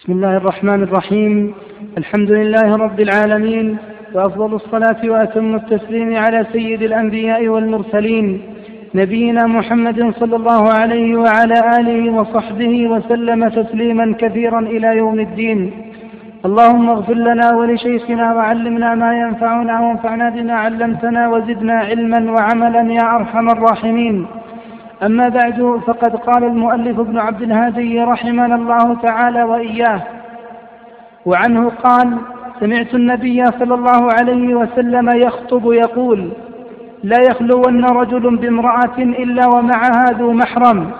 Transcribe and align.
بسم 0.00 0.12
الله 0.12 0.36
الرحمن 0.36 0.82
الرحيم. 0.82 1.54
الحمد 1.98 2.30
لله 2.30 2.76
رب 2.76 3.00
العالمين 3.00 3.76
وأفضل 4.14 4.54
الصلاة 4.54 5.00
وأتم 5.04 5.54
التسليم 5.54 6.16
على 6.16 6.46
سيد 6.52 6.82
الأنبياء 6.82 7.48
والمرسلين 7.48 8.42
نبينا 8.94 9.46
محمد 9.46 10.14
صلى 10.20 10.36
الله 10.36 10.72
عليه 10.72 11.16
وعلى 11.16 11.58
آله 11.78 12.12
وصحبه 12.12 12.88
وسلم 12.88 13.48
تسليما 13.48 14.14
كثيرا 14.18 14.60
إلى 14.60 14.96
يوم 14.96 15.20
الدين. 15.20 15.70
اللهم 16.44 16.90
اغفر 16.90 17.14
لنا 17.14 17.56
ولشيخنا 17.56 18.34
وعلمنا 18.34 18.94
ما 18.94 19.20
ينفعنا 19.22 19.80
وانفعنا 19.80 20.30
بما 20.30 20.54
علمتنا 20.54 21.28
وزدنا 21.28 21.76
علما 21.88 22.20
وعملا 22.32 22.92
يا 22.92 23.06
أرحم 23.16 23.46
الراحمين. 23.48 24.26
أما 25.02 25.28
بعد 25.28 25.80
فقد 25.86 26.16
قال 26.16 26.44
المؤلف 26.44 26.98
ابن 26.98 27.18
عبد 27.18 27.42
الهادي 27.42 28.00
رحمنا 28.00 28.54
الله 28.54 28.96
تعالى 29.02 29.42
وإياه. 29.42 30.02
وعنه 31.26 31.68
قال 31.68 32.18
سمعت 32.60 32.94
النبي 32.94 33.44
صلى 33.44 33.74
الله 33.74 34.08
عليه 34.20 34.54
وسلم 34.54 35.08
يخطب 35.14 35.72
يقول 35.72 36.32
لا 37.04 37.16
يخلون 37.30 37.84
رجل 37.84 38.36
بامرأة 38.36 38.98
إلا 38.98 39.46
ومعها 39.46 40.04
ذو 40.18 40.32
محرم 40.32 40.90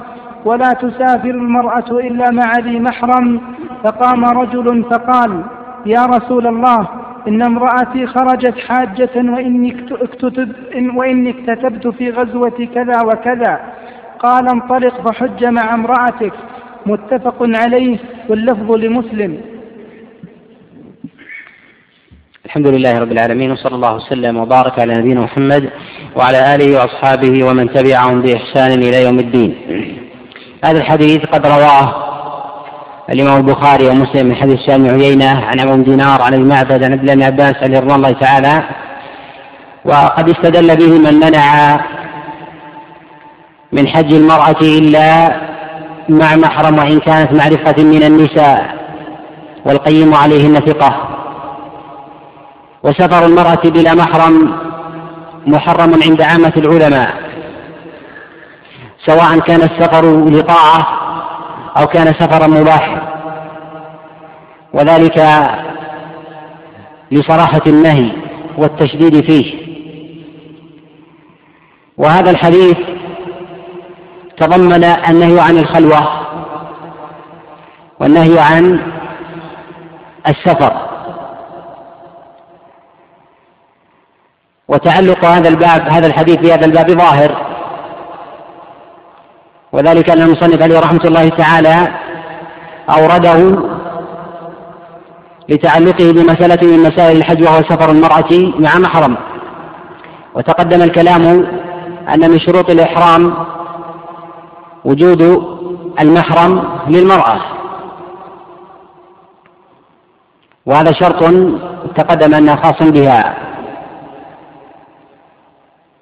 ولا 0.45 0.73
تسافر 0.73 1.31
المرأة 1.31 1.91
إلا 1.91 2.31
مع 2.31 2.53
ذي 2.59 2.81
محرم. 2.81 3.41
فقام 3.85 4.25
رجل 4.25 4.85
فقال 4.85 5.43
يا 5.87 6.07
رسول 6.07 6.47
الله 6.47 6.89
إن 7.29 7.43
امرأتي 7.43 8.07
خرجت 8.07 8.59
حاجة 8.59 9.11
وإني 9.17 9.77
اكتتب 10.03 10.53
وإني 10.97 11.31
اكتتبت 11.31 11.89
في 11.89 12.11
غزوة 12.11 12.69
كذا 12.75 13.03
وكذا 13.03 13.61
قال 14.23 14.49
انطلق 14.49 15.09
فحج 15.09 15.45
مع 15.45 15.75
امرأتك. 15.75 16.33
متفق 16.87 17.37
عليه 17.41 17.99
واللفظ 18.29 18.73
لمسلم. 18.73 19.41
الحمد 22.45 22.67
لله 22.67 22.99
رب 22.99 23.13
العالمين 23.13 23.51
وصلى 23.53 23.75
الله 23.75 23.95
وسلم 23.95 24.37
وبارك 24.37 24.81
على 24.81 24.93
نبينا 24.95 25.21
محمد 25.21 25.71
وعلى 26.17 26.55
آله 26.55 26.77
وأصحابه 26.77 27.45
ومن 27.47 27.73
تبعهم 27.73 28.23
بإحسان 28.23 28.73
إلى 28.73 29.05
يوم 29.05 29.19
الدين. 29.19 29.55
هذا 30.65 30.79
الحديث 30.79 31.27
قد 31.27 31.47
رواه 31.47 32.11
الإمام 33.13 33.37
البخاري 33.37 33.89
ومسلم 33.89 34.27
من 34.27 34.35
حديث 34.35 34.59
سالم 34.67 34.87
عيينة 34.95 35.45
عن 35.45 35.61
ابو 35.61 35.83
دينار 35.83 36.23
عن 36.23 36.35
المعبد 36.35 36.85
عن 36.85 36.93
عبد 36.93 37.11
الله 37.11 37.15
بن 37.15 37.23
عباس 37.23 37.55
رضوان 37.63 37.97
الله 37.97 38.13
تعالى 38.13 38.63
وقد 39.85 40.29
استدل 40.29 40.77
به 40.77 40.99
من 40.99 41.15
منع 41.15 41.45
من 43.73 43.89
حج 43.89 44.15
المرأة 44.15 44.61
إلا 44.63 45.41
مع 46.09 46.37
محرم 46.37 46.79
وإن 46.79 47.01
كانت 47.01 47.33
معرفة 47.33 47.83
من 47.83 48.03
النساء 48.03 48.75
والقيم 49.65 50.15
عليهن 50.15 50.55
ثقة. 50.55 51.09
وسفر 52.83 53.27
المرأة 53.27 53.63
بلا 53.65 53.95
محرم 53.95 54.57
محرم 55.47 56.03
عند 56.03 56.23
عامة 56.23 56.53
العلماء 56.57 57.15
سواء 59.07 59.39
كان 59.39 59.63
السفر 59.63 60.29
لطاعة 60.29 60.87
أو 61.77 61.87
كان 61.87 62.07
سفرا 62.07 62.47
مباحا 62.47 63.03
وذلك 64.73 65.19
لصراحة 67.13 67.63
النهي 67.67 68.13
والتشديد 68.59 69.21
فيه. 69.31 69.55
وهذا 71.97 72.31
الحديث 72.31 72.77
تضمن 74.41 74.85
النهي 74.85 75.41
عن 75.41 75.59
الخلوة 75.59 76.01
والنهي 78.01 78.39
عن 78.39 78.81
السفر. 80.29 80.73
وتعلق 84.69 85.25
هذا 85.25 85.49
الباب 85.49 85.89
هذا 85.89 86.07
الحديث 86.07 86.37
بهذا 86.37 86.67
الباب 86.67 86.91
ظاهر. 86.91 87.47
وذلك 89.73 90.11
أن 90.11 90.23
المصنف 90.23 90.63
عليه 90.63 90.81
رحمة 90.81 91.05
الله 91.05 91.29
تعالى 91.29 91.89
أورده 92.91 93.63
لتعلقه 95.49 96.13
بمسألة 96.13 96.77
من 96.77 96.79
مسائل 96.83 97.17
الحج 97.17 97.43
وهو 97.43 97.63
سفر 97.63 97.91
المرأة 97.91 98.33
مع 98.59 98.79
محرم. 98.79 99.17
وتقدم 100.35 100.83
الكلام 100.83 101.23
أن 102.15 102.31
من 102.31 102.39
شروط 102.39 102.71
الإحرام 102.71 103.35
وجود 104.85 105.23
المحرم 106.01 106.65
للمرأة. 106.89 107.41
وهذا 110.67 110.93
شرط 110.93 111.35
تقدم 111.97 112.35
أنه 112.35 112.57
خاص 112.57 112.83
بها. 112.83 113.37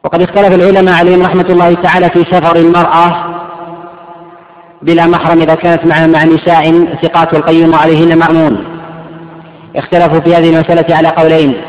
وقد 0.05 0.23
اختلف 0.23 0.55
العلماء 0.55 0.95
عليهم 0.95 1.23
رحمة 1.23 1.47
الله 1.51 1.75
تعالى 1.75 2.11
في 2.11 2.19
سفر 2.19 2.57
المرأة 2.57 3.35
بلا 4.83 5.07
محرم 5.07 5.41
إذا 5.41 5.55
كانت 5.55 5.87
مع 5.87 6.07
مع 6.07 6.25
نساء 6.25 6.95
ثقات 7.03 7.35
والقيم 7.35 7.75
عليهن 7.75 8.19
مأمون. 8.19 8.81
اختلفوا 9.77 10.21
في 10.21 10.35
هذه 10.35 10.51
المسألة 10.55 10.97
على 10.97 11.09
قولين. 11.09 11.61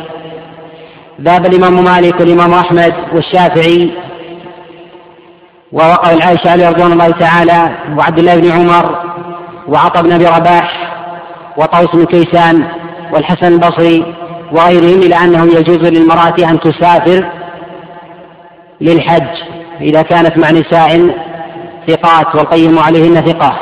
ذهب 1.22 1.46
الإمام 1.46 1.84
مالك 1.84 2.20
والإمام 2.20 2.54
أحمد 2.54 2.94
والشافعي 3.14 3.92
ووقع 5.72 6.12
العائشة 6.12 6.52
عليه 6.52 6.70
رضوان 6.70 6.92
الله 6.92 7.10
تعالى 7.10 7.76
وعبد 7.98 8.20
الله 8.20 8.36
بن 8.36 8.52
عمر 8.52 9.00
وعطى 9.68 10.04
بن 10.04 10.12
أبي 10.12 10.26
رباح 10.26 10.92
وطوس 11.58 11.96
بن 11.96 12.06
كيسان 12.06 12.68
والحسن 13.14 13.54
البصري 13.54 14.16
وغيرهم 14.52 15.00
إلى 15.00 15.16
أنه 15.16 15.44
يجوز 15.44 15.78
للمرأة 15.78 16.36
أن 16.50 16.60
تسافر 16.60 17.30
للحج 18.82 19.28
إذا 19.82 20.02
كانت 20.02 20.38
مع 20.38 20.52
نساء 20.52 21.16
ثقات 21.88 22.36
والقيم 22.36 22.80
عليهن 22.80 23.26
ثقة. 23.26 23.60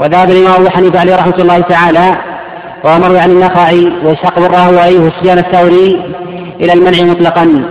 وذهب 0.00 0.30
الإمام 0.30 0.60
أبو 0.60 0.68
حنيفة 0.68 1.00
عليه 1.00 1.16
رحمة 1.16 1.36
الله 1.38 1.60
تعالى 1.60 2.16
ومروي 2.84 3.18
عن 3.18 3.30
النخعي 3.30 3.92
وإسحاق 4.04 4.38
بن 4.38 4.46
راهوي 4.46 4.98
وسفيان 4.98 5.38
الثوري 5.38 6.14
إلى 6.60 6.72
المنع 6.72 7.12
مطلقا. 7.12 7.64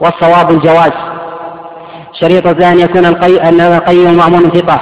والصواب 0.00 0.50
الجواز. 0.50 1.13
شريطة 2.20 2.72
أن 2.72 2.78
يكون 2.78 3.06
القي... 3.06 3.48
أن 3.48 3.60
القيم 3.60 4.16
مأمون 4.16 4.50
ثقة 4.50 4.80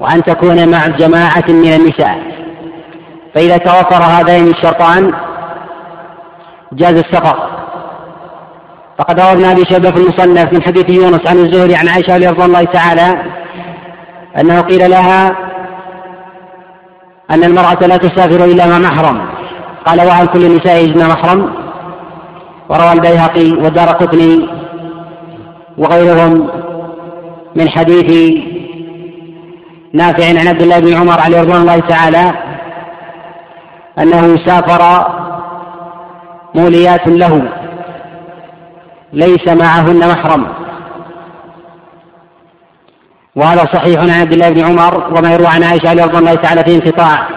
وأن 0.00 0.22
تكون 0.22 0.68
مع 0.70 0.86
جماعة 0.86 1.44
من 1.48 1.72
النساء. 1.72 2.18
فإذا 3.34 3.56
توفر 3.56 4.02
هذين 4.02 4.48
الشرطان 4.48 5.12
جاز 6.72 6.94
السفر. 6.98 7.36
فقد 8.98 9.20
روى 9.20 9.32
ابن 9.32 9.44
أبي 9.44 9.64
شيبة 9.64 9.90
في 9.90 9.96
المصنف 9.96 10.52
من 10.52 10.62
حديث 10.62 10.90
يونس 10.90 11.28
عن 11.28 11.36
الزهري 11.36 11.76
عن 11.76 11.88
عائشة 11.88 12.16
رضي 12.16 12.44
الله 12.44 12.64
تعالى 12.64 13.22
أنه 14.40 14.60
قيل 14.60 14.90
لها 14.90 15.36
أن 17.30 17.44
المرأة 17.44 17.86
لا 17.86 17.96
تسافر 17.96 18.44
إلا 18.44 18.66
مع 18.66 18.78
محرم. 18.78 19.28
قال 19.86 20.00
وهل 20.00 20.26
كل 20.26 20.44
النساء 20.44 20.84
يجدن 20.84 21.08
محرم. 21.08 21.52
وروى 22.68 22.92
البيهقي 22.92 23.52
والدار 23.52 23.88
قطني 23.88 24.48
وغيرهم 25.78 26.50
من 27.54 27.68
حديث 27.68 28.34
نافع 29.92 30.28
عن 30.28 30.48
عبد 30.48 30.62
الله 30.62 30.78
بن 30.78 30.94
عمر 30.94 31.20
عليه 31.20 31.40
رضوان 31.40 31.60
الله 31.60 31.78
تعالى 31.78 32.32
أنه 33.98 34.36
سافر 34.46 35.06
موليات 36.54 37.08
له 37.08 37.48
ليس 39.12 39.48
معهن 39.48 39.98
محرم. 39.98 40.46
وهذا 43.36 43.64
صحيح 43.72 44.00
عن 44.00 44.10
عبد 44.10 44.32
الله 44.32 44.50
بن 44.50 44.64
عمر 44.64 45.18
وما 45.18 45.32
يروى 45.32 45.46
عن 45.46 45.62
عائشة 45.62 45.92
رضي 45.92 46.18
الله 46.18 46.34
تعالى 46.34 46.64
في 46.64 46.74
انقطاع. 46.74 47.28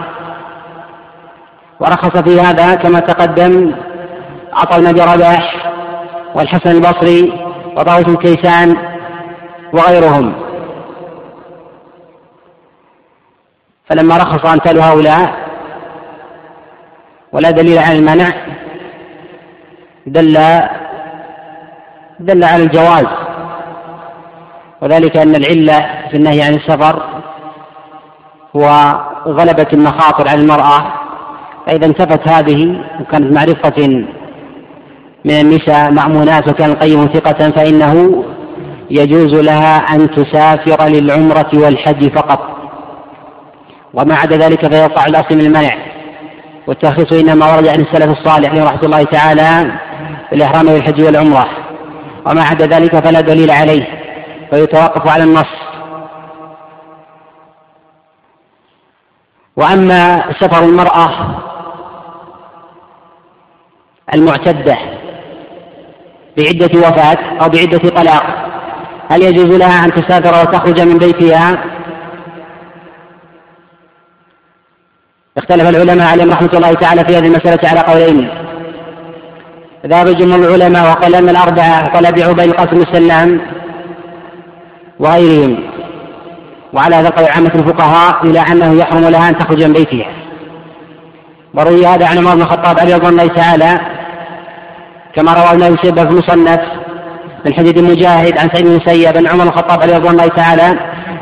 ورخص 1.79 2.17
في 2.17 2.41
هذا 2.41 2.75
كما 2.75 2.99
تقدم 2.99 3.73
عطاء 4.53 4.79
بن 4.79 5.01
رباح 5.01 5.71
والحسن 6.35 6.71
البصري 6.71 7.48
وطاووس 7.77 8.03
بن 8.03 8.15
كيسان 8.15 8.77
وغيرهم. 9.73 10.33
فلما 13.89 14.17
رخص 14.17 14.45
أمثال 14.45 14.79
هؤلاء 14.79 15.49
ولا 17.31 17.51
دليل 17.51 17.77
على 17.77 17.99
المنع 17.99 18.29
دل 20.07 20.33
دل 22.19 22.43
على 22.43 22.63
الجواز. 22.63 23.07
وذلك 24.81 25.17
أن 25.17 25.35
العلة 25.35 25.79
في 26.09 26.17
النهي 26.17 26.41
عن 26.41 26.53
السفر 26.53 27.21
هو 28.55 28.65
غلبة 29.27 29.67
المخاطر 29.73 30.29
على 30.29 30.41
المرأة 30.41 30.93
فإذا 31.65 31.85
انتفت 31.85 32.27
هذه 32.27 32.85
وكانت 33.01 33.33
معرفة 33.33 34.05
من 35.25 35.31
النساء 35.31 35.91
مأمونات 35.91 36.47
وكان 36.47 36.71
القيم 36.71 37.05
ثقة 37.05 37.51
فإنه 37.51 38.23
يجوز 38.89 39.33
لها 39.33 39.77
أن 39.77 40.11
تسافر 40.11 40.87
للعمرة 40.87 41.49
والحج 41.53 42.15
فقط. 42.15 42.39
وما 43.93 44.15
عدا 44.15 44.37
ذلك 44.37 44.73
فيوقع 44.73 45.05
الأصل 45.05 45.35
من 45.35 45.41
المنع. 45.41 45.75
والترخيص 46.67 47.13
إنما 47.13 47.55
ورد 47.55 47.67
عن 47.67 47.79
السلف 47.79 48.19
الصالح 48.19 48.53
رحمة 48.53 48.83
الله 48.83 49.03
تعالى 49.03 49.79
في 50.29 50.35
الإحرام 50.35 50.65
بالحج 50.65 51.03
والعمرة. 51.03 51.49
وما 52.25 52.43
عدا 52.43 52.65
ذلك 52.65 52.95
فلا 52.95 53.21
دليل 53.21 53.51
عليه 53.51 53.87
فيتوقف 54.51 55.07
على 55.07 55.23
النص. 55.23 55.59
وأما 59.57 60.23
سفر 60.39 60.63
المرأة 60.63 61.09
المعتدة 64.13 64.98
بعدة 66.37 66.79
وفاة 66.79 67.17
أو 67.41 67.49
بعدة 67.49 67.89
طلاق. 67.89 68.23
هل 69.09 69.21
يجوز 69.21 69.57
لها 69.57 69.85
أن 69.85 69.91
تسافر 69.91 70.41
وتخرج 70.41 70.81
من 70.81 70.97
بيتها؟ 70.97 71.63
اختلف 75.37 75.69
العلماء 75.69 76.07
عليهم 76.07 76.31
رحمة 76.31 76.49
الله 76.53 76.73
تعالى 76.73 77.05
في 77.05 77.17
هذه 77.17 77.27
المسألة 77.27 77.69
على 77.69 77.79
قولين. 77.79 78.29
ذهب 79.85 80.17
جمهور 80.17 80.55
العلماء 80.55 80.91
وقال 80.91 81.15
أن 81.15 81.29
الأربعة 81.29 81.93
قال 81.93 82.05
أبي 82.05 82.23
عبيد 82.23 82.49
القاسم 82.49 82.77
السلام 82.77 83.41
وغيرهم. 84.99 85.69
وعلى 86.73 86.95
هذا 86.95 87.09
قول 87.09 87.25
عامة 87.25 87.51
الفقهاء 87.55 88.25
إلى 88.25 88.39
أنه 88.39 88.73
يحرم 88.73 89.03
لها 89.03 89.29
أن 89.29 89.37
تخرج 89.37 89.63
من 89.63 89.73
بيتها. 89.73 90.07
وروي 91.53 91.85
هذا 91.85 92.07
عن 92.07 92.17
عمر 92.17 92.35
بن 92.35 92.41
الخطاب 92.41 92.79
رضي 92.79 92.95
الله 92.95 93.27
تعالى 93.27 93.98
كما 95.15 95.33
روى 95.33 95.51
ابن 95.51 95.63
ابي 95.63 95.77
شيبه 95.83 96.03
في 96.03 96.09
المصنف 96.09 96.59
من 97.45 97.53
حديث 97.53 97.77
مجاهد 97.77 98.37
عن 98.37 98.49
سعيد 98.49 98.65
بن 98.65 98.71
المسيب 98.71 99.17
أن 99.17 99.27
عمر 99.27 99.43
بن 99.43 99.49
الخطاب 99.49 99.81
عليه 99.81 99.97
رضي 99.97 100.09
الله 100.09 100.27
تعالى 100.27 100.79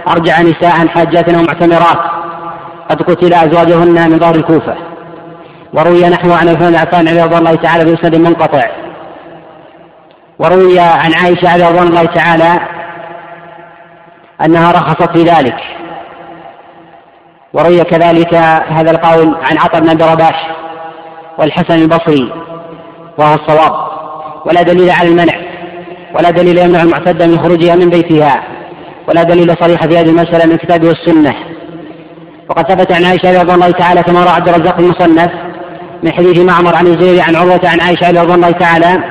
أرجع 0.07 0.41
نساء 0.41 0.87
حاجات 0.87 1.29
ومعتمرات 1.29 1.99
قد 2.89 3.01
قتل 3.01 3.33
أزواجهن 3.33 4.11
من 4.11 4.19
ظهر 4.19 4.35
الكوفة. 4.35 4.75
وروي 5.73 6.09
نحو 6.09 6.31
عن 6.31 6.49
عثمان 6.49 6.71
بن 6.71 6.75
عفان 6.75 7.07
عليه 7.07 7.23
رضي 7.23 7.37
الله 7.37 7.55
تعالى 7.55 7.85
بإسناد 7.85 8.15
منقطع. 8.15 8.69
وروي 10.39 10.79
عن 10.79 11.13
عائشة 11.13 11.49
عليه 11.49 11.67
رضي 11.69 11.79
الله 11.79 12.05
تعالى 12.05 12.59
أنها 14.45 14.71
رخصت 14.71 15.17
في 15.17 15.23
ذلك. 15.23 15.57
وروي 17.53 17.83
كذلك 17.83 18.33
هذا 18.69 18.91
القول 18.91 19.37
عن 19.51 19.57
عطاء 19.57 19.81
بن 19.81 20.05
رباح 20.05 20.55
والحسن 21.37 21.75
البصري. 21.75 22.33
وهو 23.17 23.33
الصواب 23.33 23.73
ولا 24.45 24.61
دليل 24.61 24.89
على 24.89 25.09
المنع 25.09 25.33
ولا 26.15 26.29
دليل 26.29 26.57
يمنع 26.57 26.81
المعتدة 26.81 27.27
من 27.27 27.39
خروجها 27.39 27.75
من 27.75 27.89
بيتها 27.89 28.43
ولا 29.07 29.23
دليل 29.23 29.55
صريح 29.59 29.85
في 29.85 29.97
هذه 29.97 30.09
المسألة 30.09 30.45
من 30.45 30.51
الكتاب 30.51 30.83
والسنة. 30.83 31.35
وقد 32.49 32.71
ثبت 32.71 32.91
عن 32.91 33.05
عائشة 33.05 33.41
رضي 33.41 33.53
الله 33.53 33.71
تعالى 33.71 34.03
كما 34.03 34.19
روى 34.23 34.29
عبد 34.29 34.49
الرزاق 34.49 34.79
المصنف 34.79 35.31
من 36.03 36.11
حديث 36.11 36.39
معمر 36.39 36.75
عن 36.75 36.87
الزهري 36.87 37.21
عن 37.21 37.35
عروة 37.35 37.61
عن 37.63 37.79
عائشة 37.81 38.21
رضي 38.21 38.33
الله 38.33 38.51
تعالى 38.51 39.03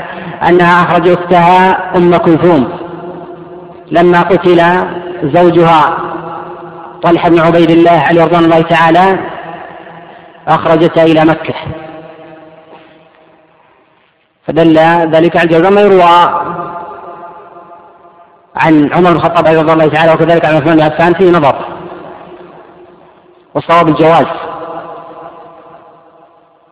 أنها 0.49 0.82
أخرجت 0.82 1.19
أختها 1.19 1.97
أم 1.97 2.17
كلثوم 2.17 2.69
لما 3.91 4.23
قتل 4.23 4.62
زوجها 5.23 5.99
طلحة 7.03 7.29
بن 7.29 7.38
عبيد 7.41 7.70
الله 7.70 8.03
عليه 8.08 8.25
رضوان 8.25 8.44
الله 8.44 8.61
تعالى 8.61 9.19
أخرجتها 10.49 11.05
إلى 11.05 11.25
مكة. 11.25 11.55
فدل 14.46 14.78
ذلك 15.14 15.37
على 15.37 15.44
الجواز 15.44 15.72
ما 15.72 15.81
يروى 15.81 16.46
عن 18.56 18.93
عمر 18.93 19.10
بن 19.10 19.16
الخطاب 19.16 19.46
رضي 19.46 19.72
الله 19.72 19.88
تعالى 19.88 20.12
وكذلك 20.12 20.44
عن 20.44 20.56
عثمان 20.56 20.76
بن 20.76 20.82
عفان 20.82 21.14
فيه 21.14 21.31
نظر 21.31 21.64
والصواب 23.54 23.88
الجواز. 23.88 24.26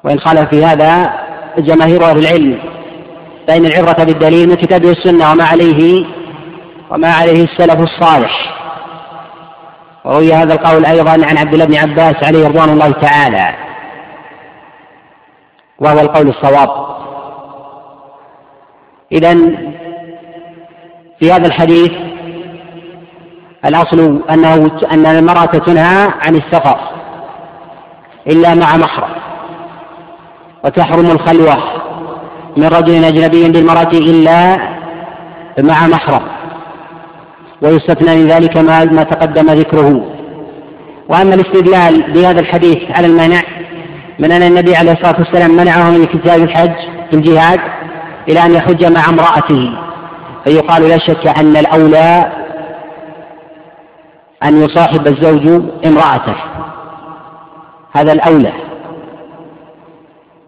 وإن 0.04 0.20
خالف 0.20 0.50
في 0.50 0.64
هذا 0.64 1.12
جماهير 1.58 2.04
أهل 2.04 2.18
العلم 2.18 2.58
فإن 3.48 3.66
العبرة 3.66 4.04
بالدليل 4.04 4.48
من 4.48 4.54
كتابه 4.54 4.90
السنة 4.90 5.32
وما 5.32 5.44
عليه 5.44 6.06
وما 6.90 7.12
عليه 7.12 7.44
السلف 7.44 7.80
الصالح. 7.80 8.54
وروي 10.04 10.34
هذا 10.34 10.54
القول 10.54 10.86
أيضا 10.86 11.10
عن 11.10 11.38
عبد 11.38 11.52
الله 11.52 11.64
بن 11.64 11.76
عباس 11.76 12.24
عليه 12.24 12.48
رضوان 12.48 12.68
الله 12.68 12.90
تعالى. 12.90 13.54
وهو 15.78 16.00
القول 16.00 16.28
الصواب. 16.28 16.93
إذا 19.14 19.34
في 21.20 21.32
هذا 21.32 21.46
الحديث 21.46 21.92
الأصل 23.64 24.22
أنه 24.30 24.70
أن 24.92 25.06
المرأة 25.06 25.44
تنهى 25.44 26.08
عن 26.26 26.34
السفر 26.34 26.78
إلا 28.26 28.54
مع 28.54 28.76
محرم 28.76 29.10
وتحرم 30.64 31.10
الخلوة 31.10 31.56
من 32.56 32.66
رجل 32.66 33.04
أجنبي 33.04 33.48
بالمرأة 33.48 33.90
إلا 33.92 34.56
مع 35.58 35.86
محرم 35.86 36.22
ويستثنى 37.62 38.16
من 38.16 38.28
ذلك 38.28 38.56
ما 38.56 38.84
ما 38.84 39.02
تقدم 39.02 39.50
ذكره 39.50 40.10
وأما 41.08 41.34
الاستدلال 41.34 42.12
بهذا 42.12 42.40
الحديث 42.40 42.78
على 42.90 43.06
المنع 43.06 43.42
من 44.18 44.32
أن 44.32 44.42
النبي 44.42 44.76
عليه 44.76 44.92
الصلاة 44.92 45.16
والسلام 45.18 45.50
منعه 45.50 45.90
من 45.90 46.04
كتاب 46.04 46.42
الحج 46.42 46.74
في 47.10 47.16
الجهاد 47.16 47.60
إلى 48.28 48.40
أن 48.46 48.52
يحج 48.52 48.84
مع 48.84 49.08
امرأته. 49.08 49.78
فيقال 50.44 50.82
لا 50.82 50.98
شك 50.98 51.26
أن 51.38 51.56
الأولى 51.56 52.32
أن 54.44 54.62
يصاحب 54.64 55.06
الزوج 55.06 55.62
امرأته. 55.86 56.36
هذا 57.92 58.12
الأولى. 58.12 58.52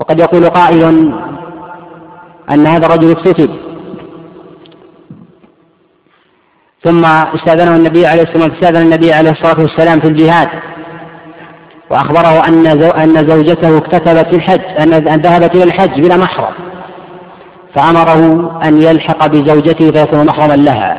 وقد 0.01 0.21
يقول 0.21 0.49
قائل 0.49 0.85
أن 2.51 2.67
هذا 2.67 2.87
الرجل 2.87 3.11
اكتتب 3.11 3.51
ثم 6.85 7.05
استاذنه 7.05 7.77
النبي 7.77 8.07
عليه 8.07 8.23
الصلاة 8.23 8.43
والسلام 8.43 8.55
استاذن 8.55 8.83
النبي 8.83 9.13
عليه 9.13 9.31
الصلاة 9.31 9.61
والسلام 9.61 10.01
في 10.01 10.09
الجهاد. 10.09 10.49
وأخبره 11.91 12.49
أن 12.49 12.67
أن 12.83 13.29
زوجته 13.29 13.79
اكتتبت 13.79 14.35
الحج 14.35 14.61
أن 14.81 15.21
ذهبت 15.21 15.55
إلى 15.55 15.65
الحج 15.65 16.01
بلا 16.01 16.17
محرم. 16.17 16.55
فأمره 17.77 18.51
أن 18.65 18.83
يلحق 18.83 19.27
بزوجته 19.27 19.91
فيكون 19.91 20.27
محرما 20.27 20.57
لها. 20.57 20.99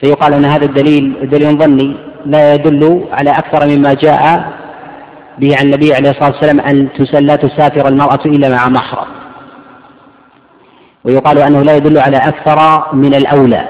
فيقال 0.00 0.34
أن 0.34 0.44
هذا 0.44 0.64
الدليل 0.64 1.30
دليل 1.30 1.58
ظني 1.58 1.96
لا 2.26 2.54
يدل 2.54 3.04
على 3.12 3.30
أكثر 3.30 3.68
مما 3.68 3.94
جاء 3.94 4.52
به 5.38 5.56
عن 5.58 5.64
النبي 5.66 5.94
عليه 5.94 6.10
الصلاة 6.10 6.30
والسلام 6.30 6.60
أن 6.60 6.88
لا 7.26 7.36
تسافر 7.36 7.88
المرأة 7.88 8.24
إلا 8.26 8.48
مع 8.48 8.68
محرم. 8.68 9.06
ويقال 11.04 11.38
أنه 11.38 11.62
لا 11.62 11.76
يدل 11.76 11.98
على 11.98 12.16
أكثر 12.16 12.86
من 12.94 13.14
الأولى 13.14 13.68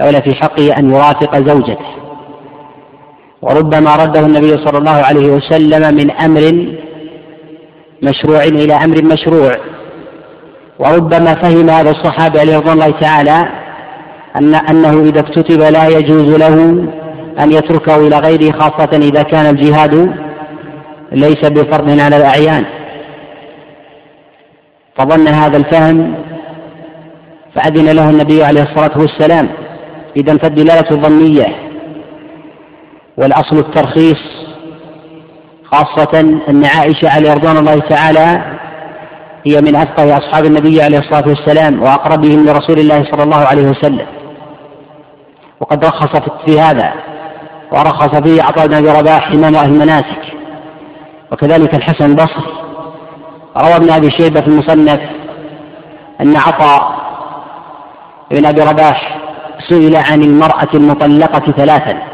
الأولى 0.00 0.22
في 0.22 0.34
حقه 0.34 0.78
أن 0.78 0.90
يرافق 0.90 1.38
زوجته. 1.38 1.90
وربما 3.42 3.96
رده 3.96 4.20
النبي 4.20 4.48
صلى 4.48 4.78
الله 4.78 4.90
عليه 4.90 5.26
وسلم 5.32 5.94
من 5.94 6.10
أمر 6.10 6.74
مشروع 8.02 8.44
إلى 8.44 8.74
أمر 8.74 9.04
مشروع. 9.04 9.52
وربما 10.78 11.34
فهم 11.34 11.70
هذا 11.70 11.90
الصحابي 11.90 12.40
عليه 12.40 12.56
رضوان 12.56 12.72
الله 12.72 13.00
تعالى 13.00 13.48
أن 14.36 14.54
أنه 14.54 15.02
إذا 15.02 15.20
اكتتب 15.20 15.60
لا 15.60 15.88
يجوز 15.88 16.36
له 16.36 16.54
أن 17.40 17.52
يتركه 17.52 18.06
إلى 18.06 18.18
غيره 18.18 18.52
خاصة 18.52 18.96
إذا 18.96 19.22
كان 19.22 19.46
الجهاد 19.46 20.14
ليس 21.12 21.44
بفرض 21.44 22.00
على 22.00 22.16
الأعيان. 22.16 22.64
فظن 24.96 25.28
هذا 25.28 25.56
الفهم 25.56 26.14
فأذن 27.54 27.90
له 27.96 28.10
النبي 28.10 28.44
عليه 28.44 28.62
الصلاة 28.62 28.98
والسلام 28.98 29.48
إذا 30.16 30.36
فالدلالة 30.36 30.88
ظنية 30.90 31.46
والأصل 33.16 33.58
الترخيص 33.58 34.49
خاصة 35.72 36.20
أن 36.48 36.64
عائشة 36.64 37.10
عليه 37.10 37.34
رضوان 37.34 37.56
الله 37.56 37.78
تعالى 37.78 38.56
هي 39.46 39.60
من 39.60 39.76
أفقه 39.76 40.18
أصحاب 40.18 40.44
النبي 40.44 40.82
عليه 40.82 40.98
الصلاة 40.98 41.28
والسلام 41.28 41.82
وأقربهم 41.82 42.46
لرسول 42.46 42.78
الله 42.78 43.04
صلى 43.10 43.22
الله 43.22 43.36
عليه 43.36 43.62
وسلم. 43.62 44.06
وقد 45.60 45.84
رخص 45.84 46.20
في 46.46 46.60
هذا 46.60 46.92
ورخص 47.72 48.16
فيه 48.16 48.42
عطاء 48.42 48.66
بن 48.66 48.74
أبي 48.74 48.90
رباح 48.90 49.32
إمام 49.32 49.54
أهل 49.54 49.70
المناسك. 49.70 50.22
وكذلك 51.32 51.74
الحسن 51.74 52.04
البصري. 52.04 52.54
روى 53.56 53.76
ابن 53.76 53.90
أبي 53.90 54.10
شيبة 54.10 54.40
في 54.40 54.46
المصنف 54.46 55.00
أن 56.20 56.36
عطاء 56.36 57.00
بن 58.30 58.46
أبي 58.46 58.60
رباح 58.60 59.18
سئل 59.68 59.96
عن 59.96 60.22
المرأة 60.22 60.68
المطلقة 60.74 61.52
ثلاثا. 61.52 62.09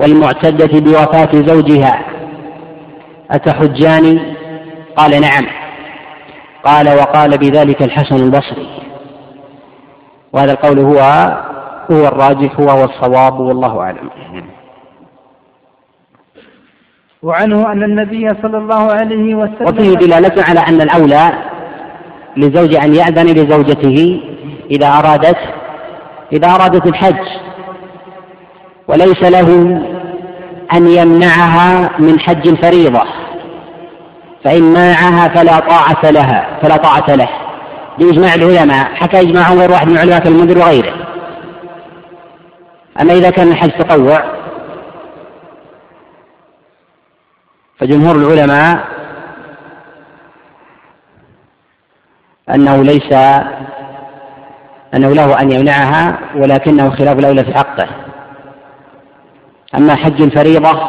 والمعتدة 0.00 0.80
بوفاة 0.80 1.30
زوجها. 1.32 2.04
اتحجان 3.30 4.20
قال 4.96 5.20
نعم. 5.20 5.46
قال 6.64 6.88
وقال 6.88 7.38
بذلك 7.38 7.82
الحسن 7.82 8.16
البصري. 8.16 8.68
وهذا 10.32 10.52
القول 10.52 10.78
هو 10.78 10.98
هو 11.90 12.06
الراجح 12.06 12.60
وهو 12.60 12.84
الصواب 12.84 13.40
والله 13.40 13.80
أعلم. 13.80 14.10
وعنه 17.22 17.72
أن 17.72 17.82
النبي 17.82 18.28
صلى 18.42 18.58
الله 18.58 18.92
عليه 18.92 19.34
وسلم 19.34 19.66
وفيه 19.66 19.94
دلالة 19.94 20.44
على 20.48 20.60
أن 20.60 20.80
الأولى 20.80 21.32
للزوج 22.36 22.74
أن 22.74 22.94
يأذن 22.94 23.26
لزوجته 23.26 24.20
إذا 24.70 24.86
أرادت 24.86 25.38
إذا 26.32 26.48
أرادت 26.48 26.86
الحج. 26.86 27.49
وليس 28.90 29.22
له 29.22 29.48
أن 30.72 30.86
يمنعها 30.86 31.90
من 31.98 32.20
حج 32.20 32.48
الفريضة. 32.48 33.02
فإن 34.44 34.62
منعها 34.62 35.28
فلا 35.28 35.60
طاعة 35.60 36.10
لها 36.10 36.58
فلا 36.62 36.76
طاعة 36.76 37.14
له. 37.14 37.28
بإجماع 37.98 38.34
العلماء 38.34 38.94
حكى 38.94 39.20
إجماع 39.20 39.52
غير 39.52 39.70
واحد 39.70 39.86
من 39.88 39.92
العلماء 39.92 40.18
كالمنذر 40.18 40.58
وغيره. 40.58 40.94
أما 43.00 43.12
إذا 43.12 43.30
كان 43.30 43.48
الحج 43.48 43.70
تطوع 43.70 44.24
فجمهور 47.78 48.16
العلماء 48.16 48.84
أنه 52.54 52.82
ليس 52.82 53.12
أنه 54.94 55.08
له 55.08 55.40
أن 55.40 55.52
يمنعها 55.52 56.18
ولكنه 56.36 56.90
خلاف 56.90 57.18
الأولى 57.18 57.44
في 57.44 57.54
حقه. 57.54 57.88
أما 59.76 59.96
حج 59.96 60.22
الفريضة 60.22 60.88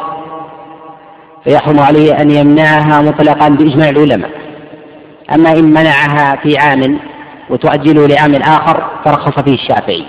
فيحرم 1.44 1.80
عليه 1.80 2.22
أن 2.22 2.32
يمنعها 2.32 3.02
مطلقا 3.02 3.50
بإجماع 3.50 3.90
العلماء. 3.90 4.32
أما 5.36 5.52
إن 5.52 5.64
منعها 5.64 6.36
في 6.36 6.58
عام 6.58 7.00
وتؤجله 7.50 8.08
لعام 8.08 8.36
آخر 8.36 8.84
فرخص 9.06 9.44
فيه 9.44 9.54
الشافعي 9.54 10.06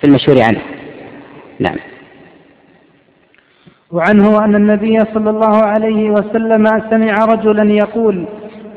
في 0.00 0.06
المشهور 0.06 0.42
عنه. 0.42 0.60
نعم. 1.60 1.76
وعنه 3.90 4.44
أن 4.44 4.54
النبي 4.54 4.98
صلى 5.14 5.30
الله 5.30 5.64
عليه 5.64 6.10
وسلم 6.10 6.66
سمع 6.90 7.24
رجلا 7.24 7.72
يقول 7.72 8.24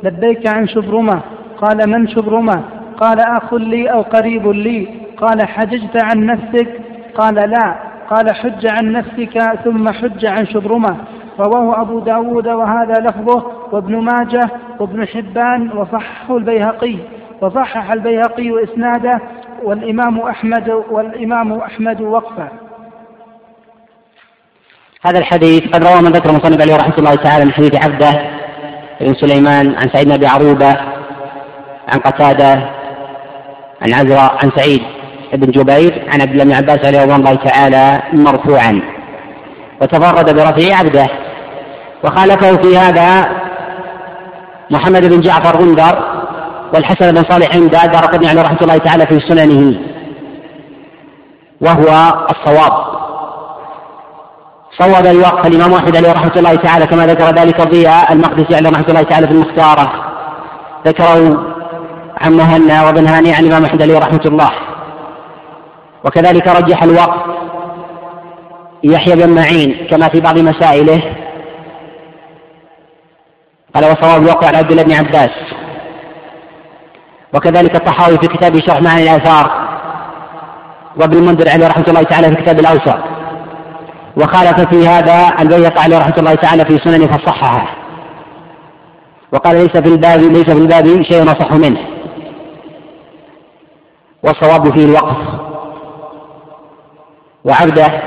لبيك 0.03 0.47
عن 0.47 0.67
شبرمة. 0.67 1.21
قال 1.61 1.89
من 1.89 2.07
شبرمة؟ 2.07 2.63
قال 2.99 3.19
أخ 3.19 3.53
لي 3.53 3.91
أو 3.91 4.01
قريب 4.01 4.47
لي. 4.47 4.87
قال 5.17 5.47
حججت 5.47 6.03
عن 6.03 6.25
نفسك؟ 6.25 6.81
قال 7.15 7.35
لا. 7.35 7.90
قال 8.11 8.35
حج 8.35 8.67
عن 8.67 8.91
نفسك 8.91 9.39
ثم 9.63 9.89
حج 9.91 10.25
عن 10.25 10.47
شبرمة. 10.47 10.97
رواه 11.39 11.81
أبو 11.81 11.99
داود 11.99 12.47
وهذا 12.47 12.93
لفظه 12.93 13.51
وابن 13.71 13.97
ماجه 13.97 14.49
وابن 14.79 15.07
حبان 15.07 15.71
وصححه 15.77 16.37
البيهقي. 16.37 16.97
وصحح 17.41 17.91
البيهقي 17.91 18.63
إسناده 18.63 19.21
والإمام 19.63 20.19
أحمد 20.19 20.69
والإمام 20.91 21.53
أحمد 21.53 22.01
وقفه. 22.01 22.47
هذا 25.05 25.19
الحديث 25.19 25.67
قد 25.67 25.83
روى 25.83 26.01
من 26.01 26.11
ذكر 26.11 26.29
المصنف 26.29 26.61
عليه 26.61 26.75
رحمة 26.75 26.97
الله 26.97 27.15
تعالى 27.15 27.45
من 27.45 27.51
حديث 27.53 27.85
عبده 27.85 28.11
بن 29.01 29.13
سليمان 29.13 29.75
عن 29.75 29.89
سعيد 29.93 30.07
بن 30.07 30.13
أبي 30.13 30.27
عروبة 30.27 30.77
عن 31.87 31.99
قتادة 31.99 32.53
عن 33.81 33.93
عزراء 33.93 34.37
عن 34.43 34.51
سعيد. 34.55 35.00
بن 35.33 35.51
جبير 35.51 36.09
عن 36.13 36.21
عبد 36.21 36.31
الله 36.31 36.43
بن 36.43 36.53
عباس 36.53 36.79
رضوان 36.85 37.19
الله 37.19 37.35
تعالى 37.35 38.01
مرفوعا. 38.13 38.81
وتفرد 39.81 40.35
برفع 40.35 40.75
عبده. 40.75 41.07
وخالفه 42.03 42.55
في 42.55 42.77
هذا 42.77 43.25
محمد 44.69 45.05
بن 45.05 45.21
جعفر 45.21 45.57
غندر 45.57 45.99
والحسن 46.73 47.11
بن 47.11 47.23
صالح 47.23 47.55
عند 47.55 47.71
دار 47.71 48.05
قطني 48.05 48.29
عليه 48.29 48.41
رحمة 48.41 48.57
الله 48.61 48.77
تعالى 48.77 49.05
في 49.05 49.19
سننه. 49.19 49.79
وهو 51.61 52.13
الصواب. 52.31 52.73
صوب 54.79 55.05
الوقف 55.05 55.47
الإمام 55.47 55.73
أحمد 55.73 55.95
عليه 55.95 56.11
رحمة 56.11 56.31
الله 56.35 56.55
تعالى 56.55 56.87
كما 56.87 57.07
ذكر 57.07 57.25
ذلك 57.25 57.61
الضياء 57.61 58.13
المقدسي 58.13 58.55
عليه 58.55 58.69
رحمة 58.69 58.85
الله 58.89 59.01
تعالى 59.01 59.27
في 59.27 59.33
المختارة. 59.33 59.91
ذكروا 60.87 61.37
عن 62.21 62.33
مهنا 62.33 62.85
وابن 62.85 63.07
هاني 63.07 63.33
عن 63.33 63.43
الإمام 63.43 63.65
أحمد 63.65 63.81
عليه 63.81 63.99
رحمة 63.99 64.21
الله. 64.25 64.51
وكذلك 66.05 66.47
رجح 66.47 66.83
الوقف 66.83 67.21
يحيى 68.83 69.15
بن 69.15 69.29
معين 69.35 69.87
كما 69.89 70.07
في 70.07 70.19
بعض 70.19 70.39
مسائله. 70.39 71.15
قال 73.75 73.85
وصواب 73.85 74.21
الوقف 74.21 74.47
على 74.47 74.57
عبد 74.57 74.71
الله 74.71 74.83
بن 74.83 74.93
عباس. 74.93 75.29
وكذلك 77.33 77.75
الطحاوي 77.75 78.17
في 78.17 78.27
كتابه 78.27 78.59
شرح 78.59 78.81
معاني 78.81 79.03
الآثار. 79.03 79.71
وابن 80.97 81.17
المنذر 81.17 81.49
عليه 81.49 81.67
رحمة 81.67 81.85
الله 81.87 82.03
تعالى 82.03 82.35
في 82.35 82.41
كتاب 82.41 82.59
الأوسط 82.59 82.99
وخالف 84.17 84.61
في 84.61 84.87
هذا 84.87 85.35
البيهقي 85.39 85.83
عليه 85.83 85.97
رحمة 85.97 86.15
الله 86.17 86.35
تعالى 86.35 86.65
في 86.65 86.77
سننه 86.77 87.07
فصححه. 87.07 87.75
وقال 89.33 89.55
ليس 89.55 89.77
في 89.77 89.87
الباب 89.87 90.19
ليس 90.19 90.49
في 90.49 90.51
الباب 90.51 91.03
شيء 91.03 91.23
اصح 91.23 91.51
منه. 91.51 91.79
والصواب 94.23 94.73
فيه 94.73 94.85
الوقف 94.85 95.50
وعبده 97.45 98.01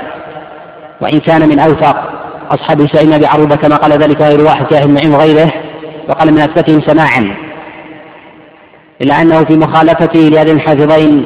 وإن 1.01 1.19
كان 1.19 1.49
من 1.49 1.59
أوثق 1.59 1.95
أصحاب 2.51 2.87
سعيد 2.87 3.09
بن 3.09 3.25
عروبه 3.25 3.55
كما 3.55 3.75
قال 3.75 3.91
ذلك 3.91 4.21
غير 4.21 4.41
واحد 4.41 4.65
كاهل 4.65 4.93
معين 4.93 5.13
وغيره 5.13 5.51
وقال 6.09 6.31
من 6.31 6.39
أثبتهم 6.39 6.81
سماعا. 6.81 7.35
إلا 9.01 9.21
أنه 9.21 9.43
في 9.43 9.57
مخالفته 9.57 10.19
لهذين 10.19 10.55
الحافظين 10.55 11.25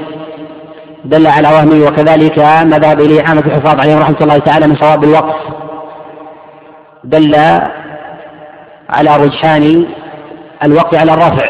دل 1.05 1.27
على 1.27 1.47
وهمه 1.47 1.87
وكذلك 1.87 2.39
ما 2.39 2.79
ذهب 2.79 3.01
اليه 3.01 3.23
عامه 3.23 3.41
الحفاظ 3.41 3.79
عليهم 3.79 3.99
رحمة 3.99 4.17
الله 4.21 4.37
تعالى 4.37 4.67
من 4.67 4.75
صواب 4.75 5.03
الوقف 5.03 5.35
دل 7.03 7.35
على 8.89 9.17
رجحان 9.17 9.85
الوقف 10.63 10.99
على 10.99 11.13
الرفع. 11.13 11.49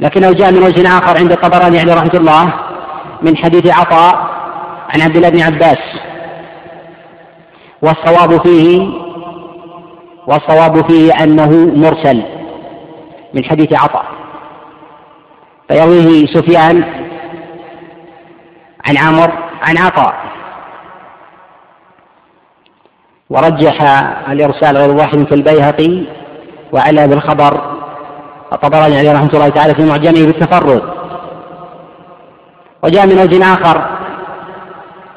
لكنه 0.00 0.32
جاء 0.32 0.52
من 0.52 0.62
وجه 0.62 0.98
آخر 0.98 1.18
عند 1.18 1.32
الطبراني 1.32 1.80
عليه 1.80 1.94
رحمة 1.94 2.14
الله 2.14 2.52
من 3.22 3.36
حديث 3.36 3.78
عطاء 3.78 4.33
عن 4.94 5.00
عبد 5.00 5.16
الله 5.16 5.28
بن 5.28 5.40
عباس. 5.40 5.78
والصواب 7.82 8.42
فيه 8.42 8.88
والصواب 10.26 10.90
فيه 10.90 11.12
أنه 11.12 11.50
مرسل 11.74 12.22
من 13.34 13.44
حديث 13.44 13.72
عطاء. 13.72 14.04
فيرويه 15.68 16.26
سفيان 16.26 16.84
عن 18.88 18.96
عمر 18.96 19.32
عن 19.62 19.78
عطاء. 19.78 20.14
ورجح 23.30 23.82
الإرسال 24.28 24.76
غير 24.76 24.90
واحد 24.90 25.24
في 25.24 25.34
البيهقي 25.34 26.04
وعلى 26.72 27.08
بالخبر. 27.08 27.74
الطبراني 28.52 28.98
عليه 28.98 29.12
رحمة 29.12 29.30
الله 29.34 29.48
تعالى 29.48 29.74
في 29.74 29.84
معجمه 29.84 30.26
بالتفرد. 30.26 30.82
وجاء 32.84 33.06
من 33.06 33.18
وجه 33.18 33.52
آخر. 33.52 34.03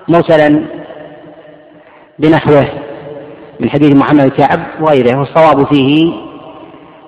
مرسلا 0.08 0.66
بنحوه 2.20 2.68
من 3.60 3.70
حديث 3.70 3.96
محمد 3.96 4.28
كعب 4.28 4.60
وغيره 4.82 5.20
والصواب 5.20 5.74
فيه 5.74 6.14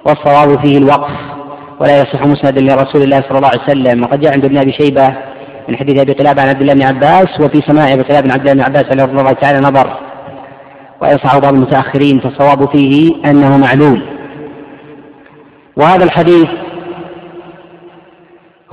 والصواب 0.05 0.65
فيه 0.65 0.77
الوقف 0.77 1.11
ولا 1.79 2.01
يصح 2.01 2.25
مسندا 2.25 2.61
لرسول 2.61 3.01
الله 3.01 3.21
صلى 3.21 3.37
الله 3.37 3.47
عليه 3.47 3.63
وسلم. 3.63 4.03
وقد 4.03 4.19
جاء 4.19 4.33
عند 4.33 4.45
ابن 4.45 4.57
أبي 4.57 4.71
شيبة 4.71 5.07
من 5.69 5.77
حديث 5.77 5.99
أبي 5.99 6.13
قلاب 6.13 6.39
عن 6.39 6.47
عبد 6.47 6.61
الله 6.61 6.73
بن 6.73 6.83
عباس 6.83 7.39
وفي 7.41 7.61
سماع 7.67 7.93
أبي 7.93 8.01
قلاب 8.01 8.23
عن 8.23 8.31
عبد 8.31 8.49
الله 8.49 8.53
بن 8.53 8.61
عباس 8.61 8.85
عليه 8.91 9.03
الله 9.03 9.31
تعالى 9.31 9.59
نظر 9.59 9.99
ويصح 11.01 11.37
بعض 11.37 11.53
المتأخرين 11.53 12.19
فالصواب 12.19 12.69
فيه 12.69 13.11
أنه 13.25 13.57
معلول 13.57 14.01
وهذا 15.77 16.03
الحديث 16.03 16.47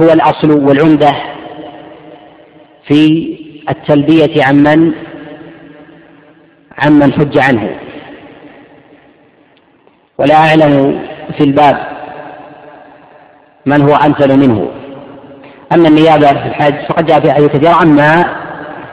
هو 0.00 0.12
الأصل 0.12 0.50
والعمدة 0.50 1.12
في 2.88 3.35
التلبية 3.70 4.44
عمن 4.44 4.92
عمن 6.78 7.12
حج 7.12 7.38
عنه. 7.38 7.76
ولا 10.18 10.34
أعلم 10.34 11.02
في 11.38 11.44
الباب 11.44 11.76
من 13.66 13.82
هو 13.82 13.94
امثل 13.94 14.38
منه. 14.38 14.70
أما 15.72 15.88
النيابة 15.88 16.26
في 16.26 16.46
الحج 16.48 16.86
فقد 16.88 17.06
جاء 17.06 17.20
في 17.20 17.30
أحاديث 17.30 17.50
كثيرة 17.50 17.82
أما 17.82 18.36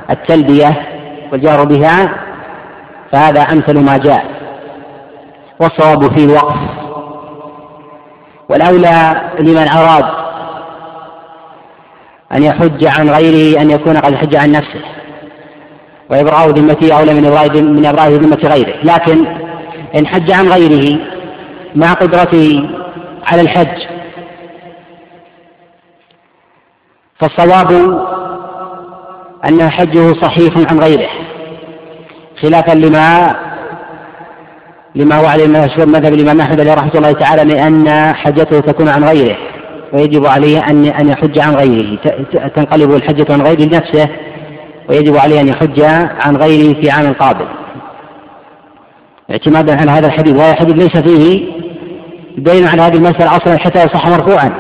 التلبية 0.10 0.88
والجار 1.32 1.64
بها 1.64 2.16
فهذا 3.12 3.42
أمثل 3.42 3.80
ما 3.80 3.98
جاء. 3.98 4.26
والصواب 5.60 6.18
فيه 6.18 6.26
الوقف. 6.26 6.58
والأولى 8.50 9.22
لمن 9.40 9.68
أراد 9.68 10.23
أن 12.36 12.44
يحج 12.44 12.86
عن 12.86 13.10
غيره 13.10 13.62
أن 13.62 13.72
يكون 13.72 13.98
قد 13.98 14.16
حج 14.16 14.36
عن 14.36 14.52
نفسه. 14.52 14.82
وإبراء 16.10 16.50
ذمته 16.50 17.00
أولى 17.00 17.14
من 17.14 17.26
إبراء 17.26 17.62
من 17.62 17.86
إبراء 17.86 18.10
ذمة 18.10 18.40
غيره. 18.44 18.76
لكن 18.84 19.26
إن 19.96 20.08
حج 20.08 20.32
عن 20.32 20.48
غيره 20.48 21.00
مع 21.76 21.94
قدرته 21.94 22.70
على 23.26 23.42
الحج 23.42 23.82
فالصواب 27.20 27.72
أن 29.46 29.70
حجه 29.70 30.14
صحيح 30.22 30.72
عن 30.72 30.80
غيره. 30.80 31.10
خلافا 32.42 32.72
لما 32.72 33.36
لما 34.96 35.16
هو 35.16 35.26
عليه 35.26 35.48
مشهور 35.48 35.86
مذهب 35.86 36.14
الإمام 36.14 36.42
أحمد 36.42 36.60
رحمة 36.60 36.92
الله 36.96 37.12
تعالى 37.12 37.46
من 37.46 37.60
أن 37.60 38.14
حجته 38.16 38.60
تكون 38.60 38.90
عن 38.90 39.04
غيره. 39.04 39.38
ويجب 39.94 40.26
عليه 40.26 40.60
أن 40.60 40.86
أن 40.86 41.10
يحج 41.10 41.40
عن 41.40 41.56
غيره. 41.56 41.98
تنقلب 42.56 42.92
الحجة 42.92 43.34
عن 43.34 43.42
غيره 43.42 43.62
لنفسه 43.62 44.10
ويجب 44.90 45.18
عليه 45.18 45.42
أن 45.42 45.48
يحج 45.48 45.82
عن 46.26 46.38
غيره 46.38 46.82
في 46.82 46.90
عام 46.90 47.14
قابل. 47.14 47.46
اعتمادا 49.32 49.82
على 49.82 49.92
هذا 49.92 50.08
الحديث 50.08 50.36
وهذا 50.36 50.52
الحديث 50.52 50.76
ليس 50.76 50.98
فيه 50.98 51.54
دليل 52.38 52.68
على 52.68 52.82
هذه 52.82 52.96
المسألة 52.96 53.38
أصلا 53.38 53.58
حتى 53.58 53.84
يصح 53.84 54.08
مرفوعا 54.08 54.52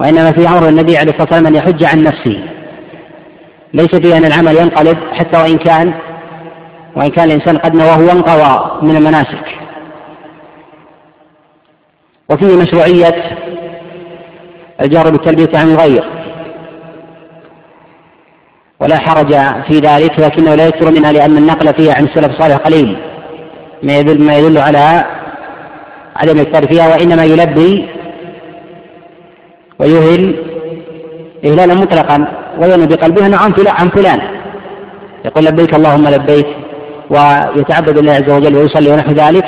وإنما 0.00 0.32
في 0.32 0.48
أمر 0.48 0.68
النبي 0.68 0.96
عليه 0.96 1.12
الصلاة 1.12 1.28
والسلام 1.30 1.46
أن 1.46 1.54
يحج 1.54 1.84
عن 1.84 2.02
نفسه. 2.02 2.44
ليس 3.74 3.94
فيه 3.94 4.16
أن 4.16 4.24
العمل 4.24 4.56
ينقلب 4.56 4.98
حتى 5.12 5.42
وإن 5.42 5.58
كان 5.58 5.94
وإن 6.96 7.08
كان 7.08 7.30
الإنسان 7.30 7.58
قد 7.58 7.74
نواه 7.74 7.98
وانقضى 7.98 8.86
من 8.86 8.96
المناسك. 8.96 9.44
وفيه 12.30 12.56
مشروعية 12.56 13.41
الجار 14.80 15.10
بالتلبية 15.10 15.58
عن 15.58 15.70
الغير. 15.70 16.04
ولا 18.80 18.98
حرج 18.98 19.34
في 19.68 19.78
ذلك 19.78 20.20
لكنه 20.20 20.54
لا 20.54 20.66
يكثر 20.66 20.90
منها 20.90 21.12
لأن 21.12 21.36
النقل 21.36 21.74
فيها 21.74 21.94
عن 21.94 22.04
السلف 22.04 22.30
الصالح 22.30 22.56
قليل. 22.56 22.98
ما 23.82 23.98
يدل 23.98 24.22
ما 24.22 24.38
يدل 24.38 24.58
على 24.58 25.04
عدم 26.16 26.40
الإكثار 26.40 26.66
فيها 26.66 26.88
وإنما 26.88 27.24
يلبي 27.24 27.88
ويهل 29.78 30.44
إهلالا 31.44 31.74
مطلقا 31.74 32.26
وينوي 32.58 32.86
بقلبه 32.86 33.26
نعم 33.26 33.52
عن 33.66 33.88
فلان. 33.88 34.20
يقول 35.24 35.44
لبيك 35.44 35.74
اللهم 35.74 36.08
لبيك 36.08 36.46
ويتعبد 37.10 37.98
الله 37.98 38.12
عز 38.12 38.30
وجل 38.30 38.56
ويصلي 38.56 38.90
ونحو 38.90 39.10
ذلك 39.10 39.44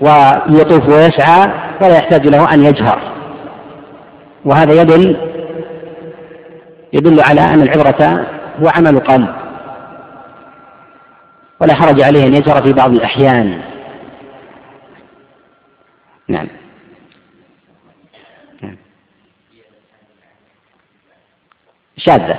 ويطوف 0.00 0.88
ويسعى 0.88 1.52
ولا 1.82 1.96
يحتاج 1.96 2.26
له 2.26 2.54
أن 2.54 2.64
يجهر. 2.64 3.17
وهذا 4.48 4.82
يدل 4.82 5.16
يدل 6.92 7.20
على 7.20 7.40
أن 7.40 7.62
العبرة 7.62 8.26
هو 8.62 8.68
عمل 8.68 9.00
قلب 9.00 9.28
ولا 11.60 11.74
حرج 11.74 12.02
عليه 12.02 12.26
أن 12.26 12.34
يجهر 12.34 12.62
في 12.62 12.72
بعض 12.72 12.90
الأحيان. 12.90 13.60
نعم. 16.28 16.48
نعم. 18.62 18.76
شاذة. 21.96 22.38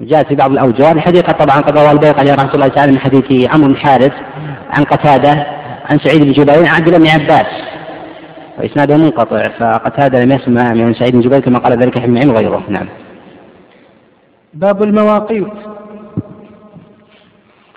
جاءت 0.00 0.26
في 0.26 0.34
بعض 0.34 0.50
الأوجه 0.50 0.92
الحديقة 0.92 1.32
طبعا 1.32 1.60
قد 1.60 1.78
روى 1.78 1.90
البيق 1.90 2.18
عليه 2.18 2.34
رحمة 2.34 2.54
الله 2.54 2.68
تعالى 2.68 2.92
من 2.92 2.98
حديث 2.98 3.50
عمرو 3.50 3.68
بن 3.68 3.76
حارث 3.76 4.12
عن 4.70 4.84
قتادة 4.84 5.46
عن 5.90 5.98
سعيد 5.98 6.22
بن 6.22 6.32
جبير 6.32 6.58
عن 6.58 6.74
عبد 6.74 6.88
الله 6.88 6.98
بن 6.98 7.08
عباس. 7.08 7.46
وإسناده 8.62 8.96
منقطع 8.96 9.42
فقتادة 9.42 10.24
لم 10.24 10.32
يسمع 10.32 10.72
من 10.72 10.94
سعيد 10.94 11.12
بن 11.12 11.20
جبير 11.20 11.40
كما 11.40 11.58
قال 11.58 11.78
ذلك 11.78 11.96
ابن 11.96 12.14
معين 12.14 12.30
وغيره 12.30 12.62
نعم. 12.68 12.88
باب 14.54 14.82
المواقيت. 14.82 15.52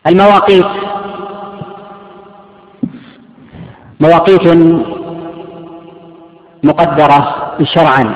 المواقيت. 0.07 0.65
مواقيت 3.99 4.47
مقدرة 6.63 7.35
شرعا 7.63 8.15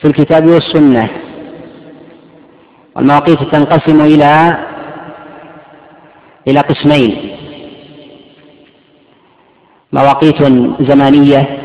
في 0.00 0.08
الكتاب 0.08 0.46
والسنة. 0.46 1.08
والمواقيت 2.96 3.38
تنقسم 3.42 4.00
إلى 4.00 4.58
إلى 6.48 6.60
قسمين. 6.60 7.31
مواقيت 9.92 10.42
زمانية 10.80 11.58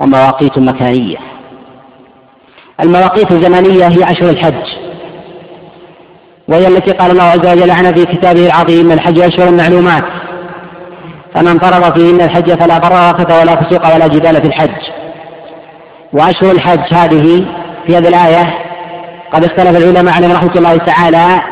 ومواقيت 0.00 0.58
مكانية. 0.58 1.16
المواقيت 2.80 3.32
الزمانية 3.32 3.88
هي 3.88 4.10
أشهر 4.10 4.30
الحج 4.30 4.64
وهي 6.48 6.68
التي 6.68 6.92
قال 6.92 7.10
الله 7.10 7.22
عز 7.22 7.46
وجل 7.46 7.70
عنها 7.70 7.92
في 7.92 8.04
كتابه 8.04 8.46
العظيم 8.46 8.92
الحج 8.92 9.20
أشهر 9.20 9.50
معلومات 9.50 10.04
فمن 11.34 11.58
فرض 11.58 11.98
فيهن 11.98 12.20
الحج 12.20 12.52
فلا 12.52 12.78
رفث 12.78 13.40
ولا 13.40 13.62
فسوق 13.62 13.94
ولا 13.94 14.06
جدال 14.06 14.42
في 14.42 14.48
الحج. 14.48 14.80
وأشهر 16.12 16.52
الحج 16.52 16.94
هذه 16.94 17.46
في 17.86 17.96
هذه 17.96 18.08
الآية 18.08 18.54
قد 19.32 19.44
اختلف 19.44 19.76
العلماء 19.76 20.14
عليهم 20.14 20.32
رحمة 20.32 20.54
الله 20.56 20.76
تعالى 20.76 21.42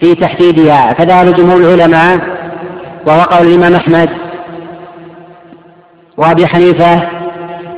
في 0.00 0.14
تحديدها. 0.14 0.94
فذهب 0.94 1.34
جمهور 1.34 1.60
العلماء 1.60 2.18
وهو 3.06 3.20
قول 3.20 3.46
الإمام 3.46 3.74
أحمد 3.74 4.21
وأبي 6.16 6.46
حنيفة 6.46 7.02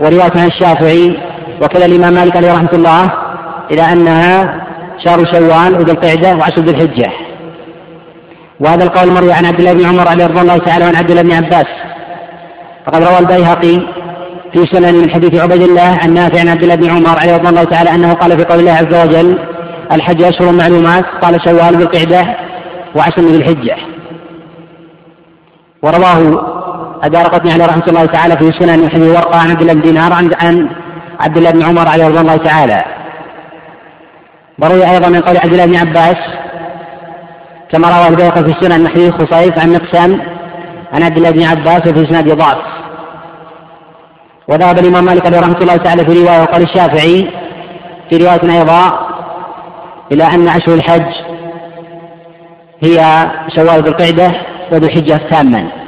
ورواية 0.01 0.33
عن 0.37 0.47
الشافعي 0.47 1.16
وكذا 1.62 1.87
الإمام 1.87 2.12
مالك 2.14 2.37
عليه 2.37 2.53
رحمة 2.53 2.73
الله 2.73 3.12
إلى 3.70 3.92
أنها 3.92 4.66
شهر 5.05 5.25
شوال 5.33 5.75
وذو 5.75 5.92
القعدة 5.92 6.37
وعشر 6.37 6.61
ذي 6.61 6.70
الحجة. 6.70 7.11
وهذا 8.61 8.85
القول 8.85 9.11
مروي 9.11 9.33
عن 9.33 9.44
عبد 9.44 9.59
الله 9.59 9.73
بن 9.73 9.85
عمر 9.85 10.09
عليه 10.09 10.27
رضي 10.27 10.40
الله 10.40 10.59
تعالى 10.59 10.85
وعن 10.85 10.97
عبد 10.97 11.11
الله 11.11 11.23
بن 11.23 11.33
عباس. 11.33 11.66
فقد 12.87 13.03
روى 13.03 13.18
البيهقي 13.18 13.81
في 14.53 14.66
سنن 14.73 14.94
من 14.94 15.11
حديث 15.11 15.42
عبيد 15.42 15.62
الله 15.62 15.99
عن 16.03 16.14
نافع 16.14 16.40
عن 16.40 16.49
عبد 16.49 16.62
الله 16.62 16.75
بن 16.75 16.90
عمر 16.90 17.18
عليه 17.18 17.37
رضي 17.37 17.49
الله 17.49 17.64
تعالى 17.64 17.90
أنه 17.94 18.12
قال 18.12 18.38
في 18.38 18.44
قول 18.44 18.61
الله 18.61 18.73
عز 18.73 19.09
وجل 19.09 19.38
الحج 19.92 20.23
أشهر 20.23 20.53
معلومات 20.53 21.05
قال 21.23 21.40
شوال 21.44 21.75
ذو 21.75 21.83
القعدة 21.83 22.37
وعشر 22.97 23.23
ذي 23.23 23.37
الحجة. 23.37 23.77
ورواه 25.83 26.55
أدار 27.05 27.27
قطني 27.27 27.53
عليه 27.53 27.67
رحمة 27.67 27.85
الله 27.88 28.07
تعالى 28.07 28.37
في 28.37 28.53
سنن 28.61 28.90
حديث 28.90 29.17
ورقة 29.17 29.38
عن 29.40 29.51
عبد 29.51 29.61
الله 29.61 29.75
بن 29.75 29.81
دينار 29.81 30.12
عن 30.12 30.69
عبد 31.21 31.37
الله 31.37 31.51
بن 31.51 31.62
عمر 31.62 31.88
عليه 31.88 32.09
رضي 32.09 32.21
الله 32.21 32.37
تعالى. 32.37 32.85
وروي 34.62 34.90
أيضا 34.90 35.09
من 35.09 35.21
قول 35.21 35.37
عبد 35.37 35.53
الله 35.53 35.67
بن 35.67 35.77
عباس 35.77 36.17
كما 37.73 37.88
روى 37.88 38.09
البيهقي 38.09 38.45
في 38.45 38.51
السنن 38.51 38.88
حديث 38.88 39.12
خصيف 39.12 39.59
عن 39.59 39.73
مقسم 39.73 40.21
عن 40.93 41.03
عبد 41.03 41.17
الله 41.17 41.31
بن 41.31 41.43
عباس 41.43 41.87
وفي 41.87 42.05
إسناد 42.05 42.33
ضعف. 42.33 42.59
وذهب 44.49 44.79
الإمام 44.79 45.05
مالك 45.05 45.27
عليه 45.27 45.40
رحمة 45.40 45.59
الله 45.61 45.77
تعالى 45.77 46.05
في 46.05 46.23
رواية 46.23 46.43
وقال 46.43 46.62
الشافعي 46.62 47.31
في 48.11 48.17
رواية 48.17 48.59
أيضا 48.59 49.09
إلى 50.12 50.25
أن 50.25 50.49
أشهر 50.49 50.75
الحج 50.75 51.12
هي 52.83 53.27
شوال 53.57 53.83
ذو 53.83 53.88
القعدة 53.88 54.33
وذو 54.73 54.87
الحجة 54.87 55.21
تاما 55.31 55.84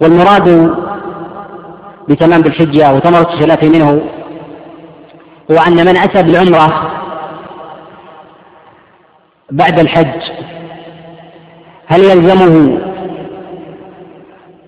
والمراد 0.00 0.74
بتمام 2.08 2.42
بالحجة 2.42 2.94
وثمرة 2.94 3.34
الخلاف 3.34 3.64
منه 3.64 4.02
هو 5.50 5.56
أن 5.66 5.72
من 5.72 5.96
أتى 5.96 6.22
بالعمرة 6.22 6.90
بعد 9.50 9.78
الحج 9.78 10.20
هل 11.86 12.00
يلزمه 12.00 12.78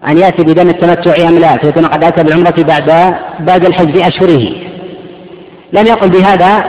أن 0.08 0.18
يأتي 0.18 0.42
بدم 0.42 0.68
التمتع 0.68 1.28
أم 1.28 1.38
لا؟ 1.38 1.56
فيكون 1.56 1.86
قد 1.86 2.04
أتى 2.04 2.22
بالعمرة 2.22 2.62
بعد 2.62 3.14
بعد 3.40 3.64
الحج 3.64 3.90
بأشهره. 3.90 4.52
لم 5.72 5.86
يقل 5.86 6.08
بهذا 6.08 6.64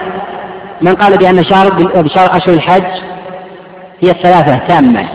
من 0.81 0.95
قال 0.95 1.17
بأن 1.17 1.43
شهر 1.43 1.69
بشهر 2.01 2.37
أشهر 2.37 2.53
الحج 2.53 3.01
هي 4.01 4.11
الثلاثة 4.11 4.67
تامة. 4.67 5.09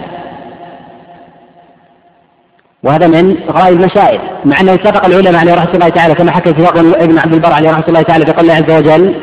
وهذا 2.85 3.07
من 3.07 3.37
غرائب 3.51 3.81
المسائل 3.81 4.21
مع 4.45 4.61
أنه 4.61 4.75
اتفق 4.75 5.07
العلماء 5.07 5.41
عليه 5.41 5.55
رحمة 5.55 5.75
الله 5.75 5.89
تعالى 5.89 6.15
كما 6.15 6.31
حكى 6.31 6.51
اتفاق 6.51 6.79
ابن 6.79 7.19
عبد 7.19 7.35
البر 7.35 7.53
عليه 7.53 7.71
رحمة 7.71 7.85
الله 7.89 8.03
تعالى 8.03 8.25
بقول 8.25 8.41
الله 8.41 8.55
عز 8.55 8.71
وجل 8.71 9.15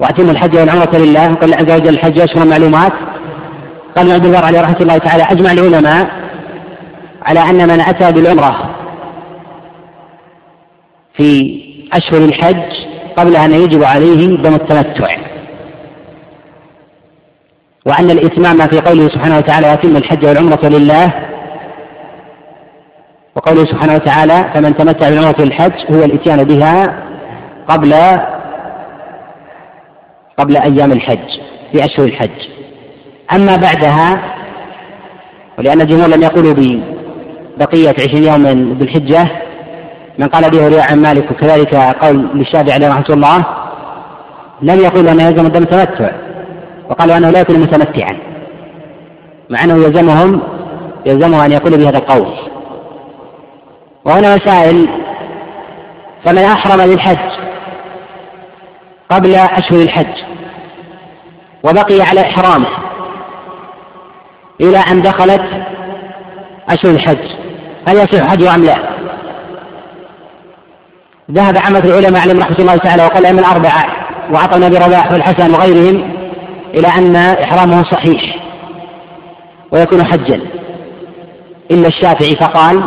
واتموا 0.00 0.30
الحج 0.30 0.56
والعمرة 0.56 0.96
لله. 0.96 1.34
قال 1.34 1.44
الله 1.44 1.56
عز 1.56 1.80
وجل 1.80 1.94
الحج 1.94 2.20
أشهر 2.20 2.46
معلومات. 2.46 2.92
قال 3.96 4.06
ابن 4.06 4.12
عبد 4.12 4.24
البر 4.24 4.44
عليه 4.44 4.60
رحمة 4.60 4.80
الله 4.80 4.98
تعالى 4.98 5.22
أجمع 5.22 5.52
العلماء 5.52 6.10
على 7.22 7.40
أن 7.40 7.68
من 7.68 7.80
أتى 7.80 8.12
بالعمرة 8.12 8.70
في 11.16 11.60
أشهر 11.92 12.24
الحج 12.24 12.72
قبل 13.16 13.36
أن 13.36 13.52
يجب 13.52 13.84
عليه 13.84 14.26
دم 14.36 14.54
التمتع 14.54 15.16
وأن 17.86 18.10
الإتمام 18.10 18.56
في 18.56 18.80
قوله 18.80 19.08
سبحانه 19.08 19.38
وتعالى 19.38 19.66
وأتم 19.66 19.96
الحج 19.96 20.26
والعمرة 20.26 20.68
لله 20.68 21.27
وقوله 23.38 23.64
سبحانه 23.64 23.94
وتعالى 23.94 24.50
فمن 24.54 24.76
تمتع 24.76 25.08
بالعمرة 25.08 25.42
الحج 25.42 25.72
هو 25.94 26.04
الإتيان 26.04 26.44
بها 26.44 27.02
قبل 27.68 27.94
قبل 30.38 30.56
أيام 30.56 30.92
الحج 30.92 31.28
في 31.72 31.84
أشهر 31.84 32.06
الحج. 32.06 32.48
أما 33.32 33.56
بعدها 33.56 34.34
ولأن 35.58 35.80
الجمهور 35.80 36.08
لم 36.08 36.22
يقولوا 36.22 36.54
ببقية 36.54 37.88
عشرين 37.88 38.24
يوما 38.24 38.74
بالحجة 38.74 39.28
من 40.18 40.26
قال 40.28 40.50
به 40.50 40.68
رواية 40.68 40.82
عن 40.82 41.02
مالك 41.02 41.30
وكذلك 41.30 41.74
قول 41.74 42.28
للشافعي 42.34 42.72
عليه 42.72 42.88
رحمة 42.88 43.06
الله 43.10 43.44
لم 44.62 44.80
يقول 44.80 45.08
أنه 45.08 45.22
يلزم 45.22 45.46
الدم 45.46 45.62
التمتع 45.62 46.10
وقالوا 46.90 47.16
أنه 47.16 47.30
لا 47.30 47.40
يكون 47.40 47.60
متمتعا 47.60 48.16
مع 49.50 49.64
أنه 49.64 49.74
يلزمهم 49.74 50.40
يلزمه 51.06 51.46
أن 51.46 51.52
يقول 51.52 51.76
بهذا 51.76 51.98
القول. 51.98 52.26
وهنا 54.04 54.36
مسائل 54.36 54.88
فمن 56.24 56.38
أحرم 56.38 56.80
للحج 56.80 57.38
قبل 59.10 59.34
أشهر 59.34 59.80
الحج 59.82 60.24
وبقي 61.62 62.02
على 62.02 62.20
إحرامه 62.20 62.68
إلى 64.60 64.78
أن 64.78 65.02
دخلت 65.02 65.42
أشهر 66.68 66.90
الحج 66.90 67.30
هل 67.88 67.96
يصح 67.96 68.30
حجه 68.30 68.54
أم 68.54 68.64
لا؟ 68.64 68.76
ذهب 71.30 71.58
عامة 71.58 71.78
العلماء 71.78 72.22
عليهم 72.22 72.38
رحمة 72.38 72.56
الله 72.58 72.76
تعالى 72.76 73.04
وقال 73.04 73.36
من 73.36 73.44
أربعة 73.44 73.84
وعطى 74.32 74.56
النبي 74.56 74.76
رباح 74.76 75.12
والحسن 75.12 75.54
وغيرهم 75.54 76.12
إلى 76.74 76.88
أن 76.88 77.16
إحرامه 77.16 77.82
صحيح 77.82 78.36
ويكون 79.72 80.04
حجا 80.04 80.40
إلا 81.70 81.88
الشافعي 81.88 82.36
فقال 82.36 82.84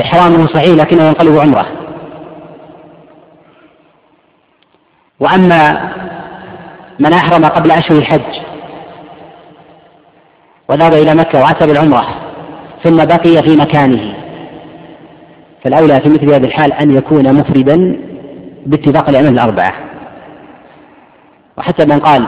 إحرامه 0.00 0.46
صحيح 0.46 0.74
لكنه 0.74 1.04
ينقلب 1.04 1.38
عمرة. 1.38 1.66
وأما 5.20 5.90
من 6.98 7.12
أحرم 7.12 7.44
قبل 7.44 7.70
أشهر 7.70 7.98
الحج 7.98 8.40
وذهب 10.68 10.92
إلى 10.92 11.14
مكة 11.14 11.40
وأتى 11.40 11.66
بالعمرة 11.66 12.06
ثم 12.84 12.96
بقي 12.96 13.42
في 13.42 13.56
مكانه 13.56 14.14
فالأولى 15.64 16.00
في 16.00 16.08
مثل 16.08 16.34
هذه 16.34 16.44
الحال 16.44 16.72
أن 16.72 16.96
يكون 16.96 17.34
مفردا 17.34 18.00
باتفاق 18.66 19.08
الأئمة 19.08 19.28
الأربعة. 19.28 19.72
وحتى 21.58 21.86
من 21.86 21.98
قال 21.98 22.26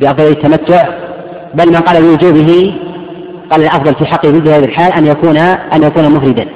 بأفضل 0.00 0.26
التمتع 0.26 0.88
بل 1.54 1.68
من 1.68 1.80
قال 1.80 2.02
بوجوبه 2.02 2.74
قال 3.50 3.60
الأفضل 3.62 3.94
في 3.94 4.06
حقه 4.06 4.28
مثل 4.28 4.48
هذه 4.48 4.64
الحال 4.64 4.92
أن 4.92 5.06
يكون 5.06 5.38
أن 5.38 5.82
يكون 5.82 6.12
مفردا. 6.14 6.48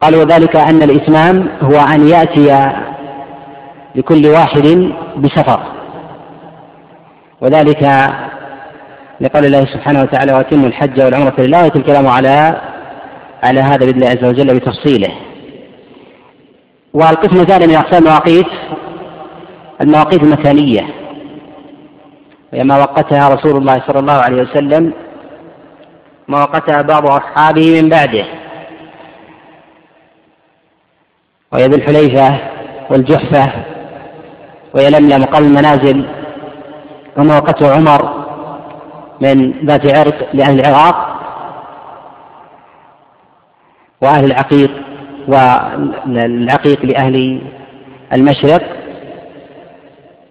قال 0.00 0.16
وذلك 0.16 0.56
أن 0.56 0.82
الإتمام 0.82 1.48
هو 1.62 1.80
أن 1.80 2.08
يأتي 2.08 2.72
لكل 3.94 4.26
واحد 4.26 4.92
بسفر. 5.16 5.62
وذلك 7.40 7.82
لقول 9.20 9.44
الله 9.44 9.64
سبحانه 9.64 10.02
وتعالى 10.02 10.32
وأتموا 10.32 10.66
الحج 10.66 11.02
والعمرة 11.02 11.34
لله. 11.38 11.66
الكلام 11.66 12.06
على 12.06 12.60
على 13.42 13.60
هذا 13.60 13.86
بإذن 13.86 13.96
الله 13.96 14.08
عز 14.08 14.24
وجل 14.24 14.54
بتفصيله. 14.54 15.12
والقسم 16.94 17.40
الثاني 17.40 17.66
من 17.66 17.74
أقسام 17.74 18.02
المواقيت 18.02 18.46
المواقيت 19.80 20.22
المكانية. 20.22 21.01
وهي 22.52 22.64
ما 22.64 22.78
وقتها 22.78 23.28
رسول 23.34 23.56
الله 23.56 23.82
صلى 23.86 23.98
الله 23.98 24.12
عليه 24.12 24.42
وسلم 24.42 24.92
ما 26.28 26.38
وقتها 26.40 26.82
بعض 26.82 27.06
أصحابه 27.06 27.82
من 27.82 27.88
بعده. 27.88 28.24
وهي 31.52 31.66
الحليفة 31.66 32.38
والجحفة 32.90 33.52
ويلملم 34.74 35.24
قبل 35.24 35.44
المنازل 35.44 36.04
وما 37.16 37.36
وقته 37.36 37.74
عمر 37.74 38.26
من 39.20 39.66
ذات 39.66 39.98
عرق 39.98 40.28
لأهل 40.34 40.60
العراق 40.60 41.08
وأهل 44.02 44.24
العقيق 44.24 44.70
والعقيق 45.28 46.84
لأهل 46.84 47.42
المشرق. 48.12 48.62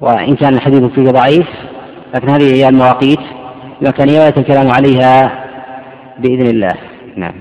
وإن 0.02 0.36
كان 0.36 0.54
الحديث 0.54 0.84
فيه 0.84 1.12
ضعيف 1.12 1.48
لكن 2.14 2.30
هذه 2.30 2.54
هي 2.56 2.70
المواقيت 2.70 3.20
المكانية 3.82 4.20
ويأتي 4.20 4.40
الكلام 4.40 4.72
عليها 4.72 5.46
بإذن 6.20 6.48
الله. 6.48 6.74
نعم. 7.18 7.34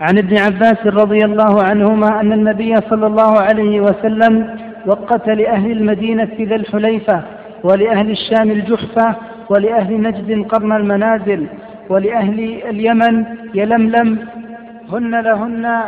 عن 0.00 0.18
ابن 0.18 0.38
عباس 0.38 0.86
رضي 0.86 1.24
الله 1.24 1.62
عنهما 1.62 2.20
أن 2.20 2.32
النبي 2.32 2.74
صلى 2.90 3.06
الله 3.06 3.40
عليه 3.40 3.80
وسلم 3.80 4.58
وقت 4.86 5.28
لأهل 5.28 5.70
المدينة 5.70 6.28
ذا 6.40 6.56
الحليفة 6.56 7.22
ولأهل 7.64 8.10
الشام 8.10 8.50
الجحفة 8.50 9.14
ولأهل 9.50 10.02
نجد 10.02 10.46
قرن 10.48 10.72
المنازل 10.72 11.46
ولأهل 11.88 12.62
اليمن 12.70 13.24
يلملم 13.54 14.18
هن 14.92 15.20
لهن 15.20 15.80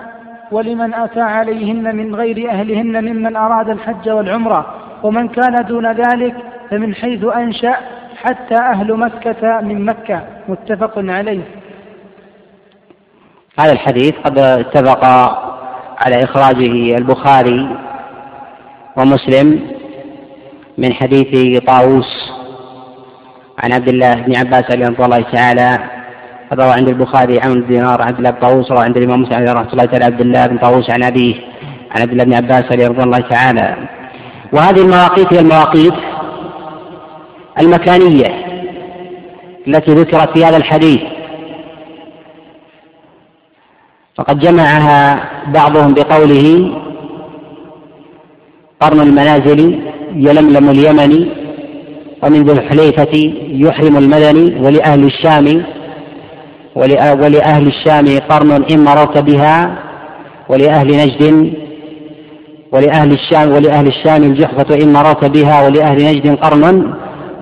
ولمن 0.50 0.94
أتى 0.94 1.20
عليهن 1.20 1.96
من 1.96 2.14
غير 2.14 2.50
أهلهن 2.50 3.04
ممن 3.04 3.36
أراد 3.36 3.70
الحج 3.70 4.10
والعمرة 4.10 4.66
ومن 5.02 5.28
كان 5.28 5.66
دون 5.68 5.92
ذلك 5.92 6.34
فمن 6.70 6.94
حيث 6.94 7.24
أنشأ 7.24 7.76
حتى 8.16 8.54
أهل 8.54 8.96
مكة 8.96 9.60
من 9.60 9.84
مكة. 9.84 10.22
متفق 10.48 10.92
عليه. 10.96 11.42
هذا 13.60 13.72
الحديث 13.72 14.12
قد 14.24 14.38
اتفق 14.38 15.04
على 15.98 16.24
إخراجه 16.24 16.96
البخاري 16.96 17.68
ومسلم 18.96 19.60
من 20.78 20.92
حديث 20.92 21.58
طاووس 21.58 22.30
عن 23.64 23.72
عبد 23.72 23.88
الله 23.88 24.14
بن 24.14 24.36
عباس 24.36 24.64
رضي 24.70 25.04
الله 25.04 25.20
تعالى 25.20 25.78
روى 26.52 26.72
عند 26.72 26.88
البخاري 26.88 27.40
عن 27.40 27.66
دينار 27.66 28.02
عبد 28.02 28.18
الله 28.18 28.30
بن 28.30 28.40
طاووس 28.40 28.70
روى 28.70 28.84
عند 28.84 28.96
الإمام 28.96 29.22
مسلم 29.22 29.44
رحمه 29.44 29.72
الله 29.72 29.84
تعالى 29.84 30.04
عبد 30.04 30.20
الله 30.20 30.46
بن 30.46 30.58
طاووس 30.58 30.90
عن 30.90 31.04
أبيه 31.04 31.34
عن 31.90 32.02
عبد 32.02 32.12
الله 32.12 32.24
بن 32.24 32.34
عباس 32.34 32.64
رضي 32.72 32.86
الله 32.86 33.18
تعالى. 33.18 33.76
وهذه 34.52 34.80
المواقيت 34.80 35.32
هي 35.32 35.40
المواقيت 35.40 35.94
المكانية 37.60 38.26
التي 39.68 39.90
ذكرت 39.94 40.38
في 40.38 40.44
هذا 40.44 40.56
الحديث. 40.56 41.00
فقد 44.16 44.38
جمعها 44.38 45.30
بعضهم 45.54 45.94
بقوله 45.94 46.70
قرن 48.80 49.00
المنازل 49.00 49.80
يلملم 50.14 50.70
اليمني 50.70 51.28
ومن 52.22 52.44
ذي 52.44 52.52
الحليفة 52.52 53.32
يحرم 53.48 53.96
المدني 53.96 54.60
ولأهل 54.60 55.04
الشام 55.04 55.64
ولأهل 57.20 57.66
الشام 57.66 58.18
قرن 58.28 58.50
إن 58.70 58.84
مررت 58.84 59.18
بها 59.18 59.78
ولأهل 60.48 60.86
نجد 60.86 61.52
ولأهل 62.72 63.12
الشام 63.12 63.52
ولأهل 63.52 63.86
الشام 63.86 64.22
الجحفة 64.22 64.74
إن 64.82 64.92
مررت 64.92 65.24
بها 65.24 65.66
ولأهل 65.66 66.04
نجد 66.04 66.36
قرن 66.36 66.94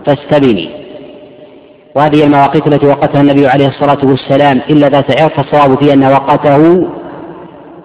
فاستبني 0.07 0.87
وهذه 1.95 2.25
المواقيت 2.25 2.67
التي 2.67 2.87
وقتها 2.87 3.21
النبي 3.21 3.47
عليه 3.47 3.67
الصلاة 3.67 3.99
والسلام 4.05 4.61
إلا 4.71 4.89
ذات 4.89 5.21
عرق 5.23 5.37
فالصواب 5.37 5.83
في 5.83 5.93
أن 5.93 6.05
وقته 6.05 6.89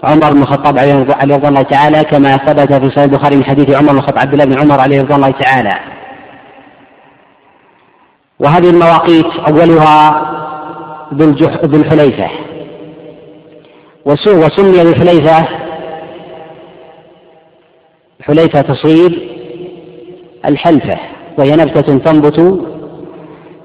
عمر 0.04 0.34
بن 0.34 0.42
الخطاب 0.42 0.80
عليه 0.80 0.94
رضي 0.94 1.48
الله 1.48 1.62
تعالى 1.62 2.04
كما 2.04 2.38
ثبت 2.38 2.74
في 2.74 2.90
صحيح 2.90 3.04
البخاري 3.04 3.36
من 3.36 3.44
حديث 3.44 3.76
عمر 3.78 3.92
بن 3.92 3.98
الخطاب 3.98 4.20
عبد 4.20 4.34
الله 4.34 4.46
بن 4.46 4.60
عمر 4.60 4.82
عليه 4.82 5.02
رضي 5.02 5.16
الله 5.16 5.32
تعالى. 5.32 5.74
وهذه 8.40 8.70
المواقيت 8.70 9.26
أولها 9.48 10.32
ذو 11.14 11.82
الحليفة. 11.82 12.30
وسمي 14.06 14.84
ذو 14.84 14.90
الحليفة 14.90 15.48
حليفة 18.22 18.62
تصوير 18.62 19.30
الحلفة. 20.46 21.11
وهي 21.42 21.56
نبتة 21.56 21.98
تنبت 21.98 22.40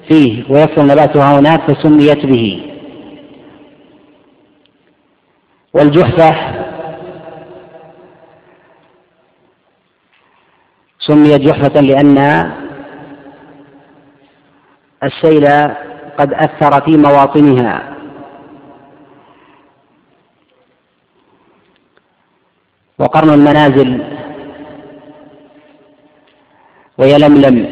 فيه 0.08 0.44
ويكثر 0.50 0.82
نباتها 0.82 1.38
هناك 1.38 1.60
فسميت 1.60 2.26
به. 2.26 2.72
والجحفة 5.74 6.30
سميت 10.98 11.40
جحفة 11.40 11.80
لأن 11.80 12.18
السيل 15.02 15.46
قد 16.18 16.32
أثر 16.32 16.80
في 16.80 16.96
مواطنها. 16.96 17.96
وقرن 22.98 23.30
المنازل 23.30 24.15
ويلملم. 26.98 27.66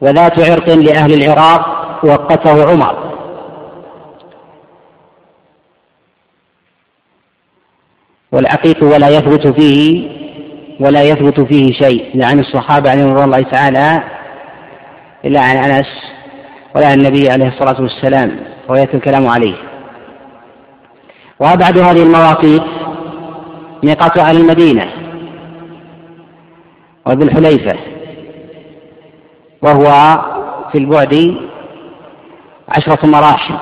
وذات 0.00 0.50
عرق 0.50 0.68
لأهل 0.68 1.12
العراق 1.12 1.66
وقته 2.04 2.70
عمر. 2.70 3.12
والعقيق 8.32 8.84
ولا 8.84 9.08
يثبت 9.08 9.46
فيه 9.60 10.10
ولا 10.80 11.02
يثبت 11.02 11.40
فيه 11.40 11.72
شيء. 11.72 12.24
عن 12.24 12.40
الصحابة 12.40 12.90
عليهم 12.90 13.12
رضي 13.12 13.24
الله 13.24 13.42
تعالى 13.42 14.02
إلا 15.24 15.40
عن 15.40 15.56
أنس 15.56 15.86
ولا 16.76 16.86
عن 16.86 16.98
النبي 16.98 17.30
عليه 17.30 17.48
الصلاة 17.48 17.80
والسلام 17.82 18.40
ويأتي 18.68 18.96
الكلام 18.96 19.26
عليه. 19.28 19.54
وأبعد 21.40 21.78
هذه 21.78 22.02
المواقيت 22.02 22.62
ميقات 23.82 24.18
أهل 24.18 24.36
المدينة. 24.36 25.01
وذو 27.06 27.22
الحليفة 27.22 27.78
وهو 29.62 29.84
في 30.72 30.78
البعد 30.78 31.36
عشرة 32.68 33.06
مراحل 33.06 33.54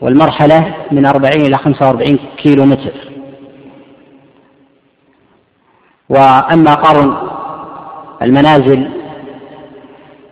والمرحلة 0.00 0.74
من 0.92 1.06
أربعين 1.06 1.40
إلى 1.40 1.56
خمسة 1.56 1.86
وأربعين 1.86 2.18
كيلو 2.36 2.64
متر 2.64 2.92
وأما 6.08 6.74
قرن 6.74 7.16
المنازل 8.22 8.90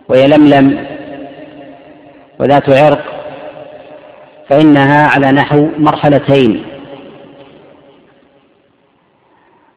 ويلملم 0.09 0.87
وذات 2.39 2.69
عرق 2.69 3.03
فإنها 4.49 5.07
على 5.07 5.31
نحو 5.31 5.69
مرحلتين. 5.77 6.65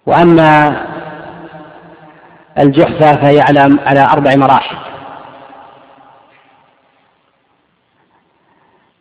وأما 0.07 0.87
الجحفة 2.59 3.13
فهي 3.13 3.41
على 3.41 3.79
على 3.87 4.07
أربع 4.13 4.37
مراحل. 4.37 4.77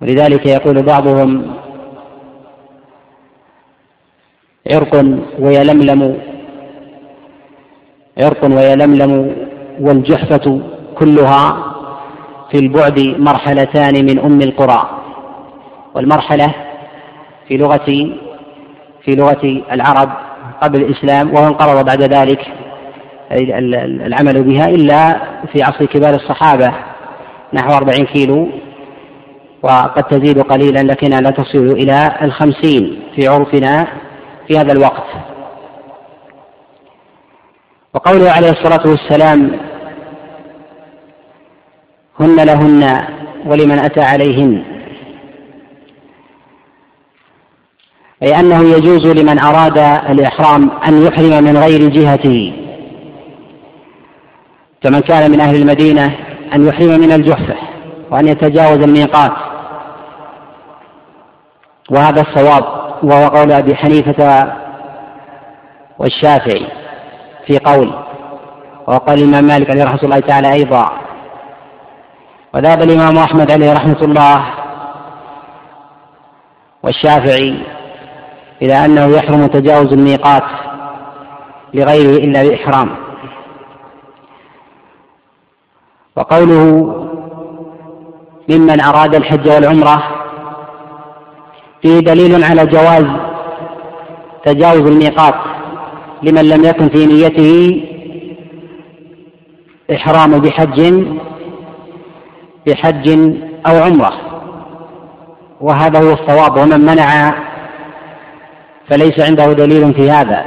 ولذلك 0.01 0.45
يقول 0.45 0.83
بعضهم 0.83 1.55
عرق 4.71 4.95
ويلملم 5.39 6.21
عرق 8.17 8.45
ويلملم 8.45 9.35
والجحفة 9.79 10.62
كلها 10.95 11.73
في 12.51 12.57
البعد 12.59 12.99
مرحلتان 12.99 14.05
من 14.05 14.19
أم 14.19 14.41
القرى. 14.41 14.89
والمرحلة 15.95 16.53
في 17.47 17.57
لغة 17.57 17.85
في 19.03 19.15
لغة 19.15 19.63
العرب 19.71 20.09
قبل 20.62 20.81
الإسلام 20.81 21.33
وهو 21.33 21.47
انقرض 21.47 21.85
بعد 21.85 22.01
ذلك 22.01 22.53
العمل 23.31 24.43
بها 24.43 24.65
إلا 24.69 25.21
في 25.53 25.63
عصر 25.63 25.85
كبار 25.85 26.15
الصحابة 26.15 26.73
نحو 27.53 27.73
أربعين 27.73 28.05
كيلو 28.05 28.49
وقد 29.63 30.03
تزيد 30.03 30.39
قليلا 30.39 30.79
لكنها 30.79 31.21
لا 31.21 31.29
تصل 31.29 31.67
إلى 31.71 32.17
الخمسين 32.21 33.01
في 33.15 33.27
عرفنا 33.27 33.87
في 34.47 34.57
هذا 34.57 34.71
الوقت. 34.71 35.03
وقوله 37.93 38.31
عليه 38.31 38.49
الصلاة 38.49 38.89
والسلام 38.89 39.59
هن 42.19 42.35
لهن 42.35 43.07
ولمن 43.45 43.79
أتى 43.79 44.01
عليهن 44.01 44.63
أي 48.23 48.39
أنه 48.39 48.61
يجوز 48.63 49.07
لمن 49.07 49.39
أراد 49.39 49.77
الإحرام 50.09 50.69
أن 50.87 51.05
يحرم 51.05 51.43
من 51.43 51.57
غير 51.57 51.89
جهته. 51.89 52.68
كمن 54.83 54.99
كان 54.99 55.31
من 55.31 55.41
أهل 55.41 55.55
المدينة 55.55 56.15
أن 56.53 56.67
يحرم 56.67 56.99
من 56.99 57.11
الجحفة 57.11 57.55
وأن 58.11 58.27
يتجاوز 58.27 58.83
الميقات. 58.83 59.31
وهذا 61.91 62.21
الصواب 62.21 62.63
وهو 63.03 63.27
قول 63.27 63.51
أبي 63.51 63.75
حنيفة 63.75 64.53
والشافعي 65.99 66.67
في 67.47 67.57
قول 67.57 67.93
وقال 68.87 69.19
الإمام 69.19 69.43
مالك 69.43 69.69
عليه 69.69 69.83
رحمة 69.83 70.03
الله 70.03 70.19
تعالى 70.19 70.53
أيضا. 70.53 70.91
وذهب 72.53 72.81
الإمام 72.81 73.17
أحمد 73.17 73.51
عليه 73.51 73.73
رحمة 73.73 74.01
الله 74.01 74.45
والشافعي 76.83 77.63
إلى 78.61 78.85
أنه 78.85 79.05
يحرم 79.05 79.47
تجاوز 79.47 79.93
الميقات 79.93 80.43
لغيره 81.73 82.17
إلا 82.17 82.43
بإحرام. 82.43 83.08
وقوله 86.19 86.63
ممن 88.49 88.82
أراد 88.82 89.15
الحج 89.15 89.49
والعمرة 89.49 90.03
فيه 91.82 91.99
دليل 91.99 92.43
على 92.43 92.65
جواز 92.65 93.05
تجاوز 94.45 94.91
الميقات 94.91 95.36
لمن 96.23 96.49
لم 96.49 96.63
يكن 96.63 96.89
في 96.89 97.05
نيته 97.05 97.84
إحرام 99.95 100.39
بحج 100.39 101.05
بحج 102.67 103.10
أو 103.67 103.84
عمرة. 103.84 104.13
وهذا 105.62 105.99
هو 105.99 106.13
الصواب 106.13 106.58
ومن 106.58 106.86
منع 106.86 107.34
فليس 108.89 109.19
عنده 109.19 109.53
دليل 109.53 109.93
في 109.93 110.12
هذا. 110.12 110.45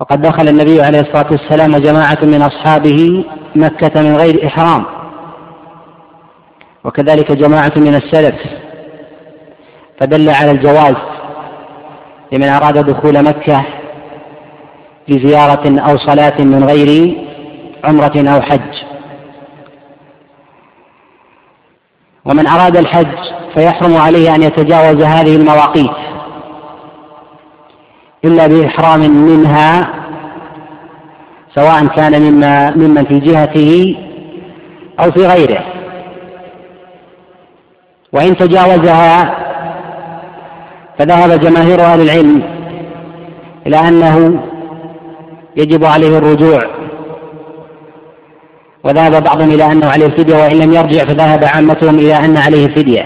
وقد 0.00 0.22
دخل 0.22 0.48
النبي 0.48 0.82
عليه 0.82 1.00
الصلاة 1.00 1.26
والسلام 1.30 1.74
وجماعة 1.74 2.18
من 2.22 2.42
أصحابه 2.42 3.24
مكة 3.56 4.02
من 4.02 4.16
غير 4.16 4.46
إحرام. 4.46 4.84
وكذلك 6.84 7.32
جماعة 7.32 7.72
من 7.76 7.94
السلف. 7.94 8.34
فدل 10.00 10.30
على 10.30 10.50
الجواز 10.50 10.96
لمن 12.32 12.48
أراد 12.48 12.78
دخول 12.78 13.24
مكة 13.24 13.64
لزيارة 15.08 15.80
أو 15.80 15.98
صلاة 15.98 16.40
من 16.40 16.64
غير 16.64 17.16
عمرة 17.84 18.34
أو 18.34 18.42
حج. 18.42 18.74
ومن 22.24 22.46
أراد 22.46 22.76
الحج 22.76 23.16
فيحرم 23.54 23.96
عليه 23.96 24.34
أن 24.34 24.42
يتجاوز 24.42 25.02
هذه 25.02 25.36
المواقيت. 25.36 26.15
إلا 28.26 28.46
بإحرام 28.46 29.00
منها 29.00 29.88
سواء 31.54 31.86
كان 31.86 32.22
مما 32.22 32.70
ممن 32.70 33.04
في 33.04 33.18
جهته 33.20 33.96
أو 35.00 35.10
في 35.10 35.26
غيره. 35.26 35.64
وإن 38.12 38.36
تجاوزها 38.36 39.36
فذهب 40.98 41.40
جماهير 41.40 41.80
أهل 41.80 42.00
العلم 42.00 42.42
إلى 43.66 43.88
أنه 43.88 44.42
يجب 45.56 45.84
عليه 45.84 46.18
الرجوع. 46.18 46.60
وذهب 48.84 49.22
بعضهم 49.22 49.50
إلى 49.50 49.72
أنه 49.72 49.86
عليه 49.90 50.06
الفدية 50.06 50.36
وإن 50.36 50.58
لم 50.58 50.72
يرجع 50.72 51.04
فذهب 51.04 51.44
عامتهم 51.44 51.98
إلى 51.98 52.16
أن 52.16 52.36
عليه 52.36 52.66
فدية 52.74 53.04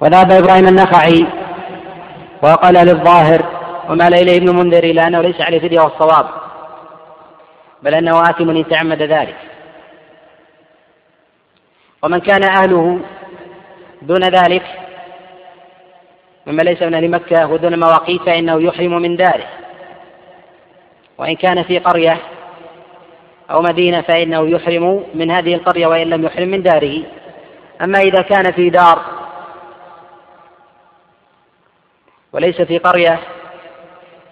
وذهب 0.00 0.32
إبراهيم 0.32 0.68
النخعي 0.68 1.26
وقال 2.42 2.74
للظاهر 2.74 3.59
ومال 3.90 4.14
إليه 4.14 4.36
ابن 4.36 4.56
منذر 4.56 4.84
إلى 4.84 5.06
أنه 5.06 5.20
ليس 5.20 5.40
عليه 5.40 5.60
فدية 5.60 5.80
والصواب 5.80 6.26
بل 7.82 7.94
أنه 7.94 8.22
آثم 8.22 8.50
إن 8.50 8.68
تعمد 8.68 9.02
ذلك. 9.02 9.36
ومن 12.02 12.20
كان 12.20 12.42
أهله 12.44 13.00
دون 14.02 14.24
ذلك 14.24 14.62
مما 16.46 16.62
ليس 16.62 16.82
من 16.82 16.94
أهل 16.94 17.10
مكة 17.10 17.46
ودون 17.46 17.80
مواقيت 17.80 18.22
فإنه 18.22 18.62
يحرم 18.62 19.02
من 19.02 19.16
داره. 19.16 19.46
وإن 21.18 21.36
كان 21.36 21.62
في 21.62 21.78
قرية 21.78 22.18
أو 23.50 23.62
مدينة 23.62 24.00
فإنه 24.00 24.48
يحرم 24.48 25.04
من 25.14 25.30
هذه 25.30 25.54
القرية 25.54 25.86
وإن 25.86 26.10
لم 26.10 26.24
يحرم 26.24 26.48
من 26.48 26.62
داره. 26.62 27.02
أما 27.82 27.98
إذا 27.98 28.22
كان 28.22 28.52
في 28.52 28.70
دار 28.70 29.02
وليس 32.32 32.60
في 32.60 32.78
قرية 32.78 33.20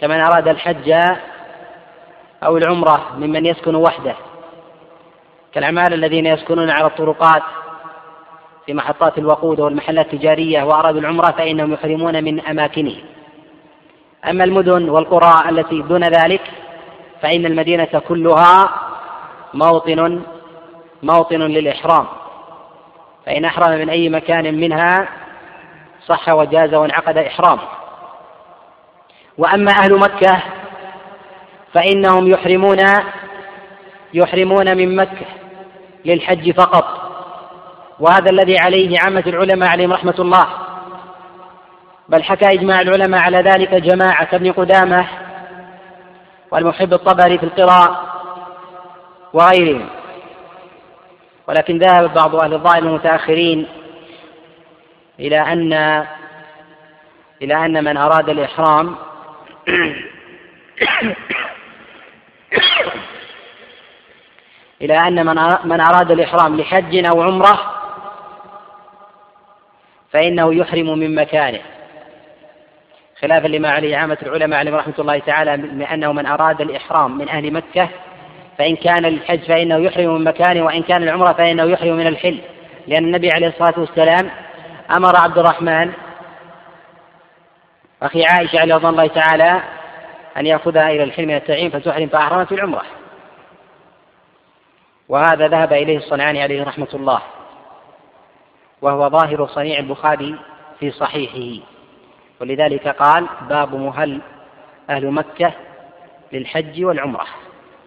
كمن 0.01 0.21
أراد 0.21 0.49
الحج 0.49 0.91
أو 2.43 2.57
العمرة 2.57 3.07
ممن 3.17 3.47
يسكن 3.47 3.75
وحده 3.75 4.15
كالعمال 5.55 5.95
الذين 5.95 6.27
يسكنون 6.27 6.71
على 6.71 6.87
الطرقات 6.87 7.43
في 8.67 8.75
محطات 8.75 9.19
الوقود 9.19 9.61
والمحلات 9.61 10.15
التجارية 10.15 10.63
وأرادوا 10.63 11.01
العمرة 11.01 11.31
فإنهم 11.31 11.73
يحرمون 11.73 12.25
من 12.25 12.41
أماكنه. 12.41 12.97
أما 14.31 14.45
المدن 14.45 14.89
والقرى 14.89 15.51
التي 15.51 15.83
دون 15.83 16.05
ذلك 16.05 16.41
فإن 17.23 17.47
المدينة 17.47 18.03
كلها 18.09 18.71
موطن 19.55 20.23
موطن 21.03 21.43
للإحرام. 21.43 22.07
فإن 23.27 23.45
أحرم 23.45 23.79
من 23.79 23.91
أي 23.91 24.09
مكان 24.09 24.61
منها 24.61 25.09
صح 26.07 26.29
وجاز 26.29 26.75
وانعقد 26.75 27.19
إحرامه. 27.19 27.78
وأما 29.39 29.73
أهل 29.73 29.99
مكة 29.99 30.43
فإنهم 31.75 32.29
يحرمون 32.29 32.79
يحرمون 34.15 34.77
من 34.77 34.97
مكة 34.97 35.27
للحج 36.05 36.51
فقط. 36.51 37.09
وهذا 38.01 38.31
الذي 38.31 38.59
عليه 38.59 38.99
عامة 39.01 39.25
العلماء 39.27 39.69
عليهم 39.69 39.93
رحمة 39.93 40.15
الله. 40.19 40.47
بل 42.09 42.23
حكى 42.23 42.55
إجماع 42.55 42.81
العلماء 42.81 43.21
على 43.21 43.39
ذلك 43.39 43.75
جماعة 43.75 44.25
كابن 44.25 44.53
قدامة 44.53 45.07
والمحب 46.51 46.93
الطبري 46.93 47.39
في 47.39 47.45
القراء 47.45 48.05
وغيرهم. 49.33 49.89
ولكن 51.49 51.79
ذهب 51.79 52.15
بعض 52.15 52.37
أهل 52.37 52.55
الظاهر 52.55 52.79
المتأخرين 52.79 53.67
إلى 55.21 55.41
أن 55.41 55.73
إلى 57.43 57.55
أن 57.67 57.85
من 57.85 57.97
أراد 57.97 58.29
الإحرام 58.29 58.97
إلى 64.83 65.09
أن 65.09 65.27
من 65.65 65.81
أراد 65.81 66.11
الإحرام 66.11 66.61
لحج 66.61 67.07
أو 67.07 67.23
عمرة 67.23 67.61
فإنه 70.13 70.55
يحرم 70.55 70.99
من 70.99 71.15
مكانه. 71.15 71.61
خلافا 73.21 73.49
لما 73.49 73.71
عليه 73.71 73.97
عامة 73.97 74.19
العلماء 74.23 74.59
عليهم 74.59 74.75
رحمة 74.75 74.95
الله 74.99 75.19
تعالى 75.19 75.57
بأنه 75.57 76.13
من 76.13 76.27
أراد 76.27 76.61
الإحرام 76.61 77.19
من 77.19 77.29
أهل 77.29 77.53
مكة 77.53 77.89
فإن 78.59 78.77
كان 78.77 79.05
الحج 79.05 79.41
فإنه 79.41 79.77
يحرم 79.77 80.15
من 80.15 80.25
مكانه 80.25 80.65
وإن 80.65 80.83
كان 80.83 81.03
العمرة 81.03 81.33
فإنه 81.33 81.65
يحرم 81.65 81.97
من 81.97 82.07
الحل. 82.07 82.39
لأن 82.87 83.05
النبي 83.05 83.31
عليه 83.31 83.49
الصلاة 83.49 83.75
والسلام 83.77 84.31
أمر 84.97 85.17
عبد 85.17 85.39
الرحمن 85.39 85.93
أخي 88.03 88.25
عائشة 88.25 88.61
عليه 88.61 88.75
رضي 88.75 88.89
الله 88.89 89.07
تعالى 89.07 89.63
أن 90.37 90.47
يأخذها 90.47 90.91
إلى 90.91 91.03
الحلم 91.03 91.29
من 91.29 91.35
التعيين 91.35 91.71
فتحرم 91.71 92.07
فأحرمت 92.07 92.53
العمرة. 92.53 92.83
وهذا 95.09 95.49
ذهب 95.49 95.73
إليه 95.73 95.97
الصنعاني 95.97 96.43
عليه 96.43 96.65
رحمة 96.65 96.89
الله. 96.95 97.21
وهو 98.83 99.09
ظاهر 99.09 99.47
صنيع 99.47 99.79
البخاري 99.79 100.39
في 100.81 100.91
صحيحه. 100.91 101.65
ولذلك 102.41 102.89
قال 102.89 103.27
باب 103.49 103.75
مهل 103.75 104.21
أهل 104.91 105.11
مكة 105.11 105.53
للحج 106.33 106.85
والعمرة. 106.85 107.27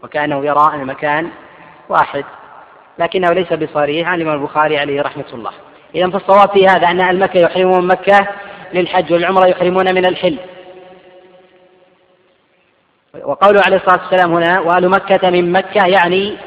وكأنه 0.03 0.45
يرى 0.45 0.71
أن 0.73 0.81
المكان 0.81 1.31
واحد. 1.89 2.25
لكنه 2.99 3.29
ليس 3.29 3.53
بصريح 3.53 4.07
عن 4.07 4.21
الإمام 4.21 4.41
البخاري 4.41 4.79
عليه 4.79 5.01
رحمة 5.01 5.25
الله. 5.33 5.51
إذا 5.95 6.09
فالصواب 6.09 6.49
في 6.49 6.67
هذا 6.67 6.87
أن 6.87 6.99
أهل 6.99 7.19
مكة 7.19 7.39
يحرمون 7.39 7.87
مكة 7.87 8.27
للحج 8.73 9.13
والعمرة 9.13 9.47
يحرمون 9.47 9.95
من 9.95 10.05
الحل. 10.05 10.37
وقوله 13.23 13.61
عليه 13.65 13.77
الصلاة 13.77 14.01
والسلام 14.03 14.33
هنا 14.33 14.59
وأهل 14.59 14.89
مكة 14.89 15.29
من 15.29 15.51
مكة 15.51 15.85
يعني 15.85 16.37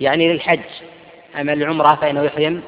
يعني 0.00 0.32
للحج. 0.32 0.60
أما 1.40 1.52
العمرة 1.52 1.94
فإنه 1.94 2.22
يحرم 2.22 2.62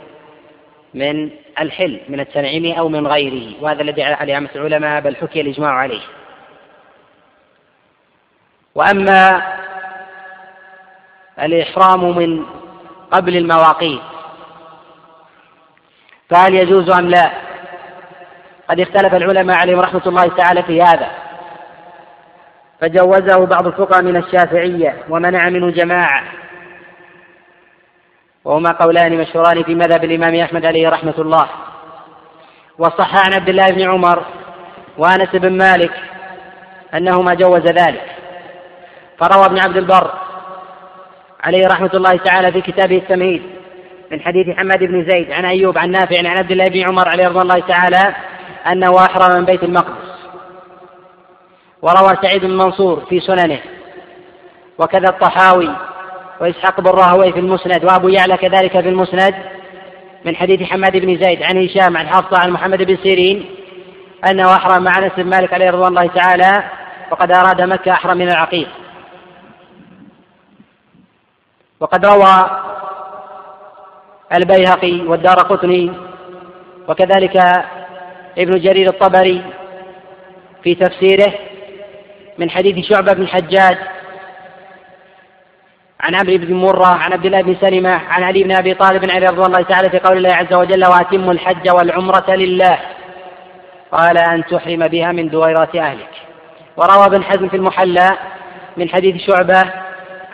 من 0.95 1.31
الحل 1.61 2.01
من 2.09 2.21
التنعيم 2.21 2.79
أو 2.79 2.89
من 2.89 3.07
غيره. 3.07 3.63
وهذا 3.63 3.83
الذي 3.83 4.03
عليه 4.03 4.35
عامة 4.35 4.51
العلماء 4.55 5.01
بل 5.01 5.17
حكي 5.17 5.41
الإجماع 5.41 5.71
عليه. 5.71 6.03
وأما 8.75 9.43
الإحرام 11.43 12.19
من 12.19 12.47
قبل 13.11 13.37
المواقيت 13.37 14.01
فهل 16.31 16.55
يجوز 16.55 16.91
أم 16.91 17.09
لا؟ 17.09 17.46
قد 18.69 18.81
اختلف 18.81 19.15
العلماء 19.15 19.57
عليهم 19.57 19.81
رحمة 19.81 20.03
الله 20.07 20.27
تعالى 20.27 20.63
في 20.63 20.83
هذا. 20.83 21.11
فجوزه 22.81 23.47
بعض 23.47 23.67
الفقهاء 23.67 24.03
من 24.03 24.17
الشافعية 24.17 24.97
ومنع 25.09 25.49
منه 25.49 25.71
جماعة. 25.71 26.23
وهما 28.45 28.73
قولان 28.73 29.19
مشهوران 29.19 29.63
في 29.63 29.75
مذهب 29.75 30.05
الإمام 30.05 30.35
أحمد 30.35 30.67
عليه 30.67 30.89
رحمة 30.89 31.15
الله. 31.19 31.49
وصح 32.79 33.27
عن 33.27 33.35
عبد 33.35 33.49
الله 33.49 33.67
بن 33.67 33.91
عمر 33.91 34.25
وأنس 34.99 35.37
بن 35.37 35.59
مالك 35.59 35.93
أنهما 36.95 37.35
جوز 37.35 37.67
ذلك. 37.67 38.17
فروى 39.19 39.47
ابن 39.47 39.59
عبد 39.59 39.77
البر 39.77 40.11
عليه 41.45 41.67
رحمة 41.67 41.91
الله 41.95 42.17
تعالى 42.17 42.53
في 42.53 42.61
كتابه 42.61 42.97
التمهيد 42.97 43.43
من 44.11 44.21
حديث 44.21 44.57
حماد 44.57 44.79
بن 44.79 45.11
زيد 45.11 45.33
عن 45.33 45.45
أيوب 45.45 45.79
عن 45.79 45.91
نافع 45.91 46.19
عن 46.19 46.27
عبد 46.27 46.51
الله 46.51 46.69
بن 46.69 46.89
عمر 46.89 47.09
عليه 47.09 47.29
رضي 47.29 47.41
الله 47.41 47.61
تعالى 47.61 48.15
أنه 48.73 48.99
أحرم 48.99 49.39
من 49.39 49.45
بيت 49.45 49.63
المقدس. 49.63 50.17
وروى 51.83 52.17
سعيد 52.23 52.45
بن 52.45 52.71
في 53.09 53.21
سننه. 53.21 53.61
وكذا 54.79 55.09
الطحاوي 55.09 55.71
وإسحاق 56.41 56.81
بن 56.81 56.91
راهوي 56.91 57.33
في 57.33 57.39
المسند 57.39 57.85
وأبو 57.85 58.09
يعلى 58.09 58.37
كذلك 58.37 58.81
في 58.81 58.89
المسند 58.89 59.35
من 60.25 60.37
حديث 60.37 60.63
حماد 60.63 60.97
بن 60.97 61.19
زيد 61.23 61.43
عن 61.43 61.65
هشام 61.65 61.97
عن 61.97 62.09
حفصة 62.09 62.43
عن 62.43 62.51
محمد 62.51 62.83
بن 62.83 62.97
سيرين 63.03 63.47
أنه 64.31 64.55
أحرم 64.57 64.85
مع 64.85 64.99
أنس 64.99 65.13
بن 65.17 65.31
مالك 65.31 65.53
عليه 65.53 65.71
رضوان 65.71 65.89
الله 65.89 66.07
تعالى 66.07 66.71
وقد 67.11 67.33
أراد 67.33 67.63
مكة 67.63 67.93
أحرم 67.93 68.17
من 68.19 68.29
العقيق. 68.29 68.69
وقد 71.81 72.07
روى 72.07 72.61
البيهقي 74.35 75.01
والدار 75.01 75.37
قطني 75.37 75.93
وكذلك 76.89 77.65
ابن 78.39 78.61
جرير 78.61 78.89
الطبري 78.89 79.43
في 80.63 80.75
تفسيره 80.75 81.33
من 82.39 82.51
حديث 82.51 82.87
شعبة 82.87 83.13
بن 83.13 83.23
الحجاج 83.23 83.79
عن 86.01 86.15
عمرو 86.15 86.37
بن 86.37 86.55
مرة 86.55 86.87
عن 86.87 87.13
عبد 87.13 87.27
الله 87.27 87.43
بن 87.43 87.57
سلمة 87.61 87.91
عن 87.91 88.23
علي 88.23 88.43
بن 88.43 88.53
أبي 88.53 88.75
طالب 88.75 89.11
عليه 89.11 89.29
رضي 89.29 89.47
الله 89.47 89.63
تعالى 89.63 89.91
في 89.91 89.99
قول 89.99 90.17
الله 90.17 90.35
عز 90.35 90.55
وجل 90.55 90.87
وأتموا 90.87 91.33
الحج 91.33 91.71
والعمرة 91.71 92.35
لله 92.35 92.79
قال 93.93 94.19
أن 94.19 94.45
تحرم 94.45 94.79
بها 94.79 95.13
من 95.13 95.29
دويرة 95.29 95.71
أهلك 95.77 96.11
وروى 96.77 97.07
ابن 97.07 97.25
حزم 97.25 97.49
في 97.49 97.57
المحلى 97.57 98.11
من 98.77 98.89
حديث 98.89 99.17
شعبة 99.27 99.65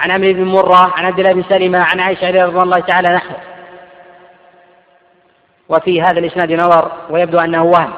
عن 0.01 0.11
عمرو 0.11 0.33
بن 0.33 0.45
مرة 0.45 0.93
عن 0.97 1.05
عبد 1.05 1.19
الله 1.19 1.33
بن 1.33 1.45
سلمة 1.49 1.79
عن 1.79 2.01
عائشة 2.01 2.31
رضي 2.31 2.62
الله 2.62 2.81
تعالى 2.81 3.09
نحوه 3.09 3.52
وفي 5.73 6.03
هذا 6.03 6.19
الإسناد 6.19 6.53
نظر 6.53 6.93
ويبدو 7.11 7.39
أنه 7.39 7.63
وهم. 7.63 7.93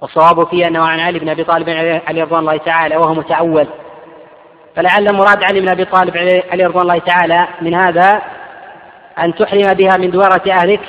والصواب 0.00 0.48
فيه 0.48 0.66
أنه 0.66 0.86
عن 0.86 1.00
علي 1.00 1.18
بن 1.18 1.28
أبي 1.28 1.44
طالب 1.44 1.68
عليه 2.06 2.24
رضوان 2.24 2.40
الله 2.40 2.56
تعالى 2.56 2.96
وهو 2.96 3.14
متأول. 3.14 3.66
فلعل 4.76 5.12
مراد 5.12 5.44
علي 5.44 5.60
بن 5.60 5.68
أبي 5.68 5.84
طالب 5.84 6.16
عليه 6.50 6.66
رضوان 6.66 6.82
الله 6.82 6.98
تعالى 6.98 7.48
من 7.60 7.74
هذا 7.74 8.22
أن 9.18 9.34
تحرم 9.34 9.74
بها 9.74 9.96
من 9.96 10.10
دوره 10.10 10.42
أهلك. 10.50 10.80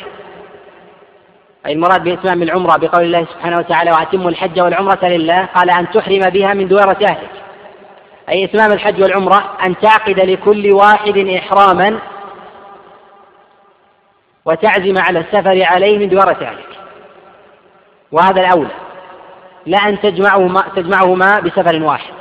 أي 1.66 1.74
المراد 1.74 2.04
بإتمام 2.04 2.44
العمرة 2.44 2.78
بقول 2.78 3.04
الله 3.04 3.26
سبحانه 3.34 3.58
وتعالى 3.58 3.92
وأتموا 3.92 4.30
الحج 4.30 4.62
والعمرة 4.62 5.06
لله 5.06 5.46
قال 5.46 5.70
أن 5.70 5.90
تحرم 5.92 6.30
بها 6.30 6.54
من 6.54 6.68
دوره 6.68 6.98
أهلك. 7.10 7.30
أي 8.30 8.44
إتمام 8.44 8.72
الحج 8.72 9.02
والعمرة 9.02 9.44
أن 9.66 9.76
تعقد 9.78 10.20
لكل 10.20 10.74
واحد 10.74 11.18
إحراما 11.18 12.00
وتعزم 14.46 14.98
على 14.98 15.20
السفر 15.20 15.64
عليه 15.64 15.98
من 15.98 16.10
دوره 16.10 16.38
أهلك 16.42 16.80
وهذا 18.12 18.42
الأولى. 18.42 18.72
لا 19.66 19.78
أن 19.78 20.02
تجمعهما 20.02 20.64
تجمعهما 20.76 21.40
بسفر 21.40 21.84
واحد. 21.84 22.14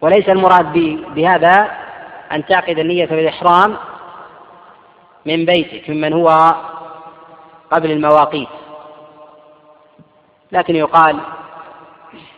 وليس 0.00 0.28
المراد 0.28 0.72
بهذا 1.14 1.70
أن 2.32 2.46
تعقد 2.46 2.78
النية 2.78 3.06
بالإحرام 3.06 3.76
من 5.26 5.44
بيتك 5.44 5.90
ممن 5.90 6.12
هو 6.12 6.54
قبل 7.70 7.90
المواقيت. 7.90 8.48
لكن 10.52 10.76
يقال 10.76 11.20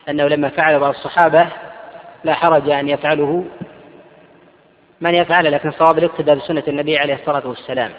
أنه 0.09 0.29
لما 0.29 0.49
فعل 0.49 0.81
بعض 0.81 0.95
الصحابة 0.95 1.47
لا 2.25 2.35
حرج 2.35 2.71
أن 2.71 2.89
يفعله 2.89 3.45
من 5.01 5.15
يفعل 5.15 5.53
لكن 5.53 5.69
الصواب 5.69 5.99
الاقتداء 5.99 6.37
بسنة 6.37 6.63
النبي 6.69 6.99
عليه 6.99 7.15
الصلاة 7.15 7.47
والسلام. 7.47 7.93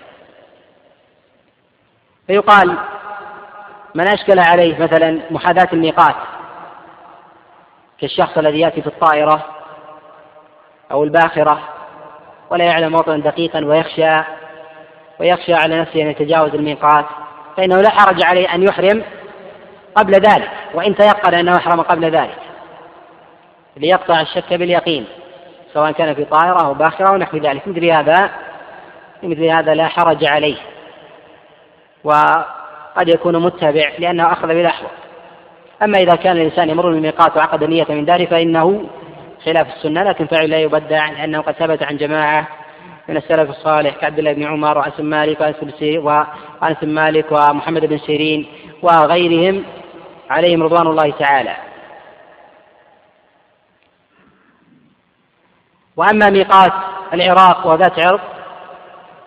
فيقال 2.28 2.78
من 3.96 4.08
أشكل 4.08 4.40
عليه 4.40 4.80
مثلا 4.80 5.20
محاذاة 5.32 5.68
الميقات 5.74 6.16
كالشخص 8.02 8.38
الذي 8.38 8.60
يأتي 8.60 8.82
في 8.82 8.88
الطائرة 8.88 9.46
أو 10.92 11.04
الباخرة 11.04 11.60
ولا 12.50 12.66
يعلم 12.66 12.92
موطنا 12.92 13.18
دقيقا 13.18 13.66
ويخشى 13.66 14.22
ويخشى 15.20 15.54
على 15.54 15.80
نفسه 15.80 16.02
أن 16.02 16.08
يتجاوز 16.08 16.56
الميقات 16.56 17.06
فإنه 17.58 17.82
لا 17.82 17.90
حرج 17.90 18.24
عليه 18.24 18.56
أن 18.56 18.64
يحرم 18.64 19.04
قبل 19.96 20.14
ذلك 20.14 20.50
وإن 20.74 20.96
تيقن 20.96 21.34
أنه 21.34 21.56
أحرم 21.56 21.82
قبل 21.82 22.12
ذلك. 22.12 22.38
ليقطع 23.78 24.22
الشك 24.22 24.54
باليقين 24.54 25.06
سواء 25.74 25.92
كان 25.92 26.16
في 26.16 26.26
طائرة 26.26 26.66
أو 26.66 26.74
باخرة 26.74 27.10
أو 27.10 27.16
نحو 27.16 27.38
ذلك. 27.38 27.68
مثل 27.68 27.86
هذا 27.86 28.30
مثل 29.24 29.44
هذا 29.44 29.74
لا 29.74 29.88
حرج 29.88 30.26
عليه. 30.26 30.58
وقد 32.04 33.08
يكون 33.08 33.44
متبع 33.44 33.92
لأنه 34.00 34.32
أخذ 34.32 34.48
بالأحوط 34.48 34.90
أما 35.84 35.98
إذا 35.98 36.16
كان 36.16 36.38
الإنسان 36.38 36.70
يمر 36.70 36.92
بالميقات 36.92 37.38
وعقد 37.38 37.64
النية 37.64 37.86
من 37.90 38.06
داره 38.06 38.26
فإنه 38.26 38.90
خلاف 39.46 39.68
السنة 39.68 40.04
لكن 40.04 40.28
فعل 40.28 40.50
لا 40.50 40.60
يبدع 40.60 41.10
لأنه 41.10 41.42
قد 41.42 41.54
ثبت 41.54 41.84
عن 41.84 41.98
جماعة 41.98 42.48
من 43.10 43.18
السلف 43.18 43.50
الصالح 43.50 43.96
كعبد 43.96 44.20
الله 44.20 44.34
بن 44.34 44.44
عمر 44.44 44.78
وأنس 44.78 44.94
بن 44.98 45.06
مالك 45.06 45.42
وأنس 45.82 46.78
بن 46.82 46.94
مالك 46.94 47.32
ومحمد 47.32 47.86
بن 47.86 47.98
سيرين 47.98 48.48
وغيرهم 48.82 49.64
عليهم 50.30 50.64
رضوان 50.64 50.88
الله 50.88 51.12
تعالى. 51.12 51.56
وأما 55.98 56.30
ميقات 56.30 56.74
العراق 57.14 57.68
وذات 57.68 58.00
عرق 58.00 58.37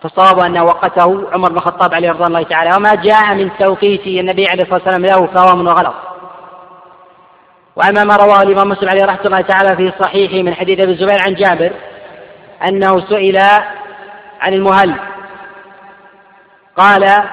فالصواب 0.01 0.39
أنه 0.39 0.63
وقته 0.63 1.29
عمر 1.33 1.49
بن 1.49 1.55
الخطاب 1.55 1.93
عليه 1.93 2.11
رضوان 2.11 2.27
الله 2.27 2.43
تعالى 2.43 2.69
وما 2.77 2.95
جاء 2.95 3.35
من 3.35 3.51
توقيت 3.59 4.07
النبي 4.07 4.47
عليه 4.47 4.63
الصلاة 4.63 4.81
والسلام 4.85 5.05
له 5.05 5.27
فهو 5.27 5.55
من 5.55 5.67
غلط. 5.67 5.93
وأما 7.75 8.03
ما 8.03 8.15
رواه 8.15 8.41
الإمام 8.41 8.69
مسلم 8.69 8.89
عليه 8.89 9.05
رحمة 9.05 9.25
الله 9.25 9.41
تعالى 9.41 9.75
في 9.75 9.93
صحيحه 10.03 10.43
من 10.43 10.53
حديث 10.53 10.79
أبي 10.79 10.91
الزبير 10.91 11.17
عن 11.27 11.33
جابر 11.33 11.71
أنه 12.67 12.99
سئل 13.09 13.37
عن 14.41 14.53
المهل. 14.53 14.95
قال 16.77 17.23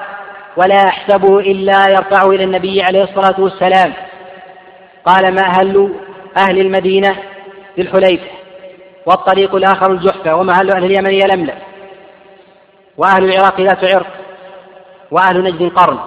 ولا 0.57 0.89
أحسبه 0.89 1.39
إلا 1.39 1.89
يرفعه 1.89 2.31
إلى 2.31 2.45
النبي 2.45 2.83
عليه 2.83 3.05
الصلاة 3.05 3.41
والسلام 3.41 3.93
قال 5.07 5.35
ما 5.35 5.43
أهل 5.43 5.95
أهل 6.37 6.59
المدينة 6.59 7.17
بالحليفة 7.77 8.27
والطريق 9.07 9.55
الآخر 9.55 9.93
الجحفة 9.93 10.35
وما 10.35 10.53
أهل 10.53 10.71
أهل 10.71 10.85
اليمن 10.85 11.13
يلملم 11.13 11.59
وأهل 12.99 13.25
العراق 13.25 13.61
ذات 13.61 13.95
عرق 13.95 14.07
وأهل 15.11 15.43
نجد 15.43 15.73
قرن 15.73 15.99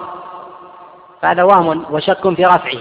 فهذا 1.22 1.42
وهم 1.42 1.84
وشك 1.90 2.34
في 2.34 2.44
رفعه. 2.44 2.80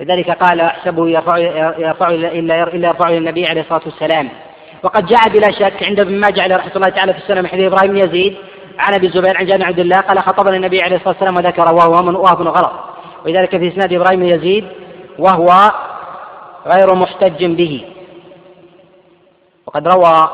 لذلك 0.00 0.30
قال 0.30 0.60
احسبه 0.60 1.08
يرفع 1.08 1.38
يرفع 1.78 2.08
إلا 2.08 2.56
يرفعه 2.56 3.08
إلى 3.08 3.18
النبي 3.18 3.46
عليه 3.46 3.60
الصلاة 3.60 3.82
والسلام. 3.86 4.28
وقد 4.82 5.06
جاء 5.06 5.28
بلا 5.28 5.50
شك 5.50 5.82
عند 5.82 6.00
ابن 6.00 6.20
ماجه 6.20 6.42
عليه 6.42 6.56
رحمة 6.56 6.72
الله 6.76 6.88
تعالى 6.88 7.12
في 7.12 7.18
السنة 7.18 7.40
من 7.40 7.48
حديث 7.48 7.72
إبراهيم 7.72 7.96
يزيد 7.96 8.36
عن 8.78 8.94
أبي 8.94 9.06
الزبير 9.06 9.36
عن 9.36 9.46
جابر 9.46 9.64
عبد 9.64 9.78
الله 9.78 10.00
قال 10.00 10.18
خطبنا 10.18 10.56
النبي 10.56 10.82
عليه 10.82 10.96
الصلاة 10.96 11.14
والسلام 11.20 11.36
وذكر 11.36 11.74
وهو 11.74 12.22
وهو 12.22 12.50
غلط. 12.50 12.72
ولذلك 13.24 13.56
في 13.56 13.68
إسناد 13.68 13.92
إبراهيم 13.92 14.22
يزيد 14.22 14.68
وهو 15.18 15.70
غير 16.66 16.94
محتج 16.94 17.44
به. 17.44 17.84
وقد 19.66 19.88
روى 19.88 20.30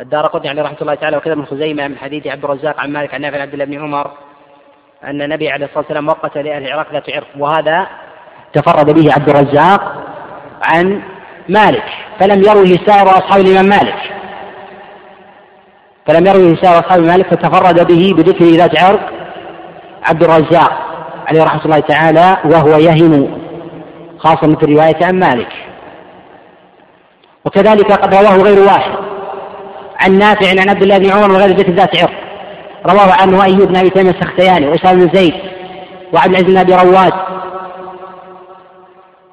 الدار 0.00 0.26
قطني 0.26 0.48
عليه 0.48 0.62
رحمة 0.62 0.76
الله 0.80 0.94
تعالى 0.94 1.16
وكذا 1.16 1.34
من 1.34 1.46
خزيمة 1.46 1.88
من 1.88 1.98
حديث 1.98 2.26
عبد 2.26 2.44
الرزاق 2.44 2.80
عن 2.80 2.92
مالك 2.92 3.14
عن 3.14 3.20
نافع 3.20 3.42
عبد 3.42 3.52
الله 3.52 3.64
بن 3.64 3.82
عمر 3.82 4.10
أن 5.04 5.22
النبي 5.22 5.50
عليه 5.50 5.64
الصلاة 5.64 5.78
والسلام 5.78 6.08
وقت 6.08 6.38
لأهل 6.38 6.66
العراق 6.66 6.92
ذات 6.92 7.10
عرق 7.10 7.26
وهذا 7.38 7.86
تفرد 8.52 8.90
به 8.90 9.12
عبد 9.12 9.28
الرزاق 9.28 9.80
عن 10.72 11.02
مالك 11.48 11.84
فلم 12.20 12.42
يروه 12.42 12.86
سائر 12.86 13.08
أصحاب 13.08 13.40
الإمام 13.40 13.64
مالك. 13.64 14.12
فلم 16.06 16.26
يروه 16.26 16.56
سائر 16.62 16.78
أصحاب 16.78 17.00
مالك 17.00 17.34
فتفرد 17.34 17.86
به 17.86 18.14
بذكر 18.16 18.44
ذات 18.44 18.80
عرق 18.82 19.10
عبد 20.08 20.22
الرزاق 20.22 20.72
عليه 21.26 21.42
رحمة 21.42 21.64
الله 21.64 21.80
تعالى 21.80 22.36
وهو 22.44 22.78
يهم 22.78 23.40
خاصة 24.18 24.56
في 24.56 24.62
الرواية 24.62 25.06
عن 25.06 25.18
مالك. 25.18 25.52
وكذلك 27.44 27.92
قد 27.92 28.14
رواه 28.14 28.36
غير 28.36 28.66
واحد. 28.66 29.09
عن 30.00 30.18
نافع 30.18 30.50
عن 30.50 30.68
عبد 30.68 30.82
الله 30.82 30.98
بن 30.98 31.10
عمر 31.10 31.32
وغير 31.32 31.56
ذكر 31.56 31.72
ذات 31.72 32.02
عرق 32.02 32.10
رواه 32.86 33.12
عنه 33.22 33.44
أيوب 33.44 33.68
بن 33.68 33.76
أبي 33.76 33.90
تيمية 33.90 34.10
السختياني 34.10 34.66
وأسامة 34.66 35.04
بن 35.04 35.10
زيد 35.14 35.34
وعبد 36.12 36.30
العزيز 36.30 36.50
بن 36.50 36.56
أبي 36.56 36.74
رواد 36.74 37.12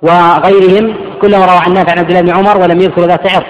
وغيرهم 0.01 0.95
كلهم 1.21 1.41
روى 1.41 1.59
عن 1.65 1.73
نافع 1.73 1.91
عن 1.91 1.97
عبد 1.97 2.09
الله 2.09 2.21
بن 2.21 2.29
عمر 2.29 2.57
ولم 2.61 2.81
يذكر 2.81 3.01
ذات 3.01 3.35
عرق 3.35 3.47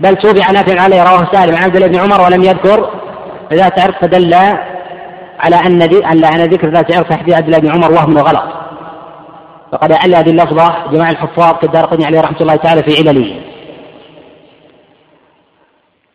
بل 0.00 0.16
توبع 0.16 0.50
نافع 0.50 0.80
عليه 0.80 1.02
رواه 1.02 1.28
سالم 1.32 1.56
عن 1.56 1.62
عبد 1.62 1.76
الله 1.76 1.86
بن 1.86 1.98
عمر 1.98 2.20
ولم 2.20 2.42
يذكر 2.42 2.90
ذات 3.52 3.80
عرق 3.80 4.00
فدل 4.00 4.34
على 5.40 5.56
أن 5.56 5.82
على 6.04 6.26
أن 6.26 6.50
ذكر 6.50 6.68
ذات 6.68 6.96
عرق 6.96 7.24
في 7.24 7.34
عبد 7.34 7.46
الله 7.46 7.58
بن 7.58 7.70
عمر 7.70 7.92
وهم 7.92 8.16
وغلط 8.16 8.44
فقد 9.72 9.92
أعل 9.92 10.14
هذه 10.14 10.30
اللفظة 10.30 10.74
جماعة 10.92 11.10
الحفاظ 11.10 11.54
كالدار 11.60 11.88
عليه 12.06 12.20
رحمة 12.20 12.40
الله 12.40 12.56
تعالى 12.56 12.82
في 12.82 13.08
علله. 13.08 13.40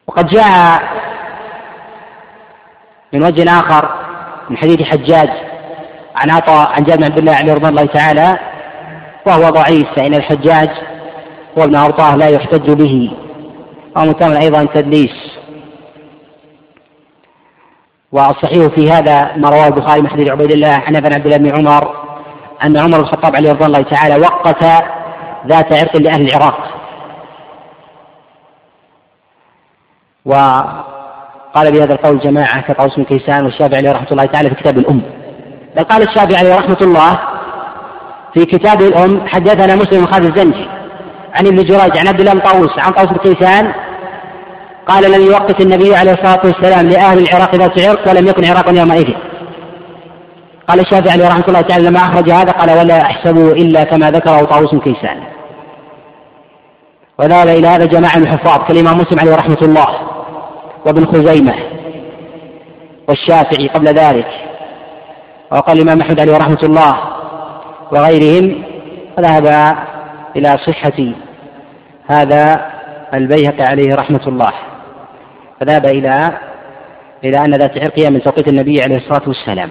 وقد 0.07 0.27
جاء 0.27 0.81
من 3.13 3.23
وجه 3.23 3.59
آخر 3.59 3.89
من 4.49 4.57
حديث 4.57 4.81
حجاج 4.81 5.29
عن 6.15 6.31
عطاء 6.31 6.69
عن 6.71 6.83
جابر 6.83 6.97
بن 6.97 7.03
عبد 7.03 7.17
الله 7.17 7.35
عليه 7.35 7.53
رضوان 7.53 7.69
الله 7.69 7.85
تعالى 7.85 8.39
وهو 9.25 9.49
ضعيف 9.49 9.87
فإن 9.95 10.13
الحجاج 10.13 10.69
هو 11.57 11.63
ابن 11.63 11.75
أرطاه 11.75 12.15
لا 12.15 12.27
يحتج 12.27 12.71
به. 12.71 13.11
ومتهم 13.97 14.31
أيضا 14.31 14.65
تدليس. 14.73 15.15
والصحيح 18.11 18.67
في 18.75 18.91
هذا 18.91 19.37
ما 19.37 19.49
رواه 19.49 19.67
البخاري 19.67 20.01
من 20.01 20.09
حديث 20.09 20.31
عبيد 20.31 20.51
الله 20.51 20.83
عن 20.87 20.95
ابن 20.95 21.13
عبد 21.13 21.25
الله 21.25 21.37
بن 21.37 21.55
عمر 21.57 21.95
أن 22.63 22.77
عمر 22.77 22.97
بن 22.97 23.03
الخطاب 23.03 23.35
عليه 23.35 23.51
رضوان 23.51 23.75
الله 23.75 23.81
تعالى 23.81 24.21
وقت 24.21 24.63
ذات 25.47 25.73
عرق 25.73 25.97
لأهل 25.97 26.27
العراق. 26.27 26.80
وقال 30.25 31.71
بهذا 31.71 31.93
القول 31.93 32.19
جماعة 32.19 32.61
كطاووس 32.61 32.95
بن 32.97 33.03
كيسان 33.03 33.45
والشافعي 33.45 33.77
عليه 33.77 33.91
رحمة 33.91 34.07
الله 34.11 34.25
تعالى 34.25 34.49
في 34.49 34.55
كتاب 34.55 34.77
الأم. 34.77 35.01
بل 35.75 35.83
قال 35.83 36.01
الشافعي 36.01 36.35
عليه 36.37 36.55
رحمة 36.55 36.77
الله 36.81 37.19
في 38.33 38.45
كتاب 38.45 38.81
الأم 38.81 39.27
حدثنا 39.27 39.75
مسلم 39.75 40.05
بن 40.05 40.11
خالد 40.11 40.25
الزنجي 40.25 40.67
عن 41.33 41.47
ابن 41.47 41.55
جريج 41.55 41.97
عن 41.97 42.07
عبد 42.07 42.19
الله 42.19 42.33
بن 42.33 42.39
طاووس 42.39 42.79
عن 42.79 42.91
طاووس 42.91 43.11
بن 43.11 43.17
كيسان 43.17 43.73
قال 44.87 45.11
لم 45.11 45.25
يوقت 45.25 45.61
النبي 45.61 45.95
عليه 45.95 46.11
الصلاة 46.11 46.41
والسلام 46.43 46.87
لأهل 46.89 47.19
العراق 47.19 47.55
ذات 47.55 47.79
عرق 47.79 48.09
ولم 48.09 48.27
يكن 48.27 48.45
عراق 48.45 48.69
يومئذ. 48.69 49.13
قال 50.67 50.79
الشافعي 50.79 51.11
عليه 51.11 51.27
رحمة 51.27 51.43
الله 51.47 51.61
تعالى 51.61 51.89
لما 51.89 51.99
أخرج 51.99 52.29
هذا 52.31 52.51
قال 52.51 52.77
ولا 52.77 53.01
أحسبه 53.01 53.51
إلا 53.51 53.83
كما 53.83 54.11
ذكره 54.11 54.45
طاووس 54.45 54.75
كيسان. 54.75 55.17
وذهب 57.21 57.47
إلى 57.47 57.67
هذا 57.67 57.85
جماعة 57.85 58.17
من 58.17 58.23
الحفاظ 58.23 58.67
كالإمام 58.67 58.97
مسلم 58.97 59.19
عليه 59.19 59.35
رحمة 59.35 59.57
الله 59.61 59.87
وابن 60.85 61.05
خزيمة 61.05 61.53
والشافعي 63.07 63.67
قبل 63.67 63.87
ذلك 63.87 64.27
وقال 65.51 65.77
الإمام 65.77 66.01
أحمد 66.01 66.19
عليه 66.19 66.37
رحمة 66.37 66.59
الله 66.63 66.97
وغيرهم 67.91 68.63
وذهب 69.17 69.75
إلى 70.35 70.57
صحة 70.67 71.13
هذا 72.07 72.71
البيهقي 73.13 73.63
عليه 73.63 73.95
رحمة 73.95 74.27
الله. 74.27 74.51
فذهب 75.59 75.85
إلى 75.85 76.37
إلى 77.23 77.37
أن 77.37 77.51
ذات 77.51 77.77
عرقية 77.77 78.09
من 78.09 78.21
توقيت 78.21 78.47
النبي 78.47 78.81
عليه 78.81 78.95
الصلاة 78.95 79.27
والسلام. 79.27 79.69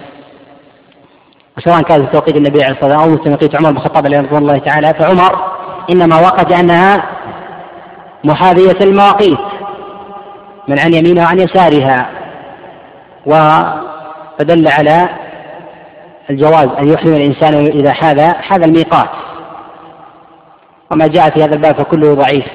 وسواء 1.57 1.81
كان 1.81 2.11
توقيت 2.11 2.35
النبي 2.35 2.63
عليه 2.63 2.75
الصلاة 2.75 2.97
والسلام 2.97 3.17
أو 3.17 3.23
توقيت 3.23 3.55
عمر 3.55 3.71
بن 3.71 3.77
الخطاب 3.77 4.05
عليه 4.05 4.19
رضوان 4.19 4.41
الله 4.41 4.57
تعالى 4.57 4.93
فعمر 4.99 5.51
إنما 5.91 6.19
وقت 6.19 6.51
أنها 6.51 7.03
محاذية 8.23 8.77
المواقيت 8.81 9.39
من 10.67 10.79
عن 10.79 10.93
يمينها 10.93 11.23
وعن 11.23 11.39
يسارها 11.39 12.09
فدل 14.39 14.67
على 14.67 15.09
الجواز 16.29 16.67
أن 16.79 16.89
يحرم 16.89 17.13
الإنسان 17.13 17.53
إذا 17.53 17.93
حاذ 17.93 18.21
حاذ 18.21 18.63
الميقات. 18.63 19.09
وما 20.91 21.07
جاء 21.07 21.29
في 21.29 21.43
هذا 21.43 21.55
الباب 21.55 21.75
فكله 21.75 22.13
ضعيف. 22.13 22.45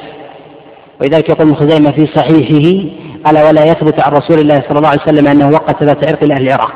ولذلك 1.01 1.29
يقول 1.29 1.49
ابن 1.49 1.55
خزيمة 1.55 1.91
في 1.91 2.07
صحيحه 2.07 2.89
قال 3.25 3.47
ولا 3.49 3.65
يثبت 3.65 4.01
عن 4.01 4.13
رسول 4.13 4.39
الله 4.39 4.63
صلى 4.69 4.79
الله 4.79 4.89
عليه 4.89 5.03
وسلم 5.03 5.27
أنه 5.27 5.51
وقت 5.51 5.83
ذات 5.83 6.09
عرق 6.09 6.25
لأهل 6.25 6.43
العراق. 6.43 6.73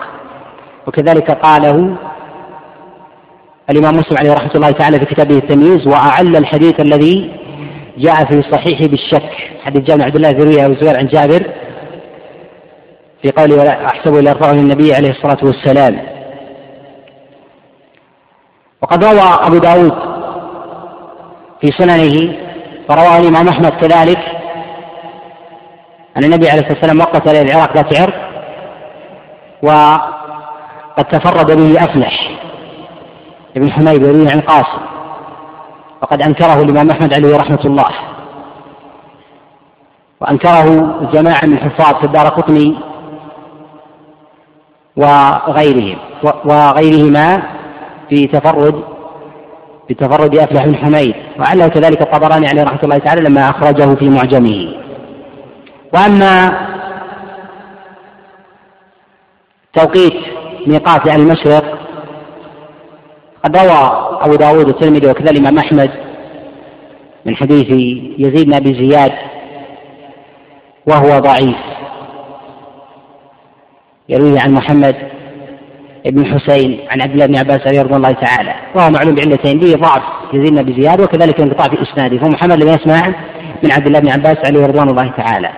وكذلك 0.87 1.31
قاله 1.31 1.97
الإمام 3.71 3.97
مسلم 3.97 4.19
عليه 4.19 4.33
رحمة 4.33 4.51
الله 4.55 4.71
تعالى 4.71 4.99
في 4.99 5.05
كتابه 5.05 5.37
التمييز 5.37 5.87
وأعل 5.87 6.37
الحديث 6.37 6.81
الذي 6.81 7.40
جاء 8.01 8.25
في 8.25 8.43
صحيحه 8.53 8.87
بالشك. 8.87 9.31
حديث 9.65 9.83
جابر 9.83 10.05
عبد 10.05 10.17
الله 10.17 10.31
ذرية 10.31 10.67
وزبير 10.67 10.97
عن 10.99 11.07
جابر 11.07 11.43
في 13.23 13.31
قوله 13.31 13.55
ولا 13.55 13.87
أحسبه 13.87 14.19
إلا 14.21 14.31
يرفعه 14.31 14.51
النبي 14.53 14.95
عليه 14.95 15.11
الصلاة 15.11 15.39
والسلام. 15.43 16.01
وقد 18.83 19.05
روى 19.05 19.47
أبو 19.47 19.59
داود 19.59 19.93
في 21.61 21.67
سننه 21.79 22.37
ورواه 22.91 23.19
الإمام 23.19 23.49
أحمد 23.49 23.71
كذلك 23.71 24.19
أن 26.17 26.25
النبي 26.25 26.49
عليه 26.51 26.61
الصلاة 26.61 26.75
والسلام 26.75 27.01
وقت 27.01 27.29
العراق 27.29 27.77
ذات 27.77 28.01
عرق 28.01 28.31
وقد 29.63 31.05
تفرد 31.05 31.57
به 31.57 31.85
أفلح 31.85 32.31
ابن 33.57 33.73
حميد 33.73 34.03
يروي 34.03 34.29
عن 34.29 34.41
قاسم 34.41 35.00
وقد 36.03 36.23
أنكره 36.23 36.63
الإمام 36.63 36.91
أحمد 36.91 37.15
عليه 37.15 37.37
رحمة 37.37 37.61
الله. 37.65 37.91
وأنكره 40.21 40.65
جماعة 41.13 41.47
من 41.47 41.53
الحفاظ 41.53 41.95
في 41.97 42.05
الدار 42.05 42.29
قطني 42.29 42.77
وغيرهم 44.97 45.99
وغيرهما 46.45 47.43
في 48.09 48.27
تفرد 48.27 48.85
بتفرد 49.91 50.39
أفلح 50.39 50.65
بن 50.67 50.77
حميد. 50.77 51.15
وعله 51.39 51.69
كذلك 51.69 52.03
الطبراني 52.03 52.49
عليه 52.49 52.63
رحمة 52.63 52.81
الله 52.83 52.99
تعالى 52.99 53.21
لما 53.21 53.51
أخرجه 53.51 53.95
في 53.95 54.09
معجمه. 54.09 54.75
وأما 55.95 56.61
توقيت 59.73 60.17
ميقات 60.67 61.09
أهل 61.09 61.21
المشرق 61.21 61.79
قد 63.45 63.57
روى 63.57 64.00
أبو 64.21 64.35
داود 64.35 64.67
والترمذي 64.67 65.07
وكذا 65.07 65.31
الإمام 65.31 65.59
أحمد 65.59 65.91
من 67.27 67.37
حديث 67.37 67.71
يزيد 68.19 68.47
بن 68.47 68.55
أبي 68.55 68.75
زياد 68.75 69.13
وهو 70.87 71.19
ضعيف. 71.19 71.57
يرويه 74.09 74.41
عن 74.41 74.53
محمد 74.53 74.97
ابن 76.07 76.27
حسين 76.27 76.81
عن 76.91 77.03
عبد 77.03 77.13
الله 77.13 77.27
بن 77.27 77.37
عباس 77.37 77.61
رضي 77.61 77.97
الله 77.97 78.13
تعالى. 78.13 78.55
وهو 78.75 78.91
معلوم 78.91 79.15
بعلتين 79.15 79.59
به 79.59 79.75
ضعف 79.75 80.03
يزيدنا 80.33 80.63
بزياده 80.63 81.05
وكذلك 81.05 81.41
انقطاع 81.41 81.69
في 81.69 81.83
إسناده. 81.83 82.19
فمحمد 82.19 82.63
لم 82.63 82.69
يسمع 82.69 83.15
من 83.63 83.73
عبد 83.73 83.87
الله 83.87 84.01
بن 84.01 84.11
عباس 84.11 84.37
عليه 84.47 84.67
رضوان 84.67 84.89
الله 84.89 85.11
تعالى. 85.17 85.51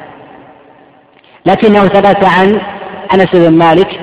لكنه 1.46 1.80
ثبت 1.88 2.24
عن 2.24 2.60
أنس 3.14 3.28
بن 3.34 3.58
مالك 3.58 4.00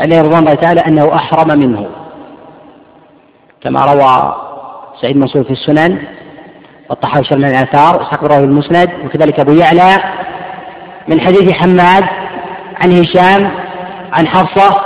عليه 0.00 0.22
رضوان 0.22 0.38
الله 0.38 0.54
تعالى 0.54 0.80
أنه 0.80 1.14
أحرم 1.14 1.58
منه. 1.58 1.86
كما 3.60 3.80
روى 3.80 4.34
سعيد 5.00 5.16
منصور 5.16 5.44
في 5.44 5.50
السنن 5.50 5.98
والطحاوي 6.90 7.24
شر 7.24 7.36
من 7.36 7.44
الآثار 7.44 8.02
اسحاق 8.02 8.24
بن 8.24 8.44
المسند 8.44 8.90
وكذلك 9.04 9.40
أبو 9.40 9.52
يعلى 9.52 9.96
من 11.08 11.20
حديث 11.20 11.52
حماد 11.52 12.04
عن 12.82 12.92
هشام 12.92 13.50
عن 14.12 14.26
حفصة 14.26 14.80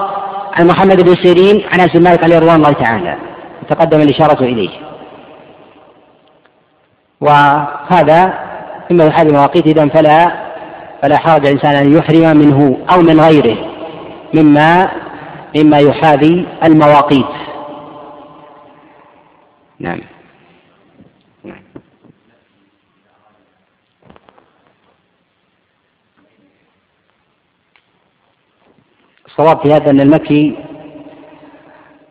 عن 0.52 0.66
محمد 0.66 1.02
بن 1.02 1.14
سيرين 1.14 1.62
عن 1.72 1.86
بن 1.86 2.02
مالك 2.02 2.24
عليه 2.24 2.38
رضوان 2.38 2.56
الله 2.56 2.72
تعالى. 2.72 3.16
تقدم 3.68 4.00
الإشارة 4.00 4.44
إليه. 4.44 4.70
وهذا 7.20 8.32
مما 8.90 9.04
يحاذي 9.04 9.32
مواقيت 9.32 9.66
اذا 9.66 9.88
فلا 9.88 10.32
فلا 11.02 11.18
حرج 11.18 11.46
الإنسان 11.46 11.74
أن 11.74 11.96
يحرم 11.96 12.36
منه 12.36 12.78
أو 12.94 13.00
من 13.00 13.20
غيره 13.20 13.56
مما 14.34 14.88
مما 15.56 15.78
يحاذي 15.78 16.46
المواقيت. 16.64 17.51
نعم. 19.82 20.00
الصواب 29.26 29.62
في 29.62 29.72
هذا 29.72 29.90
أن 29.90 30.00
المكي 30.00 30.56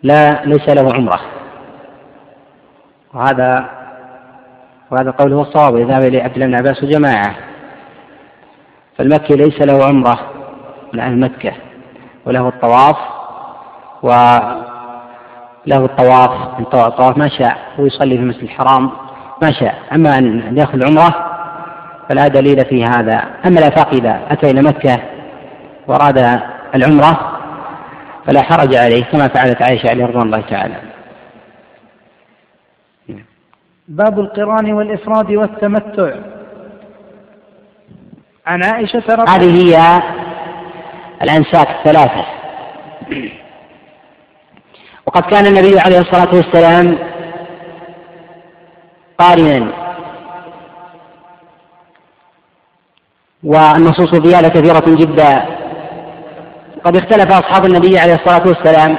لا 0.03 0.45
ليس 0.45 0.69
له 0.69 0.93
عمرة. 0.93 1.21
وهذا 3.13 3.69
وهذا 4.91 5.09
القول 5.09 5.33
هو 5.33 5.41
الصواب 5.41 5.75
إذا 5.75 5.85
ذهب 5.85 6.03
إليه 6.03 6.23
عبد 6.23 6.33
الله 6.33 6.45
بن 6.47 6.55
عباس 6.55 6.83
وجماعة 6.83 7.35
فالمكي 8.97 9.35
ليس 9.35 9.61
له 9.61 9.85
عمرة 9.85 10.31
من 10.93 10.99
أهل 10.99 11.19
مكة 11.19 11.53
وله 12.25 12.47
الطواف 12.47 12.97
وله 15.67 15.85
الطواف 15.85 16.59
الطواف 16.59 17.17
ما 17.17 17.27
شاء 17.27 17.57
ويصلي 17.77 18.17
في 18.17 18.23
المسجد 18.23 18.43
الحرام 18.43 18.91
ما 19.41 19.51
شاء. 19.51 19.75
أما 19.93 20.17
أن 20.17 20.57
يأخذ 20.57 20.87
عمرة 20.87 21.31
فلا 22.09 22.27
دليل 22.27 22.65
في 22.65 22.83
هذا. 22.83 23.23
أما 23.45 23.59
الآفاق 23.59 23.93
إذا 23.93 24.21
أتى 24.29 24.51
إلى 24.51 24.61
مكة 24.61 24.99
وأراد 25.87 26.41
العمرة 26.75 27.39
فلا 28.27 28.41
حرج 28.41 28.75
عليه 28.75 29.03
كما 29.03 29.27
فعلت 29.27 29.61
عائشة 29.61 29.89
عليه 29.89 30.05
رضوان 30.05 30.25
الله 30.25 30.41
تعالى. 30.41 30.75
باب 33.87 34.19
القران 34.19 34.73
والإفراد 34.73 35.31
والتمتع. 35.31 36.11
عن 38.47 38.63
عائشة 38.63 39.03
رضي 39.09 39.31
هذه 39.31 39.63
هي 39.63 40.01
الأنساك 41.21 41.67
الثلاثة. 41.69 42.25
وقد 45.07 45.21
كان 45.21 45.45
النبي 45.45 45.79
عليه 45.79 45.99
الصلاة 45.99 46.35
والسلام 46.35 46.97
قارنا. 49.19 49.71
والنصوص 53.43 54.15
فيها 54.15 54.41
لكثيرة 54.41 54.83
جدا. 54.87 55.45
قد 56.85 56.95
اختلف 56.95 57.31
أصحاب 57.31 57.65
النبي 57.65 57.99
عليه 57.99 58.15
الصلاة 58.15 58.47
والسلام. 58.47 58.97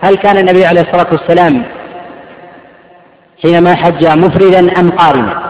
هل 0.00 0.16
كان 0.16 0.36
النبي 0.38 0.66
عليه 0.66 0.80
الصلاة 0.80 1.06
والسلام 1.12 1.64
حينما 3.42 3.74
حج 3.74 4.06
مفردا 4.06 4.80
أم 4.80 4.90
قارنا؟ 4.90 5.42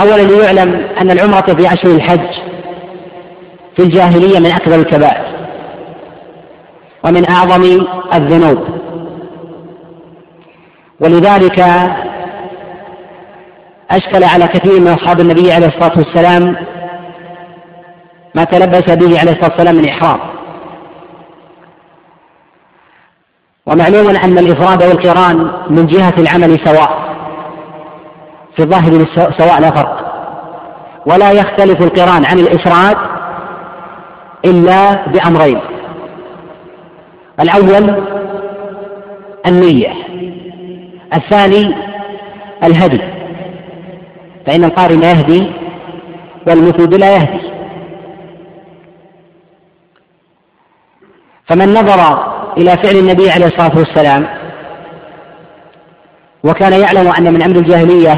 أولا 0.00 0.22
ليعلم 0.22 0.86
أن 1.00 1.10
العمرة 1.10 1.54
في 1.54 1.74
أشهر 1.74 1.94
الحج 1.94 2.34
في 3.76 3.82
الجاهلية 3.82 4.38
من 4.38 4.46
أكبر 4.46 4.74
الكبائر. 4.74 5.39
ومن 7.04 7.30
أعظم 7.30 7.86
الذنوب. 8.14 8.64
ولذلك 11.00 11.60
أشكل 13.90 14.24
على 14.24 14.46
كثير 14.46 14.80
من 14.80 14.88
أصحاب 14.88 15.20
النبي 15.20 15.52
عليه 15.52 15.66
الصلاة 15.66 15.98
والسلام 15.98 16.56
ما 18.34 18.44
تلبس 18.44 18.90
به 18.90 19.20
عليه 19.20 19.32
الصلاة 19.32 19.50
والسلام 19.50 19.74
من 19.74 19.88
إحرام. 19.88 20.18
ومعلوم 23.66 24.08
أن 24.10 24.38
الإفراد 24.38 24.82
والقران 24.82 25.50
من 25.70 25.86
جهة 25.86 26.14
العمل 26.18 26.60
سواء 26.64 27.10
في 28.56 28.62
الظاهر 28.62 29.06
سواء 29.38 29.60
لا 29.60 29.70
فرق. 29.70 30.10
ولا 31.06 31.32
يختلف 31.32 31.82
القران 31.82 32.24
عن 32.24 32.38
الإفراد 32.38 32.96
إلا 34.44 35.06
بأمرين. 35.06 35.60
الأول 37.40 38.04
النية 39.46 39.92
الثاني 41.14 41.74
الهدي 42.64 43.00
فإن 44.46 44.64
القارن 44.64 45.02
يهدي 45.02 45.50
والمفيد 46.46 46.94
لا 46.94 47.14
يهدي. 47.14 47.50
فمن 51.48 51.68
نظر 51.74 52.30
إلى 52.58 52.70
فعل 52.70 52.96
النبي 52.96 53.30
عليه 53.30 53.46
الصلاة 53.46 53.78
والسلام 53.78 54.26
وكان 56.44 56.80
يعلم 56.80 57.12
أن 57.18 57.34
من 57.34 57.42
أمر 57.42 57.56
الجاهلية 57.56 58.12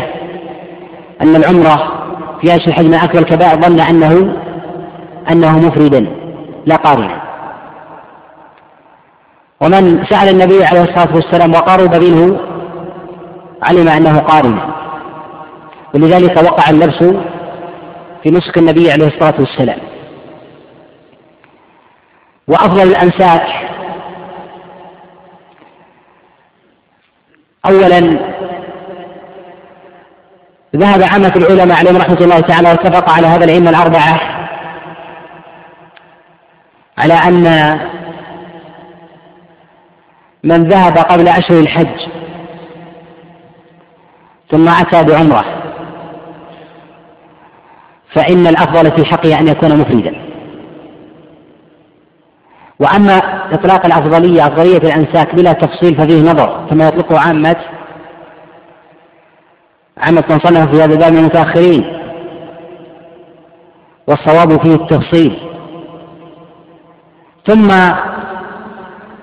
أن 1.22 1.36
العمرة 1.36 1.92
في 2.40 2.56
أشهر 2.56 2.68
الحج 2.68 2.86
من 2.86 2.94
أكبر 2.94 3.18
الكبائر 3.18 3.60
ظن 3.60 3.80
أنه 3.80 4.36
أنه 5.30 5.58
مفردا 5.58 6.06
لا 6.66 6.76
قارنا 6.76 7.31
ومن 9.62 10.04
سأل 10.10 10.28
النبي 10.28 10.64
عليه 10.64 10.82
الصلاة 10.82 11.14
والسلام 11.14 11.50
وقرب 11.54 11.94
منه 11.94 12.40
علم 13.62 13.88
أنه 13.88 14.18
قارن 14.18 14.58
ولذلك 15.94 16.36
وقع 16.36 16.70
اللبس 16.70 17.04
في 18.22 18.30
نسك 18.30 18.58
النبي 18.58 18.90
عليه 18.92 19.06
الصلاة 19.06 19.34
والسلام. 19.38 19.78
وأفضل 22.48 22.82
الأمساك 22.82 23.46
أولا 27.66 28.18
ذهب 30.76 31.02
عامة 31.02 31.32
العلماء 31.36 31.78
عليهم 31.78 31.96
رحمة 31.96 32.18
الله 32.20 32.40
تعالى 32.40 32.68
واتفق 32.68 33.10
على 33.10 33.26
هذا 33.26 33.44
العلم 33.44 33.68
الأربعة 33.68 34.20
على 36.98 37.14
أن 37.14 37.46
من 40.44 40.68
ذهب 40.68 40.98
قبل 40.98 41.28
أشهر 41.28 41.60
الحج 41.60 42.00
ثم 44.50 44.68
أتى 44.68 45.04
بعمرة. 45.04 45.44
فإن 48.14 48.46
الأفضل 48.46 48.90
في 48.90 49.04
حقه 49.04 49.38
أن 49.38 49.48
يكون 49.48 49.78
مفردا. 49.80 50.22
وأما 52.80 53.18
إطلاق 53.54 53.86
الأفضلية 53.86 54.46
أفضلية 54.46 54.78
الأنساك 54.78 55.34
بلا 55.34 55.52
تفصيل 55.52 55.94
ففيه 55.94 56.20
نظر 56.20 56.66
كما 56.70 56.88
يطلقه 56.88 57.20
عامة 57.20 57.56
عامة 59.98 60.24
من 60.30 60.38
صنف 60.38 60.70
في 60.70 60.82
هذا 60.82 60.94
الباب 60.94 61.12
من 61.12 61.18
المتأخرين. 61.18 61.98
والصواب 64.06 64.62
فيه 64.62 64.74
التفصيل. 64.74 65.38
ثم 67.46 67.70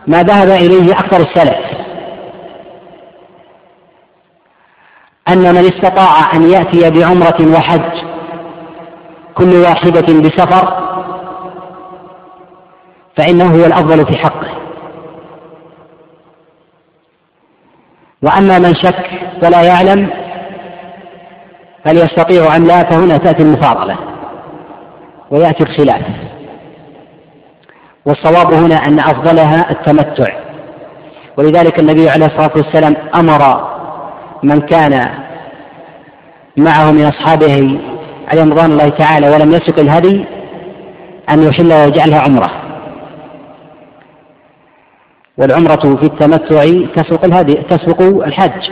ما 0.07 0.23
ذهب 0.23 0.49
إليه 0.49 0.91
أكثر 0.91 1.17
السلف. 1.17 1.79
أن 5.29 5.55
من 5.55 5.73
استطاع 5.73 6.33
أن 6.33 6.49
يأتي 6.49 6.89
بعمرة 6.89 7.57
وحج 7.57 8.03
كل 9.35 9.55
واحدة 9.55 10.19
بسفر 10.19 10.89
فإنه 13.17 13.45
هو 13.45 13.65
الأفضل 13.65 14.05
في 14.05 14.17
حقه. 14.17 14.49
وأما 18.21 18.59
من 18.59 18.75
شك 18.75 19.09
ولا 19.43 19.63
يعلم 19.63 20.09
هل 21.85 21.97
يستطيع 21.97 22.55
أم 22.55 22.65
لا 22.65 22.83
فهنا 22.83 23.17
تأتي 23.17 23.43
المفاضلة 23.43 23.97
ويأتي 25.31 25.63
الخلاف. 25.63 26.28
والصواب 28.05 28.53
هنا 28.53 28.75
أن 28.75 28.99
أفضلها 28.99 29.71
التمتع. 29.71 30.33
ولذلك 31.37 31.79
النبي 31.79 32.09
عليه 32.09 32.25
الصلاة 32.25 32.51
والسلام 32.55 32.95
أمر 33.15 33.69
من 34.43 34.59
كان 34.59 35.09
معه 36.57 36.91
من 36.91 37.05
أصحابه 37.05 37.79
عليهم 38.27 38.51
رضوان 38.51 38.71
الله 38.71 38.89
تعالى 38.89 39.29
ولم 39.29 39.51
يسق 39.51 39.79
الهدي 39.79 40.25
أن 41.31 41.43
يحل 41.43 41.73
ويجعلها 41.73 42.21
عمرة. 42.21 42.51
والعمرة 45.37 45.95
في 45.95 46.03
التمتع 46.03 46.63
تسبق 46.95 47.25
الهدي 47.25 47.53
تسبق 47.53 48.01
الحج. 48.01 48.71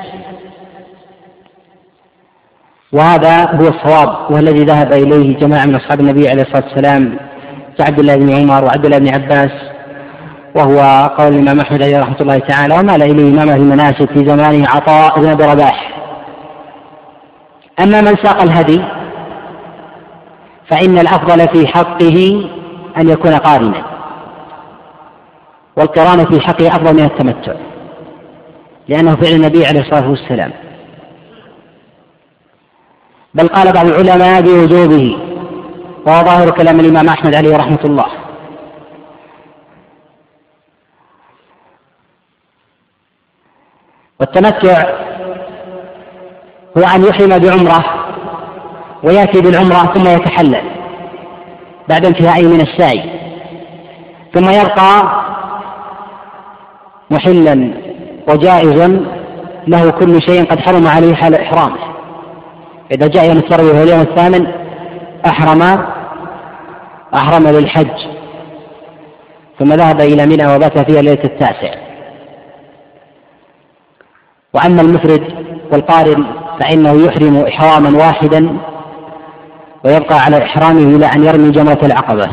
وهذا 2.93 3.45
هو 3.45 3.67
الصواب 3.67 4.31
وهو 4.31 4.37
الذي 4.37 4.63
ذهب 4.63 4.93
إليه 4.93 5.37
جماعة 5.37 5.65
من 5.65 5.75
أصحاب 5.75 5.99
النبي 5.99 6.29
عليه 6.29 6.41
الصلاة 6.41 6.63
والسلام 6.65 7.26
كعبد 7.77 7.99
الله 7.99 8.15
بن 8.15 8.35
عمر 8.35 8.63
وعبد 8.63 8.85
الله 8.85 8.97
بن 8.97 9.13
عباس 9.13 9.51
وهو 10.55 11.09
قول 11.17 11.33
الإمام 11.33 11.59
أحمد 11.59 11.83
عليه 11.83 11.99
رحمة 11.99 12.21
الله 12.21 12.37
تعالى 12.37 12.75
ومال 12.75 13.03
إليه 13.03 13.41
أهل 13.41 13.49
المناسك 13.49 14.11
في 14.11 14.25
زمانه 14.25 14.67
عطاء 14.69 15.19
بن 15.19 15.29
أبي 15.29 15.43
رباح. 15.45 15.93
أما 17.79 18.01
من 18.01 18.15
ساق 18.23 18.41
الهدي 18.41 18.81
فإن 20.69 20.97
الأفضل 20.97 21.47
في 21.47 21.67
حقه 21.67 22.49
أن 22.97 23.09
يكون 23.09 23.33
قارنا 23.33 23.83
والقران 25.77 26.25
في 26.25 26.39
حقه 26.39 26.67
أفضل 26.67 26.93
من 26.93 27.05
التمتع 27.05 27.53
لأنه 28.87 29.15
فعل 29.15 29.33
النبي 29.33 29.65
عليه 29.65 29.79
الصلاة 29.79 30.09
والسلام. 30.09 30.51
بل 33.33 33.47
قال 33.47 33.73
بعض 33.73 33.85
العلماء 33.85 34.41
بوجوبه 34.41 35.26
وهو 36.07 36.23
ظاهر 36.25 36.49
كلام 36.49 36.79
الإمام 36.79 37.07
أحمد 37.09 37.35
عليه 37.35 37.57
رحمة 37.57 37.79
الله. 37.85 38.05
والتمتع 44.19 44.83
هو 46.77 46.83
أن 46.95 47.03
يحرم 47.05 47.39
بعمرة 47.39 47.85
ويأتي 49.03 49.41
بالعمرة 49.41 49.93
ثم 49.93 50.07
يتحلل 50.07 50.61
بعد 51.89 52.05
انتهائه 52.05 52.47
من 52.47 52.61
السعي 52.61 53.03
ثم 54.33 54.49
يبقى 54.49 55.23
محلا 57.11 57.73
وجائزا 58.27 58.87
له 59.67 59.91
كل 59.91 60.21
شيء 60.21 60.45
قد 60.45 60.59
حرم 60.59 60.87
عليه 60.87 61.15
حال 61.15 61.35
إحرامه. 61.35 61.77
إذا 62.91 63.07
جاء 63.07 63.27
يوم 63.27 63.37
التروية 63.37 63.71
وهو 63.71 63.83
اليوم 63.83 64.01
الثامن 64.01 64.47
أحرم 65.25 65.87
أحرم 67.17 67.47
للحج 67.47 68.07
ثم 69.59 69.73
ذهب 69.73 70.01
إلى 70.01 70.25
منى 70.25 70.55
وبات 70.55 70.91
فيها 70.91 71.01
ليلة 71.01 71.23
التاسع. 71.23 71.73
وأما 74.53 74.81
المفرد 74.81 75.23
والقارن 75.71 76.25
فإنه 76.59 77.05
يحرم 77.05 77.37
إحراما 77.37 77.97
واحدا 77.97 78.57
ويبقى 79.85 80.19
على 80.19 80.43
إحرامه 80.43 80.95
إلى 80.95 81.05
أن 81.05 81.23
يرمي 81.23 81.51
جمرة 81.51 81.79
العقبة. 81.83 82.29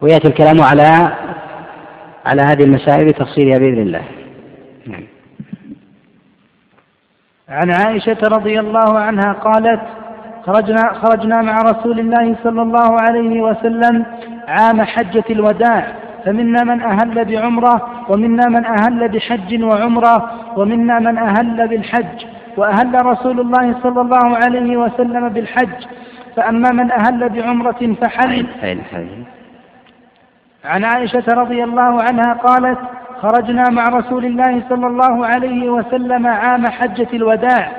ويأتي 0.00 0.28
الكلام 0.28 0.60
على 0.60 1.12
على 2.24 2.42
هذه 2.42 2.62
المسائل 2.64 3.06
بتفصيلها 3.06 3.58
بإذن 3.58 3.82
الله. 3.82 4.02
نعم. 4.86 5.04
عن 7.48 7.70
عائشة 7.70 8.18
رضي 8.22 8.60
الله 8.60 8.98
عنها 8.98 9.32
قالت 9.32 10.01
خرجنا 10.46 10.92
خرجنا 10.92 11.42
مع 11.42 11.62
رسول 11.62 12.00
الله 12.00 12.36
صلى 12.44 12.62
الله 12.62 12.96
عليه 13.00 13.42
وسلم 13.42 14.06
عام 14.48 14.82
حجة 14.82 15.24
الوداع. 15.30 15.86
فمنا 16.24 16.64
من 16.64 16.82
أهل 16.82 17.24
بعمرة 17.24 17.88
ومنا 18.08 18.48
من 18.48 18.64
أهل 18.64 19.08
بحج 19.08 19.62
وعمرة 19.62 20.30
ومنا 20.56 20.98
من 20.98 21.18
أهل 21.18 21.68
بالحج. 21.68 22.24
وأهل 22.56 23.06
رسول 23.06 23.40
الله 23.40 23.74
صلى 23.82 24.00
الله 24.00 24.36
عليه 24.44 24.76
وسلم 24.76 25.28
بالحج. 25.28 25.86
فأما 26.36 26.70
من 26.70 26.90
أهل 26.90 27.28
بعمرة 27.28 27.96
فحل. 28.00 28.46
عن 30.64 30.84
عائشة 30.84 31.24
رضي 31.28 31.64
الله 31.64 32.02
عنها 32.02 32.32
قالت 32.32 32.78
خرجنا 33.22 33.64
مع 33.70 33.84
رسول 33.88 34.24
الله 34.24 34.62
صلى 34.68 34.86
الله 34.86 35.26
عليه 35.26 35.70
وسلم 35.70 36.26
عام 36.26 36.66
حجة 36.66 37.08
الوداع. 37.14 37.72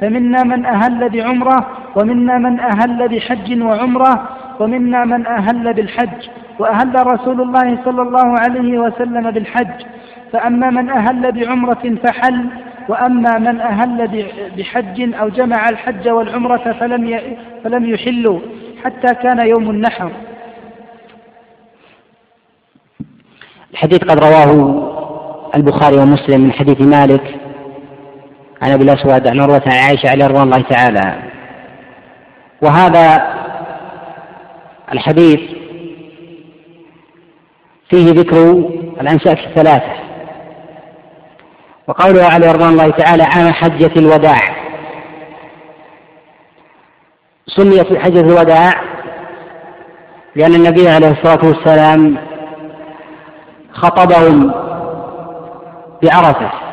فمنا 0.00 0.42
من 0.42 0.66
أهل 0.66 1.08
بعمرة 1.08 1.66
ومنا 1.96 2.38
من 2.38 2.60
أهل 2.60 3.08
بحج 3.08 3.62
وعمرة 3.62 4.28
ومنا 4.60 5.04
من 5.04 5.26
أهل 5.26 5.74
بالحج 5.74 6.28
وأهل 6.58 7.06
رسول 7.06 7.40
الله 7.40 7.84
صلى 7.84 8.02
الله 8.02 8.38
عليه 8.38 8.78
وسلم 8.78 9.30
بالحج. 9.30 9.86
فأما 10.32 10.70
من 10.70 10.90
أهل 10.90 11.32
بعمرة 11.32 11.96
فحل 12.04 12.46
وأما 12.88 13.38
من 13.38 13.60
أهل 13.60 14.08
بحج 14.56 15.14
أو 15.14 15.28
جمع 15.28 15.68
الحج 15.68 16.08
والعمرة 16.08 16.72
فلم 16.80 17.20
فلم 17.64 17.86
يحلوا 17.86 18.40
حتى 18.84 19.14
كان 19.14 19.46
يوم 19.46 19.70
النحر. 19.70 20.10
الحديث 23.72 24.04
قد 24.04 24.18
رواه 24.18 24.50
البخاري 25.56 25.96
ومسلم 25.96 26.40
من 26.40 26.52
حديث 26.52 26.80
مالك. 26.80 27.45
عن 28.62 28.70
أبي 28.72 28.84
الاسود 28.84 29.28
عن 29.28 29.40
عروة 29.40 29.62
عن 29.66 29.78
عائشة 29.78 30.10
عليه 30.10 30.26
رضوان 30.26 30.42
الله 30.42 30.62
تعالى. 30.62 31.22
وهذا 32.62 33.34
الحديث 34.92 35.40
فيه 37.90 38.10
ذكر 38.10 38.50
الانساك 39.00 39.38
الثلاثة. 39.38 39.92
وقوله 41.88 42.24
عليه 42.24 42.52
رضوان 42.52 42.68
الله 42.68 42.90
تعالى 42.90 43.22
عام 43.22 43.52
حجة 43.52 43.92
الوداع. 43.96 44.56
سميت 47.46 47.98
حجة 47.98 48.20
الوداع 48.20 48.72
لأن 50.36 50.54
النبي 50.54 50.88
عليه 50.88 51.08
الصلاة 51.10 51.48
والسلام 51.48 52.16
خطبهم 53.72 54.52
بعرفة. 56.02 56.65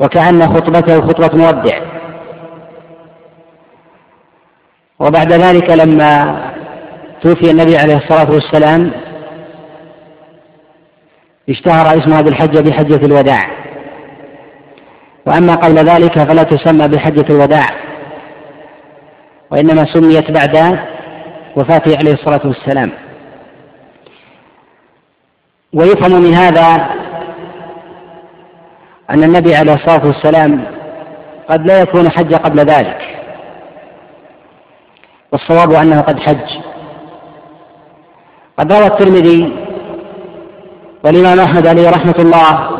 وكأن 0.00 0.42
خطبته 0.42 1.00
خطبة 1.00 1.38
مودع. 1.38 1.80
وبعد 4.98 5.32
ذلك 5.32 5.70
لما 5.70 6.40
توفي 7.22 7.50
النبي 7.50 7.76
عليه 7.76 7.96
الصلاة 7.96 8.30
والسلام 8.30 8.92
اشتهر 11.48 11.98
اسم 11.98 12.12
هذه 12.12 12.28
الحجة 12.28 12.60
بحجة 12.60 13.06
الوداع. 13.06 13.50
وأما 15.26 15.54
قبل 15.54 15.76
ذلك 15.76 16.18
فلا 16.18 16.42
تسمى 16.42 16.88
بحجة 16.88 17.24
الوداع 17.30 17.66
وإنما 19.50 19.84
سميت 19.94 20.30
بعد 20.30 20.78
وفاته 21.56 21.96
عليه 21.98 22.12
الصلاة 22.12 22.40
والسلام. 22.44 22.92
ويفهم 25.72 26.22
من 26.22 26.34
هذا 26.34 26.99
أن 29.10 29.24
النبي 29.24 29.54
عليه 29.54 29.74
الصلاة 29.74 30.06
والسلام 30.06 30.64
قد 31.50 31.66
لا 31.66 31.80
يكون 31.80 32.10
حج 32.10 32.34
قبل 32.34 32.58
ذلك 32.58 32.98
والصواب 35.32 35.72
أنه 35.72 36.00
قد 36.00 36.20
حج. 36.20 36.58
قد 38.58 38.72
روى 38.72 38.86
الترمذي 38.86 39.52
والإمام 41.04 41.40
أحمد 41.40 41.66
عليه 41.66 41.90
رحمة 41.90 42.14
الله 42.18 42.70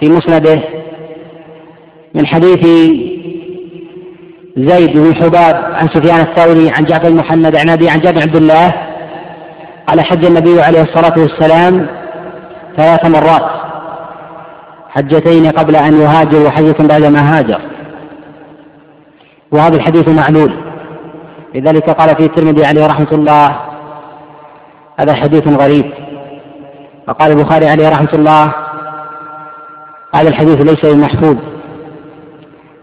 في 0.00 0.08
مسنده 0.08 0.60
من 2.14 2.26
حديث 2.26 2.66
زيد 4.56 4.98
بن 4.98 5.14
حباب 5.14 5.74
عن 5.74 5.88
سفيان 5.88 6.20
الثوري 6.20 6.70
عن 6.70 6.84
جعفر 6.84 7.10
محمد 7.10 7.56
عن 7.56 7.70
أبي 7.70 7.90
عن 7.90 8.00
جابر 8.00 8.22
عبد 8.22 8.36
الله 8.36 8.74
قال 9.86 10.00
حج 10.00 10.24
النبي 10.24 10.62
عليه 10.62 10.82
الصلاة 10.82 11.14
والسلام 11.18 11.86
ثلاث 12.76 13.06
مرات. 13.06 13.67
حجتين 14.98 15.46
قبل 15.46 15.76
أن 15.76 16.00
يهاجر 16.00 16.46
وحجة 16.46 16.76
بعدما 16.80 17.38
هاجر. 17.38 17.60
وهذا 19.52 19.76
الحديث 19.76 20.08
معلول. 20.08 20.52
لذلك 21.54 21.90
قال 21.90 22.16
فيه 22.16 22.26
الترمذي 22.26 22.64
عليه 22.66 22.86
رحمة 22.86 23.12
الله 23.12 23.60
هذا 25.00 25.14
حديث 25.14 25.48
غريب. 25.48 25.92
وقال 27.08 27.32
البخاري 27.32 27.68
عليه 27.68 27.88
رحمة 27.88 28.12
الله 28.14 28.54
هذا 30.14 30.28
الحديث 30.28 30.60
ليس 30.60 30.94
بمحفوظ. 30.94 31.36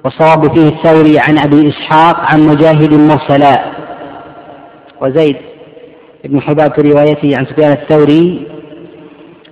والصواب 0.04 0.56
فيه 0.56 0.68
الثوري 0.68 1.20
عن 1.20 1.38
أبي 1.38 1.70
إسحاق 1.70 2.20
عن 2.20 2.48
مجاهد 2.48 2.94
مرسلا. 2.94 3.66
وزيد 5.02 5.38
بن 6.26 6.42
حباب 6.42 6.74
في 6.74 6.82
روايته 6.82 7.38
عن 7.38 7.46
سفيان 7.46 7.72
الثوري 7.72 8.55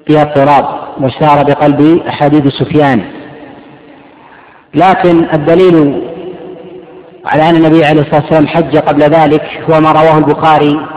فيها 0.08 0.22
اضطراب 0.22 0.66
واشتهر 1.02 1.44
بقلب 1.44 2.02
أحاديث 2.08 2.48
سفيان. 2.48 3.04
لكن 4.76 5.26
الدليل 5.34 6.04
على 7.26 7.50
أن 7.50 7.56
النبي 7.56 7.86
عليه 7.86 8.02
الصلاة 8.02 8.22
والسلام 8.22 8.48
حج 8.48 8.78
قبل 8.78 9.02
ذلك 9.02 9.64
هو 9.70 9.82
ما 9.82 9.92
رواه 9.92 10.18
البخاري 10.18 10.88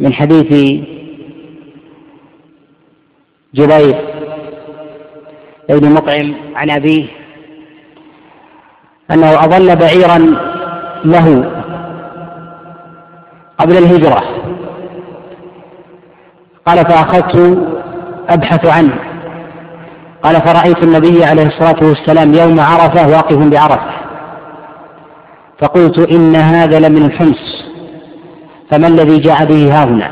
من 0.00 0.12
حديث 0.12 0.80
جبير 3.54 3.96
بن 5.68 5.92
مطعم 5.92 6.34
عن 6.54 6.70
أبيه 6.70 7.06
أنه 9.10 9.34
أظل 9.34 9.76
بعيرا 9.76 10.18
له 11.04 11.50
قبل 13.58 13.76
الهجرة. 13.76 14.41
قال 16.66 16.78
فأخذت 16.78 17.58
أبحث 18.28 18.66
عنه. 18.66 18.94
قال 20.22 20.34
فرأيت 20.34 20.82
النبي 20.82 21.24
عليه 21.24 21.46
الصلاة 21.46 21.88
والسلام 21.88 22.34
يوم 22.34 22.60
عرفة 22.60 23.08
واقف 23.08 23.36
بعرفة. 23.36 23.92
فقلت 25.62 26.12
إن 26.12 26.36
هذا 26.36 26.80
لمن 26.80 27.02
الحمص. 27.02 27.64
فما 28.70 28.86
الذي 28.86 29.18
جاء 29.18 29.44
به 29.44 29.72
ها 29.74 29.84
هنا؟ 29.84 30.10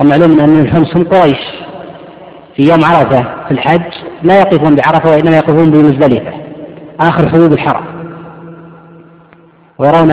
ومعلوم 0.00 0.40
أن 0.40 0.60
الحمص 0.60 0.96
هم 0.96 1.04
قريش. 1.04 1.40
في 2.56 2.62
يوم 2.62 2.84
عرفة 2.84 3.22
في 3.48 3.50
الحج 3.50 3.92
لا 4.22 4.40
يقفون 4.40 4.76
بعرفة 4.76 5.10
وإنما 5.10 5.36
يقفون 5.36 5.70
بمزدلفة. 5.70 6.32
آخر 7.00 7.28
حدود 7.28 7.52
الحرم. 7.52 7.84
ويرون 9.78 10.10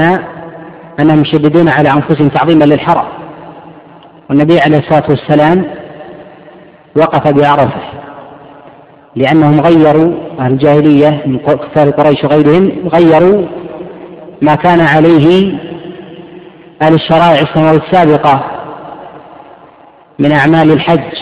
أنهم 0.99 1.21
يشددون 1.21 1.69
على 1.69 1.89
أنفسهم 1.89 2.29
تعظيما 2.29 2.65
للحرم. 2.65 3.16
والنبي 4.29 4.59
عليه 4.59 4.77
الصلاة 4.77 5.03
والسلام 5.09 5.65
وقف 6.95 7.31
بعرفة 7.33 7.81
لأنهم 9.15 9.61
غيروا 9.61 10.13
أهل 10.39 10.51
الجاهلية 10.51 11.23
من 11.25 11.39
كفار 11.39 11.89
قريش 11.89 12.23
وغيرهم 12.23 12.87
غيروا 12.87 13.45
ما 14.41 14.55
كان 14.55 14.81
عليه 14.81 15.57
أهل 16.81 16.93
الشرائع 16.93 17.41
السماوية 17.41 17.77
السابقة 17.77 18.43
من 20.19 20.31
أعمال 20.31 20.71
الحج. 20.71 21.13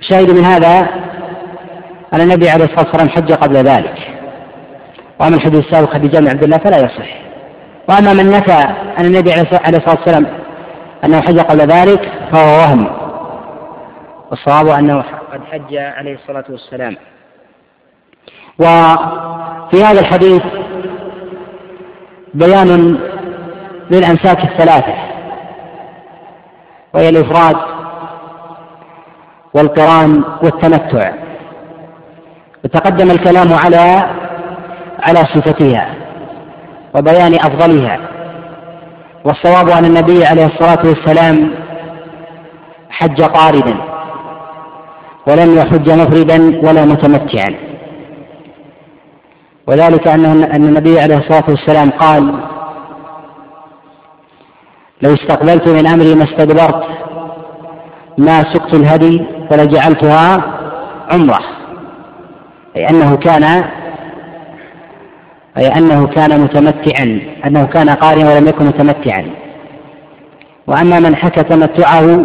شاهد 0.00 0.30
من 0.30 0.44
هذا 0.44 0.88
أن 2.12 2.20
النبي 2.20 2.50
عليه 2.50 2.64
الصلاة 2.64 2.86
والسلام 2.86 3.08
حج 3.08 3.32
قبل 3.32 3.56
ذلك. 3.56 3.98
وأما 5.20 5.36
الحديث 5.36 5.66
السابق 5.66 5.94
حديث 5.94 6.12
جامع 6.12 6.30
عبد 6.30 6.44
الله 6.44 6.58
فلا 6.58 6.76
يصح. 6.76 7.20
وأما 7.88 8.12
من 8.12 8.30
نفى 8.30 8.64
أن 8.98 9.04
النبي 9.04 9.32
عليه 9.32 9.78
الصلاة 9.78 9.98
والسلام 9.98 10.39
أنه 11.04 11.20
حج 11.20 11.38
قبل 11.38 11.60
ذلك 11.60 12.12
فهو 12.32 12.58
وهم. 12.58 12.86
والصواب 14.30 14.68
أنه 14.68 15.04
قد 15.32 15.40
حج 15.52 15.76
عليه 15.76 16.14
الصلاة 16.14 16.44
والسلام. 16.48 16.96
وفي 18.58 19.84
هذا 19.84 20.00
الحديث 20.00 20.42
بيان 22.34 22.98
للأمساك 23.90 24.44
الثلاثة 24.44 24.94
وهي 26.94 27.08
الإفراد 27.08 27.56
والقران 29.54 30.24
والتمتع. 30.42 31.12
وتقدم 32.64 33.10
الكلام 33.10 33.52
على 33.52 34.10
على 34.98 35.18
صفتها 35.18 35.94
وبيان 36.94 37.34
أفضلها. 37.34 38.09
والصواب 39.24 39.68
أن 39.68 39.84
النبي 39.84 40.26
عليه 40.26 40.46
الصلاة 40.46 40.86
والسلام 40.86 41.50
حج 42.90 43.22
قاردا 43.22 43.76
ولم 45.28 45.58
يحج 45.58 45.90
مفردا 45.90 46.68
ولا 46.68 46.84
متمتعا. 46.84 47.54
وذلك 49.66 50.08
أن 50.08 50.24
النبي 50.54 51.00
عليه 51.00 51.16
الصلاة 51.16 51.44
والسلام 51.48 51.90
قال 51.90 52.40
لو 55.02 55.14
استقبلت 55.14 55.68
من 55.68 55.86
أمري 55.86 56.14
ما 56.14 56.24
استدبرت 56.24 56.84
ما 58.18 58.42
سقت 58.52 58.74
الهدي 58.74 59.26
فلجعلتها 59.50 60.44
عمرة. 61.12 61.38
أي 62.76 62.88
أنه 62.90 63.16
كان 63.16 63.64
أي 65.58 65.68
أنه 65.68 66.06
كان 66.06 66.40
متمتعا 66.40 67.20
أنه 67.46 67.66
كان 67.66 67.90
قارئا 67.90 68.34
ولم 68.34 68.48
يكن 68.48 68.64
متمتعا. 68.64 69.30
وأما 70.66 71.00
من 71.00 71.16
حكى 71.16 71.42
تمتعه 71.42 72.24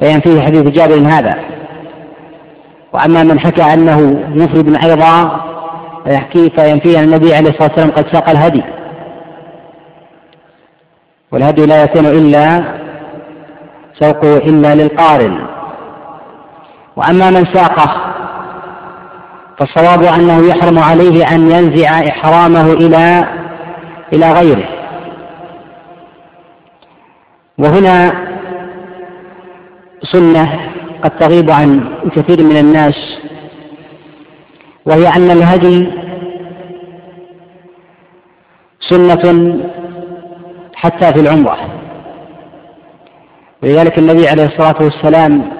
فينفيه 0.00 0.40
حديث 0.40 0.62
جابر 0.62 0.94
هذا. 0.94 1.34
وأما 2.92 3.22
من 3.22 3.40
حكى 3.40 3.62
أنه 3.62 4.00
مفرد 4.34 4.84
أيضا 4.84 5.40
فيحكي 6.04 6.50
فينفيه 6.50 6.98
أن 6.98 7.04
النبي 7.04 7.34
عليه 7.34 7.50
الصلاة 7.50 7.68
والسلام 7.68 7.90
قد 7.90 8.06
ساق 8.12 8.30
الهدي. 8.30 8.62
والهدي 11.32 11.66
لا 11.66 11.82
يكون 11.82 12.06
إلا 12.06 12.64
سوقه 14.00 14.36
إلا 14.36 14.74
للقارن. 14.74 15.38
وأما 16.96 17.30
من 17.30 17.44
ساقه 17.54 18.14
فالصواب 19.60 20.02
أنه 20.02 20.48
يحرم 20.48 20.78
عليه 20.78 21.34
أن 21.34 21.50
ينزع 21.50 21.90
إحرامه 22.08 22.72
إلى 22.72 23.24
إلى 24.12 24.32
غيره. 24.32 24.68
وهنا 27.58 28.12
سنة 30.02 30.60
قد 31.04 31.10
تغيب 31.10 31.50
عن 31.50 31.94
كثير 32.16 32.42
من 32.42 32.56
الناس 32.56 33.18
وهي 34.86 35.08
أن 35.08 35.30
الهدي 35.30 35.90
سنة 38.88 39.56
حتى 40.74 41.12
في 41.12 41.20
العمرة. 41.20 41.58
ولذلك 43.62 43.98
النبي 43.98 44.28
عليه 44.28 44.44
الصلاة 44.44 44.76
والسلام 44.80 45.59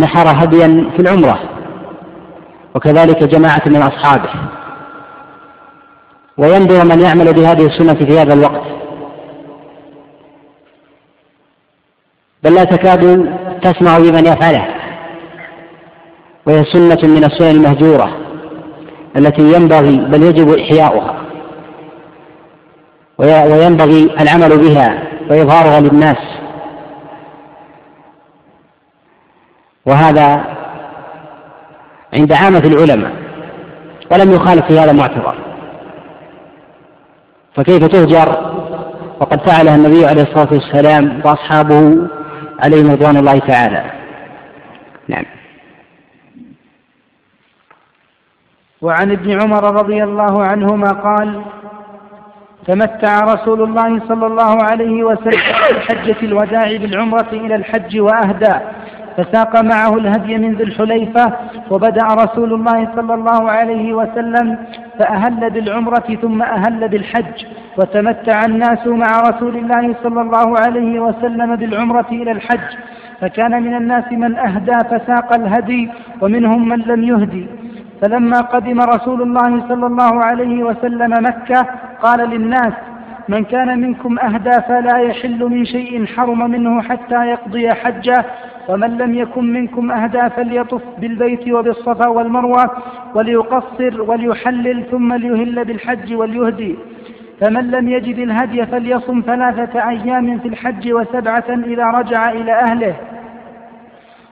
نحر 0.00 0.44
هديا 0.44 0.90
في 0.96 1.02
العمرة 1.02 1.38
وكذلك 2.74 3.24
جماعة 3.24 3.62
من 3.66 3.82
أصحابه. 3.82 4.30
وينبغي 6.38 6.84
من 6.84 7.00
يعمل 7.00 7.32
بهذه 7.32 7.66
السنة 7.66 7.94
في 7.94 8.18
هذا 8.18 8.34
الوقت. 8.34 8.62
بل 12.44 12.54
لا 12.54 12.64
تكاد 12.64 13.34
تسمع 13.62 13.98
بمن 13.98 14.26
يفعله. 14.26 14.66
وهي 16.46 16.64
سنة 16.64 16.98
من 17.02 17.24
السنن 17.24 17.50
المهجورة 17.50 18.16
التي 19.16 19.42
ينبغي 19.52 19.96
بل 19.96 20.22
يجب 20.22 20.58
إحياؤها. 20.58 21.16
وينبغي 23.18 24.14
العمل 24.20 24.58
بها 24.58 25.02
وإظهارها 25.30 25.80
للناس. 25.80 26.39
وهذا 29.90 30.44
عند 32.14 32.32
عامة 32.32 32.58
العلماء 32.58 33.12
ولم 34.12 34.30
يخالف 34.30 34.66
في 34.66 34.78
هذا 34.78 34.92
معتبر. 34.92 35.34
فكيف 37.56 37.84
تهجر؟ 37.84 38.50
وقد 39.20 39.48
فعلها 39.48 39.76
النبي 39.76 40.06
عليه 40.06 40.22
الصلاة 40.22 40.48
والسلام 40.52 41.20
وأصحابه 41.24 42.08
عليهم 42.64 42.90
رضوان 42.90 43.16
الله 43.16 43.38
تعالى. 43.38 43.84
نعم. 45.08 45.24
وعن 48.82 49.12
ابن 49.12 49.42
عمر 49.42 49.64
رضي 49.64 50.04
الله 50.04 50.44
عنهما 50.44 50.92
قال 50.92 51.42
تمتع 52.66 53.20
رسول 53.20 53.62
الله 53.62 54.08
صلى 54.08 54.26
الله 54.26 54.62
عليه 54.62 55.04
وسلم 55.04 55.40
في 55.68 55.80
حجة 55.80 56.16
الوداع 56.22 56.76
بالعمرة 56.76 57.28
إلى 57.32 57.54
الحج 57.54 58.00
وأهدى. 58.00 58.54
فساق 59.16 59.62
معه 59.62 59.96
الهدي 59.96 60.38
من 60.38 60.54
ذي 60.54 60.64
الحليفة 60.64 61.32
وبدأ 61.70 62.06
رسول 62.06 62.52
الله 62.52 62.88
صلى 62.96 63.14
الله 63.14 63.50
عليه 63.50 63.92
وسلم 63.92 64.58
فأهل 64.98 65.50
بالعمرة 65.50 66.18
ثم 66.22 66.42
أهل 66.42 66.88
بالحج 66.88 67.46
وتمتع 67.78 68.44
الناس 68.44 68.86
مع 68.86 69.20
رسول 69.20 69.56
الله 69.56 69.94
صلى 70.02 70.20
الله 70.20 70.58
عليه 70.58 71.00
وسلم 71.00 71.56
بالعمرة 71.56 72.06
إلى 72.12 72.30
الحج. 72.30 72.76
فكان 73.20 73.62
من 73.62 73.76
الناس 73.76 74.12
من 74.12 74.36
أهدى 74.36 74.78
فساق 74.90 75.34
الهدي 75.34 75.90
ومنهم 76.20 76.68
من 76.68 76.78
لم 76.78 77.04
يهدي. 77.04 77.46
فلما 78.02 78.40
قدم 78.40 78.80
رسول 78.80 79.22
الله 79.22 79.68
صلى 79.68 79.86
الله 79.86 80.24
عليه 80.24 80.64
وسلم 80.64 81.12
مكة 81.12 81.66
قال 82.02 82.30
للناس 82.30 82.72
من 83.28 83.44
كان 83.44 83.80
منكم 83.80 84.18
أهدى 84.18 84.50
فلا 84.68 84.98
يحل 84.98 85.44
من 85.44 85.64
شيء 85.64 86.06
حرم 86.06 86.50
منه 86.50 86.82
حتى 86.82 87.26
يقضي 87.26 87.70
حجه 87.70 88.24
ومن 88.68 88.98
لم 88.98 89.14
يكن 89.14 89.52
منكم 89.52 89.90
أهدى 89.90 90.30
فليطف 90.30 90.82
بالبيت 90.98 91.52
وبالصفا 91.52 92.08
والمروة 92.08 92.70
وليقصر 93.14 94.02
وليحلل 94.02 94.84
ثم 94.90 95.12
ليهل 95.12 95.64
بالحج 95.64 96.14
وليهدي. 96.14 96.76
فمن 97.40 97.70
لم 97.70 97.88
يجد 97.88 98.18
الهدي 98.18 98.66
فليصم 98.66 99.22
ثلاثة 99.26 99.88
أيام 99.88 100.38
في 100.38 100.48
الحج 100.48 100.92
وسبعة 100.92 101.44
إذا 101.48 101.84
رجع 101.84 102.30
إلى 102.30 102.52
أهله. 102.52 102.94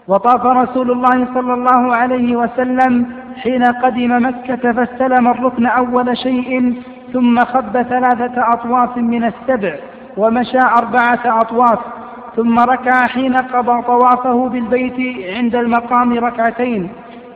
وطاف 0.08 0.46
رسول 0.46 0.90
الله 0.90 1.34
صلى 1.34 1.54
الله 1.54 1.96
عليه 1.96 2.36
وسلم 2.36 3.06
حين 3.36 3.62
قدم 3.64 4.26
مكة 4.26 4.72
فاستلم 4.72 5.28
الركن 5.28 5.66
أول 5.66 6.16
شيء 6.16 6.82
ثم 7.12 7.38
خب 7.38 7.82
ثلاثة 7.82 8.52
أطواف 8.52 8.96
من 8.96 9.24
السبع 9.24 9.74
ومشى 10.16 10.58
أربعة 10.58 11.20
أطواف. 11.40 11.78
ثم 12.39 12.59
ركع 12.59 13.07
حين 13.07 13.36
قضى 13.36 13.82
طوافه 13.82 14.49
بالبيت 14.49 15.26
عند 15.36 15.57
المقام 15.57 16.18
ركعتين 16.18 16.89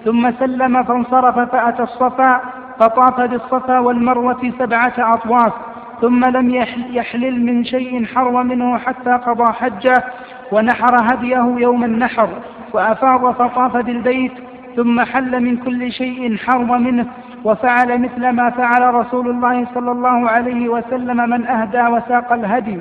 ثم 0.04 0.30
سلم 0.30 0.82
فانصرف 0.82 1.38
فأتى 1.38 1.82
الصفا 1.82 2.40
فطاف 2.80 3.20
بالصفا 3.20 3.78
والمروة 3.78 4.52
سبعة 4.58 4.92
أطواف 4.98 5.52
ثم 6.00 6.24
لم 6.24 6.50
يحلل 6.90 7.46
من 7.46 7.64
شيء 7.64 8.04
حرم 8.06 8.46
منه 8.46 8.78
حتى 8.78 9.10
قضى 9.10 9.52
حجة 9.52 10.04
ونحر 10.52 10.96
هديه 11.02 11.54
يوم 11.58 11.84
النحر 11.84 12.28
وأفاض 12.72 13.34
فطاف 13.34 13.76
بالبيت 13.76 14.32
ثم 14.76 15.00
حل 15.00 15.42
من 15.42 15.56
كل 15.56 15.92
شيء 15.92 16.36
حرم 16.36 16.82
منه 16.82 17.06
وفعل 17.44 18.00
مثل 18.00 18.28
ما 18.28 18.50
فعل 18.50 18.94
رسول 18.94 19.30
الله 19.30 19.66
صلى 19.74 19.90
الله 19.90 20.30
عليه 20.30 20.68
وسلم 20.68 21.30
من 21.30 21.46
أهدى 21.46 21.82
وساق 21.82 22.32
الهدي. 22.32 22.78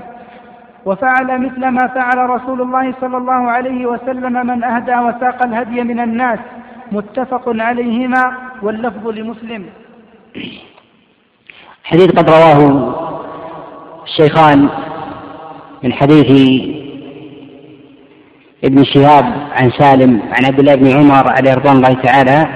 وفعل 0.86 1.42
مثل 1.42 1.68
ما 1.68 1.88
فعل 1.88 2.30
رسول 2.30 2.62
الله 2.62 2.94
صلى 3.02 3.18
الله 3.18 3.52
عليه 3.52 3.86
وسلم 3.86 4.48
من 4.48 4.64
أهدى 4.64 4.96
وساق 4.96 5.44
الهدي 5.44 5.84
من 5.84 6.00
الناس 6.00 6.40
متفق 6.92 7.44
عليهما 7.48 8.38
واللفظ 8.62 9.08
لمسلم. 9.08 9.66
حديث 11.84 12.12
قد 12.12 12.30
رواه 12.30 12.60
الشيخان 14.04 14.70
من 15.84 15.94
حديث 15.94 16.30
ابن 18.64 18.84
شهاب 18.84 19.26
عن 19.52 19.72
سالم 19.72 20.22
عن 20.32 20.46
عبد 20.46 20.60
الله 20.60 20.76
بن 20.76 20.88
عمر 20.98 21.32
عليه 21.32 21.54
رضوان 21.54 21.76
الله 21.76 21.94
تعالى 21.94 22.48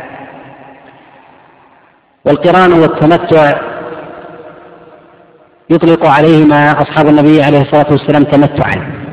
والقران 2.25 2.71
والتمتع 2.73 3.74
يطلق 5.69 6.05
عليهما 6.05 6.71
أصحاب 6.71 7.07
النبي 7.07 7.43
عليه 7.43 7.61
الصلاة 7.61 7.85
والسلام 7.91 8.23
تمتعا. 8.23 9.05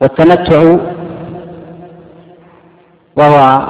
والتمتع 0.00 0.76
وهو 3.16 3.66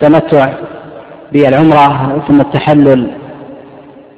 تمتع 0.00 0.52
بالعمرة 1.32 2.22
ثم 2.28 2.40
التحلل 2.40 3.18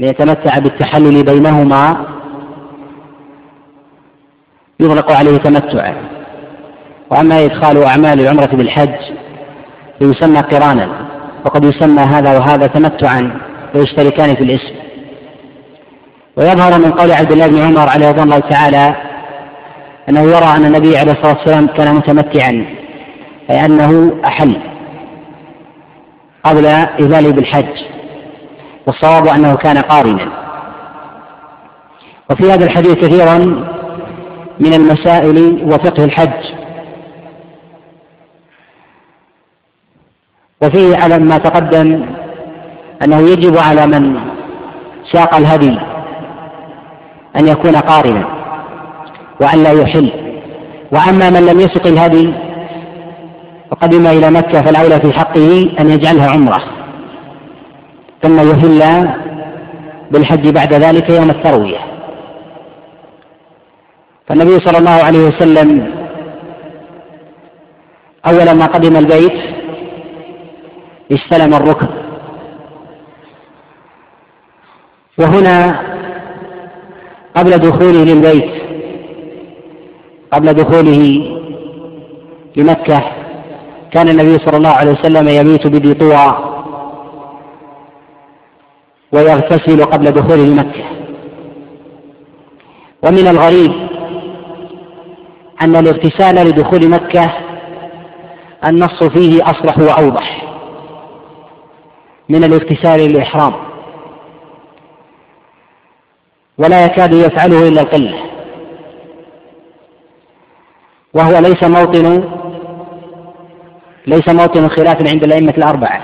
ليتمتع 0.01 0.59
بالتحلل 0.59 1.25
بينهما 1.25 2.07
يطلق 4.81 5.13
عليه 5.13 5.37
تمتعا 5.39 5.95
وأما 7.11 7.45
إدخال 7.45 7.83
أعمال 7.83 8.21
العمرة 8.21 8.57
بالحج 8.57 8.99
فيسمى 9.99 10.41
قرانا 10.41 11.09
وقد 11.45 11.65
يسمى 11.65 12.03
هذا 12.03 12.39
وهذا 12.39 12.67
تمتعا. 12.67 13.48
ويشتركان 13.75 14.35
في 14.35 14.43
الاسم. 14.43 14.75
ويظهر 16.37 16.79
من 16.79 16.93
قول 16.93 17.13
عبد 17.13 17.33
الله 17.33 17.47
بن 17.47 17.59
عمر 17.59 17.89
عليه 17.89 18.09
رضي 18.09 18.23
الله 18.23 18.39
تعالى 18.39 18.97
أنه 20.09 20.21
يرى 20.21 20.57
أن 20.57 20.65
النبي 20.65 20.97
عليه 20.97 21.13
الصلاة 21.13 21.39
والسلام 21.39 21.67
كان 21.67 21.95
متمتعا 21.95 22.67
أي 23.51 23.65
أنه 23.65 24.21
أحل 24.25 24.57
قبل 26.45 26.67
إذاله 27.01 27.33
بالحج 27.33 27.85
والصواب 28.87 29.27
أنه 29.27 29.57
كان 29.57 29.79
قارنا. 29.79 30.33
وفي 32.31 32.53
هذا 32.53 32.65
الحديث 32.65 32.95
كثيرا 32.95 33.39
من 34.61 34.75
المسائل 34.75 35.63
وفقه 35.65 36.05
الحج. 36.05 36.55
وفيه 40.63 40.97
على 40.97 41.19
ما 41.19 41.39
تقدم 41.39 42.07
أنه 43.05 43.19
يجب 43.19 43.59
على 43.59 43.87
من 43.87 44.21
ساق 45.13 45.35
الهدي 45.35 45.79
أن 47.37 47.49
يكون 47.49 47.77
قارنا 47.77 48.25
وأن 49.41 49.63
لا 49.63 49.73
يحل. 49.73 50.11
وأما 50.93 51.31
من 51.31 51.47
لم 51.47 51.61
يسق 51.61 51.87
الهدي 51.87 52.35
وقدم 53.71 54.07
إلى 54.07 54.31
مكة 54.31 54.63
فالأولى 54.63 55.01
في 55.01 55.13
حقه 55.13 55.71
أن 55.81 55.91
يجعلها 55.91 56.31
عمرة. 56.31 56.63
ثم 58.23 58.39
يهل 58.39 59.09
بالحج 60.11 60.49
بعد 60.49 60.75
ذلك 60.75 61.11
يوم 61.11 61.31
التروية. 61.31 61.79
فالنبي 64.27 64.59
صلى 64.59 64.79
الله 64.79 65.05
عليه 65.05 65.27
وسلم 65.29 65.93
أول 68.27 68.51
ما 68.59 68.67
قدم 68.67 68.97
البيت 68.97 69.39
استلم 71.13 71.55
الركن. 71.55 72.08
وهنا 75.19 75.81
قبل 77.37 77.51
دخوله 77.51 78.05
للبيت 78.05 78.51
قبل 80.33 80.53
دخوله 80.55 81.31
لمكة 82.57 83.03
كان 83.93 84.09
النبي 84.09 84.39
صلى 84.39 84.57
الله 84.57 84.71
عليه 84.71 84.91
وسلم 84.93 85.29
يبيت 85.29 85.67
بذي 85.67 85.95
طوى 85.95 86.39
ويغتسل 89.13 89.85
قبل 89.85 90.05
دخوله 90.11 90.47
لمكة. 90.47 90.85
ومن 93.03 93.29
الغريب 93.29 93.73
أن 95.63 95.77
الاغتسال 95.77 96.35
لدخول 96.35 96.89
مكة 96.91 97.33
النص 98.67 99.03
فيه 99.05 99.43
أصلح 99.51 99.79
وأوضح 99.79 100.45
من 102.29 102.45
الاغتسال 102.45 103.01
للإحرام. 103.01 103.68
ولا 106.59 106.85
يكاد 106.85 107.13
يفعله 107.13 107.69
إلا 107.69 107.81
القلة. 107.81 108.19
وهو 111.15 111.39
ليس 111.39 111.65
موطن 111.65 112.25
ليس 114.07 114.29
موطن 114.29 114.69
خلاف 114.69 115.09
عند 115.09 115.25
الأئمة 115.25 115.55
الأربعة. 115.59 116.03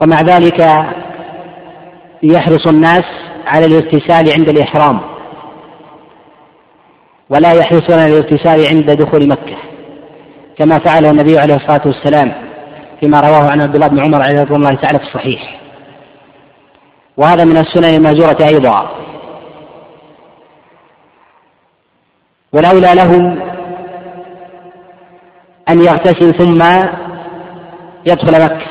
ومع 0.00 0.20
ذلك 0.20 0.60
يحرص 2.22 2.66
الناس 2.66 3.04
على 3.46 3.66
الاغتسال 3.66 4.32
عند 4.32 4.48
الإحرام 4.48 5.00
ولا 7.30 7.52
يحرصون 7.52 7.98
على 7.98 8.18
الاغتسال 8.18 8.66
عند 8.76 8.90
دخول 8.90 9.28
مكة 9.28 9.56
كما 10.58 10.78
فعله 10.78 11.10
النبي 11.10 11.38
عليه 11.38 11.54
الصلاة 11.54 11.82
والسلام 11.86 12.32
فيما 13.00 13.20
رواه 13.20 13.50
عن 13.50 13.62
عبد 13.62 13.74
الله 13.74 13.86
بن 13.88 14.00
عمر 14.00 14.18
رضي 14.18 14.54
الله 14.54 14.74
تعالى 14.74 14.98
في 14.98 15.04
الصحيح. 15.04 15.63
وهذا 17.16 17.44
من 17.44 17.56
السنن 17.56 17.84
المهجورة 17.84 18.36
أيضا. 18.40 18.90
والأولى 22.52 22.94
لهم 22.94 23.40
أن 25.68 25.84
يغتسل 25.84 26.38
ثم 26.38 26.62
يدخل 28.06 28.44
مكة. 28.44 28.66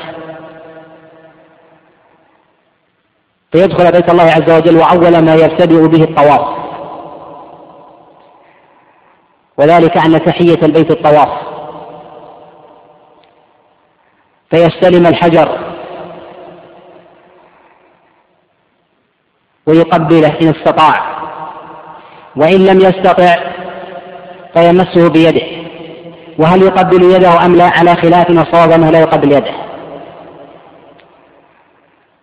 فيدخل 3.52 3.92
بيت 3.92 4.10
الله 4.10 4.24
عز 4.24 4.50
وجل 4.50 4.76
وأول 4.76 5.24
ما 5.24 5.34
يبتدئ 5.34 5.88
به 5.88 6.04
الطواف. 6.04 6.64
وذلك 9.58 9.96
أن 9.96 10.24
تحية 10.24 10.62
البيت 10.62 10.90
الطواف. 10.90 11.28
فيستلم 14.50 15.06
الحجر 15.06 15.63
ويقبله 19.66 20.34
إن 20.42 20.48
استطاع. 20.48 21.14
وإن 22.36 22.66
لم 22.66 22.80
يستطع 22.80 23.36
فيمسه 24.54 25.10
بيده. 25.10 25.46
وهل 26.38 26.62
يقبل 26.62 27.02
يده 27.02 27.46
أم 27.46 27.56
لا؟ 27.56 27.64
على 27.64 27.96
خلاف 27.96 28.30
الصواب 28.30 28.70
أنه 28.70 28.90
لا 28.90 29.00
يقبل 29.00 29.32
يده. 29.32 29.54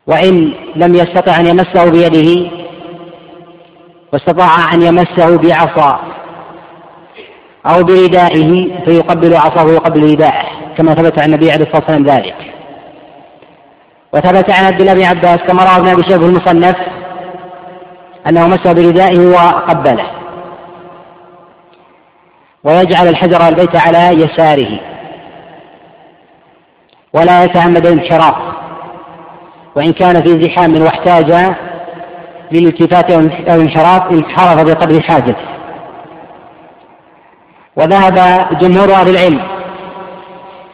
وإن 0.07 0.53
لم 0.75 0.95
يستطع 0.95 1.39
أن 1.39 1.45
يمسه 1.45 1.91
بيده 1.91 2.51
واستطاع 4.13 4.73
أن 4.73 4.81
يمسه 4.81 5.37
بعصا 5.37 5.99
أو 7.65 7.83
بردائه 7.83 8.67
فيقبل 8.85 9.35
عصاه 9.35 9.65
ويقبل 9.65 10.11
رداءه 10.11 10.47
كما 10.77 10.93
ثبت 10.93 11.19
عن 11.19 11.25
النبي 11.25 11.51
عليه 11.51 11.65
الصلاة 11.65 11.81
والسلام 11.81 12.03
ذلك. 12.03 12.35
وثبت 14.13 14.51
عن 14.51 14.65
عبد 14.65 14.81
الله 14.81 14.93
بن 14.93 15.03
عباس 15.03 15.37
كما 15.37 15.63
روى 15.63 15.91
ابن 15.91 16.13
أبي 16.13 16.25
المصنف 16.25 16.75
أنه 18.27 18.47
مس 18.47 18.67
بردائه 18.67 19.19
وقبله. 19.19 20.05
ويجعل 22.63 23.07
الحجر 23.07 23.47
البيت 23.47 23.75
على 23.75 24.07
يساره. 24.07 24.79
ولا 27.13 27.43
يتعمد 27.43 27.85
الانحراف. 27.85 28.35
وإن 29.75 29.93
كان 29.93 30.23
في 30.23 30.43
زحام 30.43 30.81
واحتاج 30.81 31.55
للالتفات 32.51 33.11
أو 33.11 33.19
الانحراف 33.19 34.11
انحرف 34.11 34.63
بقدر 34.63 35.01
حاجته. 35.01 35.45
وذهب 37.75 38.47
جمهور 38.59 38.93
أهل 38.93 39.09
العلم. 39.09 39.41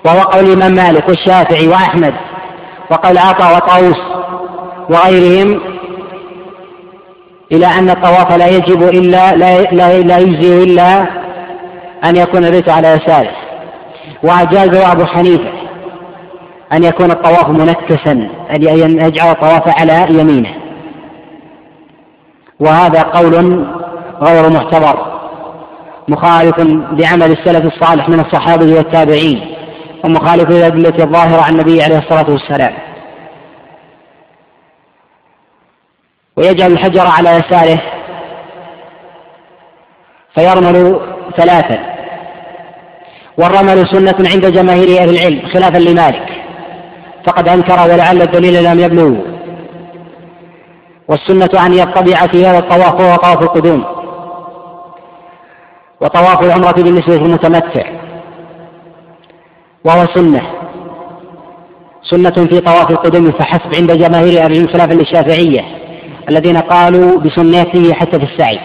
وهو 0.06 0.20
قول 0.20 0.46
الإمام 0.46 0.72
مالك 0.72 1.10
والشافعي 1.10 1.68
وأحمد. 1.68 2.14
وقول 2.92 3.18
عطاء 3.18 3.56
وطاووس 3.56 4.02
وغيرهم 4.90 5.77
إلى 7.52 7.66
أن 7.66 7.90
الطواف 7.90 8.38
لا 8.38 8.48
يجب 8.48 8.84
إلا 8.84 9.36
لا, 9.36 9.62
لا, 9.62 10.18
يجزي 10.18 10.64
إلا 10.64 11.02
أن 12.06 12.16
يكون 12.16 12.46
البيت 12.46 12.70
على 12.70 12.88
يساره. 12.88 13.36
وأجازه 14.24 14.92
أبو 14.92 15.06
حنيفة 15.06 15.52
أن 16.74 16.84
يكون 16.84 17.12
الطواف 17.12 17.50
منكسا 17.50 18.12
أن 18.56 18.64
يجعل 19.02 19.32
الطواف 19.32 19.82
على 19.82 20.06
يمينه. 20.10 20.54
وهذا 22.60 23.02
قول 23.02 23.66
غير 24.22 24.50
معتبر 24.50 25.18
مخالف 26.08 26.60
لعمل 26.92 27.32
السلف 27.32 27.66
الصالح 27.66 28.10
من 28.10 28.20
الصحابة 28.20 28.76
والتابعين 28.76 29.56
ومخالف 30.06 30.50
للأدلة 30.50 31.04
الظاهرة 31.04 31.42
عن 31.42 31.54
النبي 31.54 31.84
عليه 31.84 31.98
الصلاة 31.98 32.32
والسلام. 32.32 32.74
ويجعل 36.38 36.72
الحجر 36.72 37.08
على 37.08 37.30
يساره 37.30 37.82
فيرمل 40.36 41.00
ثلاثا. 41.38 41.98
والرمل 43.38 43.88
سنة 43.88 44.30
عند 44.34 44.46
جماهير 44.46 45.02
أهل 45.02 45.10
العلم 45.10 45.48
خلافا 45.54 45.78
لمالك. 45.78 46.30
فقد 47.28 47.50
أنكر 47.50 47.74
ولعل 47.74 48.22
الدليل 48.22 48.64
لم 48.64 48.80
يبلغه. 48.80 49.22
والسنة 51.08 51.66
أن 51.66 51.74
يطبع 51.74 52.28
في 52.28 52.46
هذا 52.46 52.60
الطواف 52.60 52.94
وهو 52.94 53.16
طواف 53.16 53.42
القدوم. 53.42 53.86
وطواف 56.02 56.44
العمرة 56.44 56.72
بالنسبة 56.72 57.16
للمتمتع 57.16 57.90
وهو 59.86 60.06
سنة. 60.16 60.42
سنة 62.04 62.48
في 62.50 62.60
طواف 62.60 62.92
القدوم 62.92 63.32
فحسب 63.32 63.76
عند 63.76 63.92
جماهير 63.92 64.44
أهل 64.44 64.52
العلم 64.52 64.68
خلافا 64.68 64.94
للشافعية. 64.94 65.87
الذين 66.30 66.58
قالوا 66.58 67.20
بسنته 67.20 67.94
حتى 67.94 68.20
في 68.20 68.26
السعي. 68.26 68.60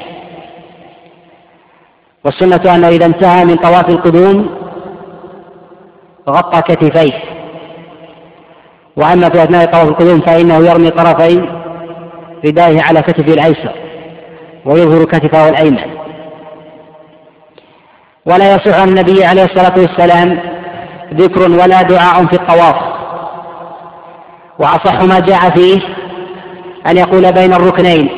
والسنة 2.24 2.74
أنه 2.74 2.88
إذا 2.88 3.06
انتهى 3.06 3.44
من 3.44 3.56
طواف 3.56 3.88
القدوم 3.88 4.50
غطى 6.28 6.62
كتفيه. 6.62 7.12
وأما 8.96 9.28
في 9.28 9.42
أثناء 9.42 9.64
طواف 9.64 9.88
القدوم 9.88 10.20
فإنه 10.20 10.56
يرمي 10.56 10.90
طرفي 10.90 11.48
ردائه 12.44 12.82
على 12.82 13.02
كتفه 13.02 13.34
الأيسر 13.34 13.74
ويظهر 14.64 15.04
كتفه 15.04 15.48
الأيمن. 15.48 15.96
ولا 18.26 18.54
يصح 18.54 18.80
عن 18.80 18.88
النبي 18.88 19.24
عليه 19.24 19.44
الصلاة 19.44 19.74
والسلام 19.78 20.38
ذكر 21.14 21.42
ولا 21.42 21.82
دعاء 21.82 22.26
في 22.26 22.32
الطواف. 22.32 22.76
وأصح 24.58 25.02
ما 25.02 25.20
جاء 25.20 25.50
فيه 25.50 26.01
أن 26.86 26.96
يقول 26.96 27.32
بين 27.32 27.54
الركنين 27.54 28.10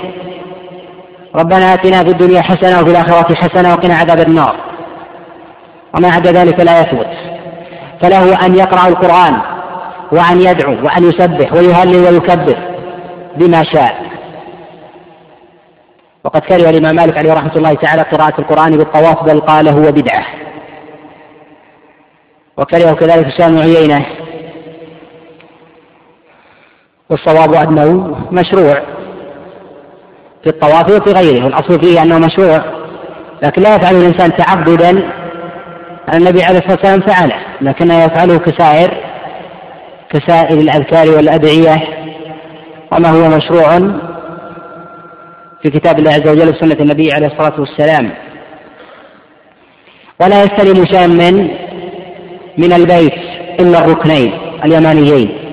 ربنا 1.34 1.74
آتنا 1.74 2.04
في 2.04 2.10
الدنيا 2.10 2.42
حسنة 2.42 2.80
وفي 2.80 2.90
الآخرة 2.90 3.34
حسنة 3.34 3.72
وقنا 3.72 3.94
عذاب 3.94 4.20
النار. 4.20 4.56
وما 5.96 6.08
عدا 6.08 6.32
ذلك 6.32 6.60
لا 6.60 6.80
يثبت 6.80 7.06
فله 8.02 8.46
أن 8.46 8.54
يقرأ 8.54 8.88
القرآن 8.88 9.40
وأن 10.12 10.40
يدعو 10.40 10.72
وأن 10.72 11.04
يسبح 11.08 11.52
ويهلل 11.52 11.96
ويكبر 11.96 12.58
بما 13.36 13.64
شاء. 13.64 14.04
وقد 16.24 16.40
كره 16.40 16.70
الإمام 16.70 16.96
مالك 16.96 17.18
عليه 17.18 17.32
رحمة 17.32 17.56
الله 17.56 17.74
تعالى 17.74 18.02
قراءة 18.02 18.40
القرآن 18.40 18.70
بالطواف 18.70 19.24
بل 19.24 19.40
قال 19.40 19.68
هو 19.68 19.92
بدعة. 19.92 20.24
وكرهه 22.56 22.94
كذلك 22.94 23.30
سفيان 23.30 23.58
عيينة. 23.58 24.06
والصواب 27.11 27.55
أنه 27.55 28.16
مشروع 28.32 28.74
في 30.42 30.50
الطواف 30.50 30.90
وفي 30.90 31.12
غيره 31.12 31.44
والأصل 31.44 31.80
فيه 31.80 32.02
أنه 32.02 32.18
مشروع 32.18 32.64
لكن 33.42 33.62
لا 33.62 33.76
يفعله 33.76 33.98
الإنسان 33.98 34.36
تعبدا 34.36 34.90
النبي 36.14 36.42
عليه 36.42 36.59
الصلاة 36.59 36.76
والسلام 36.76 37.00
فعله 37.00 37.36
لكنه 37.61 38.05
يفعله 38.05 38.38
كسائر 38.38 38.94
كسائر 40.11 40.59
الأذكار 40.59 41.11
والأدعية 41.16 41.76
وما 42.92 43.09
هو 43.09 43.36
مشروع 43.36 43.78
في 45.62 45.70
كتاب 45.70 45.98
الله 45.98 46.11
عز 46.11 46.28
وجل 46.28 46.48
وسنة 46.48 46.76
النبي 46.80 47.12
عليه 47.12 47.26
الصلاة 47.26 47.61
والسلام. 47.61 48.11
ولا 50.20 50.42
يستلم 50.42 50.86
شيئا 50.86 51.07
من 51.07 51.48
من 52.59 52.72
البيت 52.72 53.14
إلا 53.61 53.78
الركنين 53.78 54.32
اليمانيين. 54.64 55.43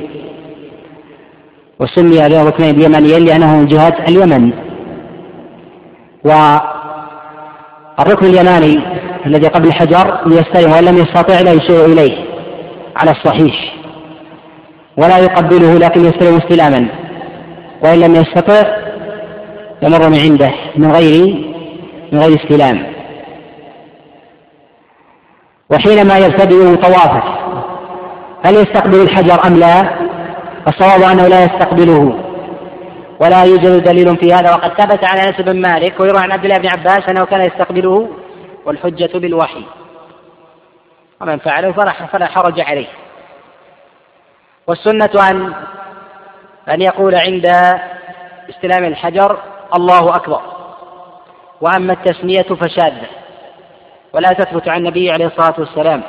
وسمي 1.82 2.26
الركنين 2.26 2.76
اليمانيين 2.76 3.26
لأنه 3.26 3.58
من 3.58 3.68
جهة 3.68 3.96
اليمن. 4.08 4.52
والركن 6.26 8.26
اليماني 8.26 8.80
الذي 9.26 9.48
قبل 9.48 9.68
الحجر 9.68 10.20
يستلم 10.26 10.72
وإن 10.72 10.84
لم 10.84 10.98
يستطع 10.98 11.40
لا 11.40 11.54
يشير 11.54 11.86
إليه 11.86 12.26
على 12.96 13.12
الصحيح. 13.12 13.74
ولا 14.98 15.18
يقبله 15.18 15.78
لكن 15.78 16.06
يستلم 16.06 16.38
استلاما. 16.38 16.88
وإن 17.84 18.00
لم 18.00 18.16
يستطع 18.16 18.64
يمر 19.82 20.10
من 20.10 20.20
عنده 20.20 20.52
من 20.76 20.92
غير 20.92 21.36
من 22.12 22.20
غير 22.20 22.40
استلام. 22.44 22.84
وحينما 25.70 26.18
يبتدئ 26.18 26.76
طوافه 26.76 27.24
هل 28.46 28.56
يستقبل 28.56 29.02
الحجر 29.02 29.48
أم 29.48 29.60
لا؟ 29.60 30.01
الصواب 30.68 31.02
أنه 31.12 31.28
لا 31.28 31.44
يستقبله. 31.44 32.24
ولا 33.22 33.44
يوجد 33.44 33.84
دليل 33.84 34.18
في 34.18 34.34
هذا. 34.34 34.52
وقد 34.52 34.82
ثبت 34.82 35.04
عن 35.04 35.18
أنس 35.18 35.42
بن 35.42 35.62
مالك 35.62 36.00
ويروى 36.00 36.20
عن 36.20 36.32
عبد 36.32 36.44
الله 36.46 36.58
بن 36.58 36.68
عباس 36.68 37.10
أنه 37.10 37.26
كان 37.26 37.42
يستقبله 37.42 38.10
والحجة 38.66 39.10
بالوحي. 39.14 39.64
ومن 41.22 41.38
فعله 41.38 41.72
فلا 41.72 41.94
فلا 42.06 42.26
حرج 42.26 42.60
عليه. 42.60 42.88
والسنة 44.68 45.30
ان 45.30 45.54
أن 46.70 46.82
يقول 46.82 47.16
عند 47.16 47.46
استلام 48.50 48.84
الحجر 48.84 49.38
الله 49.76 50.16
أكبر. 50.16 50.42
وأما 51.62 51.94
التسمية 51.94 52.42
فشاذة. 52.42 53.08
ولا 54.14 54.30
تثبت 54.30 54.70
عن 54.70 54.78
النبي 54.78 55.12
عليه 55.12 55.26
الصلاة 55.26 55.56
والسلام. 55.58 56.04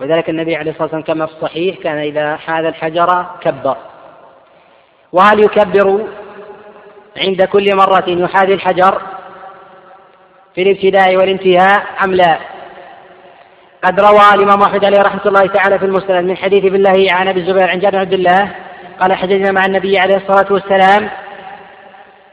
ولذلك 0.00 0.30
النبي 0.30 0.56
عليه 0.56 0.70
الصلاة 0.70 0.82
والسلام 0.82 1.02
كما 1.02 1.26
في 1.26 1.32
الصحيح 1.32 1.76
كان 1.76 1.98
إذا 1.98 2.36
حاذ 2.36 2.64
الحجر 2.64 3.26
كبر. 3.40 3.76
وهل 5.12 5.40
يكبر 5.40 6.06
عند 7.16 7.42
كل 7.42 7.76
مرة 7.76 8.04
يحاذي 8.08 8.54
الحجر 8.54 9.02
في 10.54 10.62
الابتداء 10.62 11.16
والانتهاء 11.16 11.86
أم 12.04 12.14
لا؟ 12.14 12.38
قد 13.84 14.00
روى 14.00 14.34
الإمام 14.34 14.62
أحمد 14.62 14.84
عليه 14.84 15.02
رحمة 15.02 15.20
الله 15.26 15.46
تعالى 15.46 15.78
في 15.78 15.84
المسند 15.84 16.24
من 16.24 16.36
حديث 16.36 16.72
بالله 16.72 17.06
عن 17.10 17.28
أبي 17.28 17.40
الزبير 17.40 17.68
عن 17.68 17.78
جابر 17.78 17.98
عبد 17.98 18.12
الله 18.12 18.52
قال 19.00 19.12
حججنا 19.12 19.52
مع 19.52 19.64
النبي 19.66 19.98
عليه 19.98 20.16
الصلاة 20.16 20.52
والسلام 20.52 21.10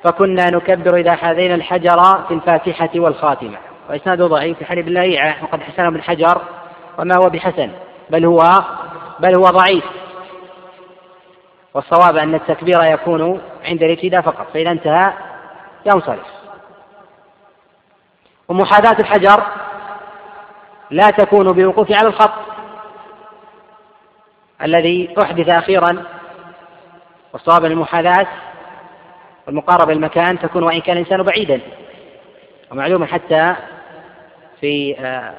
فكنا 0.03 0.49
نكبر 0.49 0.97
إذا 0.97 1.15
حاذينا 1.15 1.55
الحجر 1.55 2.03
في 2.27 2.33
الفاتحة 2.33 2.89
والخاتمة. 2.95 3.57
وإسناده 3.89 4.27
ضعيف 4.27 4.57
في 4.57 4.65
حديث 4.65 4.87
الله 4.87 5.35
وقد 5.43 5.61
حسنه 5.61 5.87
ابن 5.87 6.01
حجر. 6.01 6.41
وما 6.97 7.15
هو 7.17 7.29
بحسن 7.29 7.71
بل 8.09 8.25
هو 8.25 8.43
بل 9.19 9.35
هو 9.35 9.43
ضعيف. 9.43 9.83
والصواب 11.73 12.17
أن 12.17 12.35
التكبير 12.35 12.83
يكون 12.83 13.41
عند 13.65 13.83
الابتداء 13.83 14.21
فقط 14.21 14.47
فإذا 14.53 14.71
انتهى 14.71 15.13
ينصرف. 15.85 16.27
ومحاذاة 18.47 18.99
الحجر 18.99 19.43
لا 20.91 21.09
تكون 21.09 21.51
بوقوف 21.51 21.91
على 21.91 22.07
الخط 22.07 22.33
الذي 24.61 25.15
أحدث 25.21 25.49
أخيرا. 25.49 26.03
والصواب 27.33 27.65
المحاذاة 27.65 28.27
والمقاربة 29.47 29.93
المكان 29.93 30.39
تكون 30.39 30.63
وإن 30.63 30.81
كان 30.81 30.97
الإنسان 30.97 31.23
بعيدا 31.23 31.61
ومعلوم 32.71 33.05
حتى 33.05 33.55
في 34.61 34.95
آه، 34.99 35.33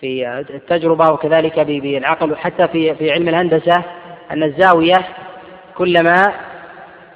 في 0.00 0.44
التجربة 0.50 1.12
وكذلك 1.12 1.60
بالعقل 1.60 2.36
حتى 2.36 2.68
في 2.68 2.94
في 2.94 3.12
علم 3.12 3.28
الهندسة 3.28 3.82
أن 4.30 4.42
الزاوية 4.42 5.06
كلما 5.78 6.32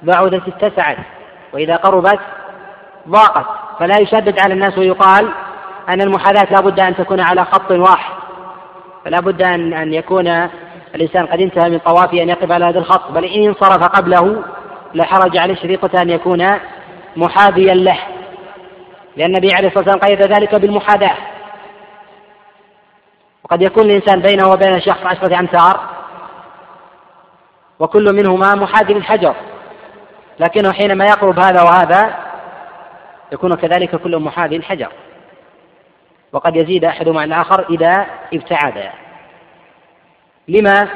بعدت 0.03 0.47
اتسعت 0.47 0.97
وإذا 1.53 1.75
قربت 1.75 2.19
ضاقت 3.07 3.45
فلا 3.79 3.99
يشدد 3.99 4.39
على 4.39 4.53
الناس 4.53 4.77
ويقال 4.77 5.31
أن 5.89 6.01
المحاذاة 6.01 6.47
لا 6.51 6.61
بد 6.61 6.79
أن 6.79 6.95
تكون 6.95 7.19
على 7.19 7.45
خط 7.45 7.71
واحد 7.71 8.13
فلا 9.05 9.19
بد 9.19 9.41
أن 9.41 9.73
أن 9.73 9.93
يكون 9.93 10.27
الإنسان 10.95 11.25
قد 11.25 11.41
انتهى 11.41 11.69
من 11.69 11.77
طوافه 11.77 12.23
أن 12.23 12.29
يقف 12.29 12.51
على 12.51 12.65
هذا 12.65 12.79
الخط 12.79 13.11
بل 13.11 13.25
إن 13.25 13.47
انصرف 13.47 13.83
قبله 13.83 14.43
لا 14.93 15.03
حرج 15.03 15.37
عليه 15.37 15.55
شريطة 15.55 16.01
أن 16.01 16.09
يكون 16.09 16.47
محاذيا 17.15 17.73
له 17.73 17.97
لأن 19.17 19.29
النبي 19.29 19.53
عليه 19.53 19.67
الصلاة 19.67 19.83
والسلام 19.83 19.99
قيد 19.99 20.21
ذلك 20.21 20.55
بالمحاذاة. 20.55 21.17
وقد 23.51 23.61
يكون 23.61 23.85
الإنسان 23.85 24.19
بينه 24.19 24.51
وبين 24.51 24.81
شخص 24.81 25.05
عشرة 25.05 25.39
أمتار 25.39 25.79
وكل 27.79 28.13
منهما 28.13 28.55
محاذي 28.55 28.93
للحجر 28.93 29.35
لكنه 30.39 30.71
حينما 30.73 31.05
يقرب 31.05 31.39
هذا 31.39 31.61
وهذا 31.61 32.15
يكون 33.31 33.55
كذلك 33.55 33.95
كل 33.95 34.17
محاذي 34.17 34.55
الحجر 34.55 34.91
وقد 36.33 36.55
يزيد 36.55 36.85
أحدهما 36.85 37.21
عن 37.21 37.27
الآخر 37.27 37.65
إذا 37.69 38.05
ابتعدا 38.33 38.91
لما؟ 40.47 40.87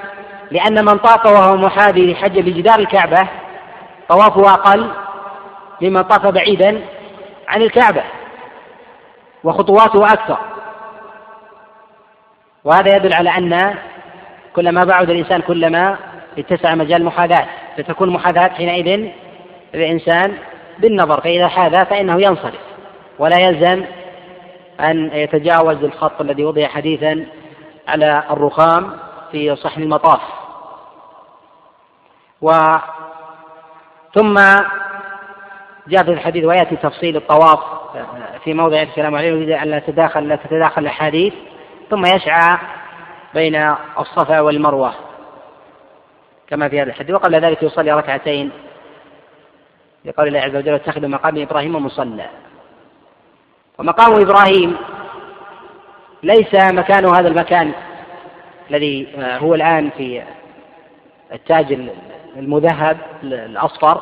لأن 0.51 0.85
من 0.85 0.97
طاف 0.97 1.25
وهو 1.25 1.57
محاذي 1.57 2.13
لحج 2.13 2.39
لجدار 2.39 2.79
الكعبة 2.79 3.27
طوافه 4.09 4.53
أقل 4.53 4.91
ممن 5.81 6.01
طاف 6.01 6.27
بعيدا 6.27 6.81
عن 7.47 7.61
الكعبة 7.61 8.03
وخطواته 9.43 10.05
أكثر. 10.05 10.54
وهذا 12.65 12.95
يدل 12.95 13.13
على 13.13 13.29
أن 13.29 13.75
كلما 14.55 14.83
بعد 14.83 15.09
الإنسان 15.09 15.41
كلما 15.41 15.97
اتسع 16.37 16.75
مجال 16.75 17.01
المحاذاة 17.01 17.47
فتكون 17.77 18.07
المحاذاة 18.07 18.47
حينئذ 18.47 19.09
للإنسان 19.73 20.37
بالنظر 20.79 21.21
فإذا 21.21 21.47
حاذى 21.47 21.85
فإنه 21.85 22.21
ينصرف 22.21 22.61
ولا 23.19 23.39
يلزم 23.39 23.85
أن 24.79 25.11
يتجاوز 25.13 25.83
الخط 25.83 26.21
الذي 26.21 26.45
وضع 26.45 26.67
حديثا 26.67 27.25
على 27.87 28.23
الرخام 28.31 28.97
في 29.31 29.55
صحن 29.55 29.81
المطاف. 29.81 30.21
و 32.41 32.51
ثم 34.13 34.35
جاء 35.87 36.03
في 36.03 36.11
الحديث 36.11 36.45
ويأتي 36.45 36.75
تفصيل 36.75 37.17
الطواف 37.17 37.59
في 38.43 38.53
موضع 38.53 38.81
الكلام 38.81 39.15
عليه 39.15 39.63
أن 39.63 39.67
لا 39.67 39.79
تتداخل 39.79 40.27
لا 40.27 40.35
تتداخل 40.35 40.81
الأحاديث. 40.81 41.33
ثم 41.89 42.05
يسعى 42.05 42.57
بين 43.33 43.75
الصفا 43.99 44.39
والمروة 44.39 44.93
كما 46.47 46.69
في 46.69 46.81
هذا 46.81 46.89
الحديث. 46.89 47.15
وقبل 47.15 47.35
ذلك 47.35 47.63
يصلي 47.63 47.91
ركعتين 47.91 48.51
لقول 50.05 50.27
الله 50.27 50.39
عز 50.39 50.55
وجل 50.55 50.73
اتخذوا 50.73 51.09
مقام 51.09 51.41
إبراهيم 51.41 51.85
مصلى. 51.85 52.29
ومقام 53.77 54.21
إبراهيم 54.21 54.77
ليس 56.23 56.55
مكان 56.55 57.05
هذا 57.05 57.27
المكان 57.27 57.73
الذي 58.69 59.07
هو 59.17 59.55
الآن 59.55 59.89
في 59.89 60.23
التاج 61.33 61.89
المذهب 62.35 62.97
الأصفر 63.23 64.01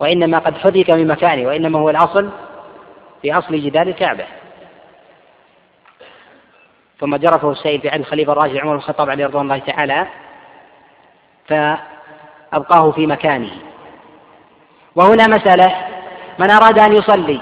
وإنما 0.00 0.38
قد 0.38 0.58
حرك 0.58 0.90
من 0.90 1.06
مكانه 1.06 1.48
وإنما 1.48 1.78
هو 1.78 1.90
الأصل 1.90 2.30
في 3.22 3.32
أصل 3.32 3.60
جدار 3.60 3.86
الكعبة. 3.86 4.24
ثم 7.00 7.16
جرفه 7.16 7.50
السيد 7.50 7.80
في 7.80 7.88
عهد 7.88 8.00
الخليفه 8.00 8.32
الراشد 8.32 8.56
عمر 8.56 8.70
بن 8.70 8.78
الخطاب 8.78 9.10
عليه 9.10 9.26
رضوان 9.26 9.44
الله 9.44 9.58
تعالى 9.58 10.06
فأبقاه 11.48 12.90
في 12.90 13.06
مكانه 13.06 13.50
وهنا 14.94 15.26
مسألة 15.26 15.74
من 16.38 16.50
أراد 16.50 16.78
أن 16.78 16.92
يصلي 16.92 17.40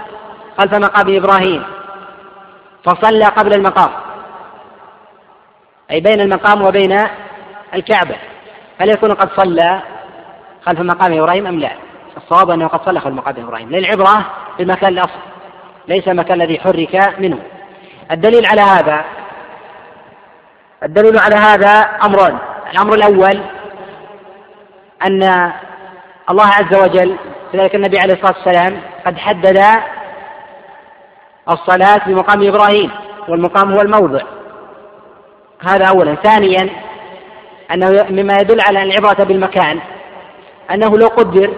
خلف 0.59 0.74
مقام 0.74 1.16
إبراهيم 1.16 1.64
فصلى 2.84 3.24
قبل 3.24 3.55
المقام 3.55 3.90
أي 5.90 6.00
بين 6.00 6.20
المقام 6.20 6.62
وبين 6.62 7.00
الكعبة 7.74 8.16
هل 8.80 8.90
يكون 8.90 9.12
قد 9.12 9.28
صلى 9.36 9.80
خلف 10.66 10.80
مقام 10.80 11.12
إبراهيم 11.12 11.46
أم 11.46 11.59
لا؟ 11.59 11.70
الصواب 12.16 12.50
أنه 12.50 12.66
قد 12.66 12.84
صلى 12.84 13.00
خلف 13.00 13.14
مقام 13.14 13.34
إبراهيم 13.38 13.70
للعبرة 13.70 14.26
بالمكان 14.59 14.92
الأصل 14.92 15.20
ليس 15.88 16.09
المكان 16.09 16.42
الذي 16.42 16.61
حرك 16.61 17.14
منه 17.18 17.38
الدليل 18.11 18.46
على 18.46 18.61
هذا 18.61 19.05
الدليل 20.85 21.18
على 21.18 21.37
هذا 21.37 21.70
أمران. 22.05 22.39
الأمر 22.72 22.95
الأول 22.95 23.41
أن 25.07 25.22
الله 26.30 26.47
عز 26.47 26.74
وجل 26.82 27.16
كذلك 27.53 27.74
النبي 27.74 27.99
عليه 27.99 28.14
الصلاة 28.14 28.37
والسلام 28.37 28.80
قد 29.07 29.18
حدد 29.18 29.64
الصلاة 31.51 32.01
بمقام 32.07 32.49
إبراهيم 32.49 32.91
والمقام 33.28 33.72
هو 33.72 33.80
الموضع. 33.80 34.22
هذا 35.62 35.87
أولا. 35.89 36.14
ثانيا 36.14 36.70
أنه 37.70 38.07
مما 38.11 38.35
يدل 38.41 38.61
على 38.61 38.82
العبرة 38.82 39.24
بالمكان 39.24 39.80
أنه 40.70 40.99
لو 40.99 41.07
قدر 41.07 41.55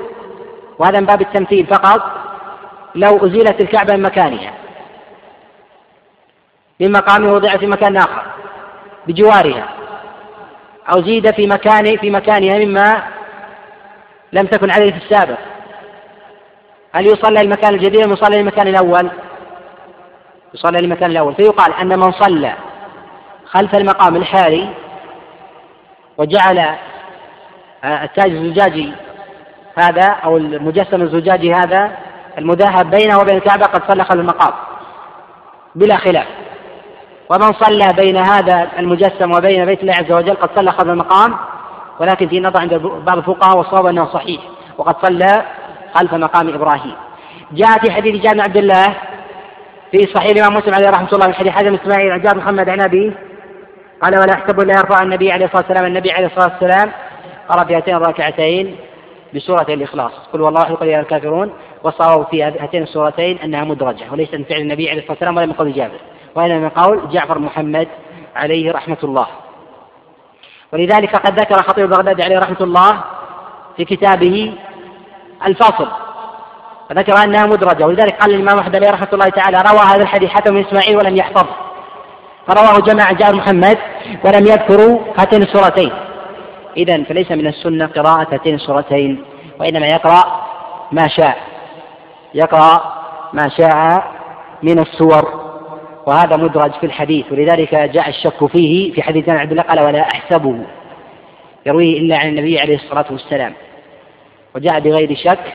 وهذا 0.78 1.00
من 1.00 1.06
باب 1.06 1.20
التمثيل 1.20 1.66
فقط 1.66 2.02
لو 2.94 3.26
أزيلت 3.26 3.60
الكعبة 3.60 3.96
من 3.96 4.02
مكانها 4.02 4.52
من 6.80 6.92
مقامه 6.92 7.32
وضع 7.32 7.56
في 7.56 7.66
مكان 7.66 7.96
آخر. 7.96 8.35
بجوارها 9.06 9.68
أو 10.94 11.02
زيد 11.02 11.30
في 11.30 11.46
مكان 11.46 11.96
في 11.96 12.10
مكانها 12.10 12.58
مما 12.58 13.02
لم 14.32 14.46
تكن 14.46 14.70
عليه 14.70 14.92
في 14.92 14.96
السابق. 14.96 15.38
هل 16.92 17.06
يصلى 17.06 17.40
المكان 17.40 17.74
الجديد 17.74 18.00
أم 18.06 18.12
يصلى 18.12 18.40
المكان 18.40 18.68
الأول؟ 18.68 19.10
يصلى 20.54 20.78
المكان 20.78 21.10
الأول. 21.10 21.34
فيقال 21.34 21.74
أن 21.74 21.98
من 21.98 22.12
صلى 22.12 22.52
خلف 23.46 23.74
المقام 23.74 24.16
الحالي 24.16 24.68
وجعل 26.18 26.58
آه، 27.84 28.04
التاج 28.04 28.30
الزجاجي 28.30 28.92
هذا 29.78 30.06
أو 30.06 30.36
المجسم 30.36 31.02
الزجاجي 31.02 31.54
هذا 31.54 31.96
المذهب 32.38 32.90
بينه 32.90 33.18
وبين 33.18 33.36
الكعبة 33.36 33.66
قد 33.66 33.92
صلى 33.92 34.04
خلف 34.04 34.20
المقام 34.20 34.52
بلا 35.74 35.96
خلاف. 35.96 36.26
ومن 37.30 37.52
صلى 37.52 37.88
بين 37.96 38.16
هذا 38.16 38.68
المجسم 38.78 39.32
وبين 39.32 39.64
بيت 39.64 39.80
الله 39.80 39.94
عز 39.94 40.12
وجل 40.12 40.34
قد 40.34 40.50
صلى 40.56 40.72
خلف 40.72 40.88
المقام 40.90 41.34
ولكن 42.00 42.28
في 42.28 42.40
نظر 42.40 42.60
عند 42.60 42.74
بعض 43.06 43.18
الفقهاء 43.18 43.58
والصواب 43.58 43.86
أنه 43.86 44.06
صحيح 44.06 44.40
وقد 44.78 45.06
صلى 45.06 45.42
خلف 45.94 46.14
مقام 46.14 46.48
إبراهيم. 46.48 46.94
جاء 47.52 47.78
في 47.78 47.92
حديث 47.92 48.22
جابر 48.22 48.40
عبد 48.40 48.56
الله 48.56 48.86
في 49.92 49.98
صحيح 50.14 50.30
الإمام 50.30 50.56
مسلم 50.56 50.74
عليه 50.74 50.90
رحمة 50.90 51.08
الله 51.12 51.26
من 51.26 51.34
حديث 51.34 51.52
حاتم 51.52 51.74
إسماعيل 51.74 52.12
عن 52.12 52.20
جابر 52.20 52.36
محمد 52.38 52.68
عن 52.68 52.80
ابي 52.80 53.12
قال 54.02 54.14
ولا 54.14 54.32
أحسب 54.34 54.60
الا 54.60 54.72
يرفع 54.78 55.02
النبي 55.02 55.32
عليه 55.32 55.46
الصلاة 55.46 55.64
والسلام 55.68 55.86
النبي 55.86 56.12
عليه 56.12 56.26
الصلاة 56.26 56.52
والسلام 56.52 56.92
قرأ 57.48 57.64
في 57.64 57.76
هاتين 57.76 57.96
الركعتين 57.96 58.76
بسورة 59.34 59.66
الإخلاص. 59.68 60.12
قل 60.32 60.40
والله 60.40 60.62
أحد 60.62 60.74
قل 60.74 60.88
الكافرون 60.88 61.52
والصواب 61.84 62.26
في 62.30 62.42
هاتين 62.42 62.82
السورتين 62.82 63.38
أنها 63.38 63.64
مدرجة 63.64 64.04
وليس 64.12 64.34
من 64.34 64.44
فعل 64.44 64.60
النبي 64.60 64.90
عليه 64.90 64.98
الصلاة 64.98 65.12
والسلام 65.12 65.36
ولا 65.36 65.46
من 65.46 65.52
قول 65.52 65.72
جابر. 65.72 65.98
وإنما 66.36 66.58
من 66.58 66.68
قول 66.68 67.08
جعفر 67.08 67.38
محمد 67.38 67.88
عليه 68.36 68.72
رحمة 68.72 68.98
الله. 69.04 69.26
ولذلك 70.72 71.16
قد 71.16 71.40
ذكر 71.40 71.62
خطيب 71.62 71.90
بغداد 71.90 72.20
عليه 72.20 72.38
رحمة 72.38 72.60
الله 72.60 73.00
في 73.76 73.84
كتابه 73.84 74.54
الفصل 75.46 75.88
فذكر 76.90 77.24
أنها 77.24 77.46
مدرجة 77.46 77.86
ولذلك 77.86 78.20
قال 78.20 78.34
الإمام 78.34 78.58
أحمد 78.58 78.76
عليه 78.76 78.90
رحمة 78.90 79.08
الله 79.12 79.28
تعالى 79.28 79.58
روى 79.70 79.80
هذا 79.80 80.02
الحديث 80.02 80.30
حتى 80.30 80.50
من 80.50 80.64
إسماعيل 80.64 80.96
ولم 80.96 81.16
يحفظ 81.16 81.46
فرواه 82.46 82.78
جماعة 82.80 83.12
جابر 83.12 83.36
محمد 83.36 83.78
ولم 84.24 84.46
يذكروا 84.46 85.00
هاتين 85.18 85.42
السورتين. 85.42 85.92
إذا 86.76 87.04
فليس 87.04 87.30
من 87.30 87.46
السنة 87.46 87.86
قراءة 87.86 88.34
هاتين 88.34 88.54
السورتين 88.54 89.24
وإنما 89.60 89.86
يقرأ 89.86 90.46
ما 90.92 91.08
شاء. 91.08 91.38
يقرأ 92.34 93.02
ما 93.32 93.48
شاء 93.48 94.04
من 94.62 94.78
السور. 94.78 95.45
وهذا 96.06 96.36
مدرج 96.36 96.72
في 96.72 96.86
الحديث 96.86 97.32
ولذلك 97.32 97.74
جاء 97.74 98.08
الشك 98.08 98.46
فيه 98.46 98.92
في 98.92 99.02
حديث 99.02 99.28
عبد 99.28 99.50
الله 99.50 99.62
قال 99.62 99.80
ولا 99.80 100.00
أحسبه. 100.00 100.58
يرويه 101.66 101.98
إلا 101.98 102.18
عن 102.18 102.28
النبي 102.28 102.60
عليه 102.60 102.74
الصلاة 102.74 103.06
والسلام. 103.10 103.52
وجاء 104.54 104.80
بغير 104.80 105.16
شك 105.16 105.54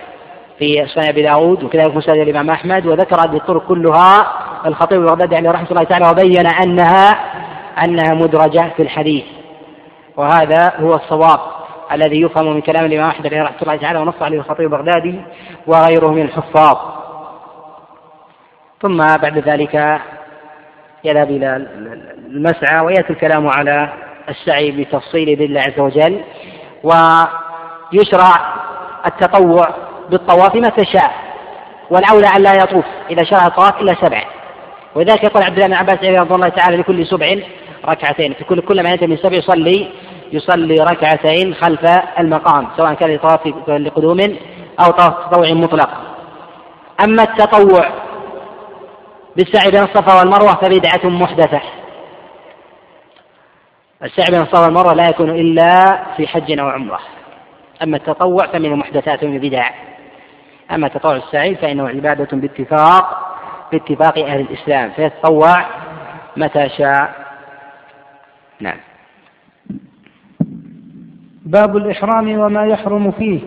في 0.59 0.87
سنن 0.87 1.07
أبي 1.07 1.21
داود 1.21 1.63
وكذلك 1.63 1.95
مسند 1.95 2.17
الإمام 2.17 2.49
أحمد 2.49 2.85
وذكر 2.85 3.15
هذه 3.15 3.37
الطرق 3.37 3.67
كلها 3.67 4.33
الخطيب 4.65 5.01
البغدادي 5.01 5.35
عليه 5.35 5.51
رحمة 5.51 5.67
الله 5.71 5.83
تعالى 5.83 6.09
وبين 6.09 6.47
أنها 6.47 7.09
أنها 7.85 8.13
مدرجة 8.13 8.71
في 8.77 8.83
الحديث. 8.83 9.23
وهذا 10.17 10.73
هو 10.79 10.95
الصواب 10.95 11.39
الذي 11.91 12.21
يفهم 12.21 12.53
من 12.53 12.61
كلام 12.61 12.85
الإمام 12.85 13.09
أحمد 13.09 13.25
عليه 13.27 13.43
رحمة 13.43 13.61
الله 13.61 13.75
تعالى 13.75 13.99
ونص 13.99 14.21
عليه 14.21 14.37
الخطيب 14.37 14.73
البغدادي 14.73 15.21
وغيره 15.67 16.07
من 16.07 16.21
الحفاظ. 16.21 16.77
ثم 18.81 18.97
بعد 18.97 19.37
ذلك 19.37 20.01
يذهب 21.03 21.29
إلى 21.29 21.67
المسعى 22.27 22.85
ويأتي 22.85 23.09
الكلام 23.09 23.47
على 23.47 23.89
السعي 24.29 24.71
بتفصيل 24.71 25.35
بالله 25.35 25.61
عز 25.61 25.79
وجل 25.79 26.21
ويشرع 26.83 28.55
التطوع 29.05 29.67
بالطواف 30.09 30.55
متى 30.55 30.85
شاء 30.85 31.11
والأولى 31.89 32.27
أن 32.37 32.43
لا 32.43 32.53
يطوف 32.53 32.85
إذا 33.09 33.23
شرع 33.23 33.47
الطواف 33.47 33.81
إلا 33.81 33.95
سبع. 34.01 34.23
ولذلك 34.95 35.23
يقول 35.23 35.43
عبد 35.43 35.55
الله 35.55 35.67
بن 35.67 35.73
عباس 35.73 35.95
رضي 35.95 36.35
الله 36.35 36.49
تعالى 36.49 36.77
لكل 36.77 37.05
سبع 37.05 37.35
ركعتين 37.85 38.33
في 38.33 38.43
كل 38.43 38.61
كل 38.61 38.83
ما 38.83 38.89
ينتهي 38.89 39.07
من 39.07 39.17
سبع 39.17 39.37
يصلي 39.37 39.87
يصلي 40.31 40.75
ركعتين 40.75 41.53
خلف 41.53 41.81
المقام 42.19 42.67
سواء 42.77 42.93
كان 42.93 43.15
لطواف 43.15 43.47
لقدوم 43.67 44.19
أو 44.79 44.91
طواف 44.91 45.13
تطوع 45.31 45.53
مطلق. 45.53 45.89
أما 47.03 47.23
التطوع 47.23 47.89
بالسعي 49.35 49.71
بين 49.71 49.83
الصفا 49.83 50.19
والمروة 50.19 50.55
فبدعة 50.55 51.09
محدثة. 51.09 51.61
السعي 54.03 54.31
بين 54.31 54.41
الصفا 54.41 54.65
والمروة 54.65 54.93
لا 54.93 55.09
يكون 55.09 55.29
إلا 55.29 56.03
في 56.17 56.27
حج 56.27 56.59
أو 56.59 56.69
عمرة. 56.69 56.99
أما 57.83 57.97
التطوع 57.97 58.47
فمن 58.47 58.65
المحدثات 58.65 59.23
ومن 59.23 59.35
البدع 59.35 59.69
أما 60.71 60.87
تطوع 60.87 61.15
السعي 61.15 61.55
فإنه 61.55 61.87
عبادة 61.87 62.37
باتفاق 62.37 63.37
باتفاق 63.71 64.17
أهل 64.17 64.39
الإسلام. 64.39 64.91
فيتطوع 64.91 65.65
متى 66.37 66.69
شاء. 66.69 67.15
نعم. 68.59 68.77
باب 71.45 71.77
الإحرام 71.77 72.39
وما 72.39 72.65
يحرم 72.65 73.11
فيه. 73.11 73.39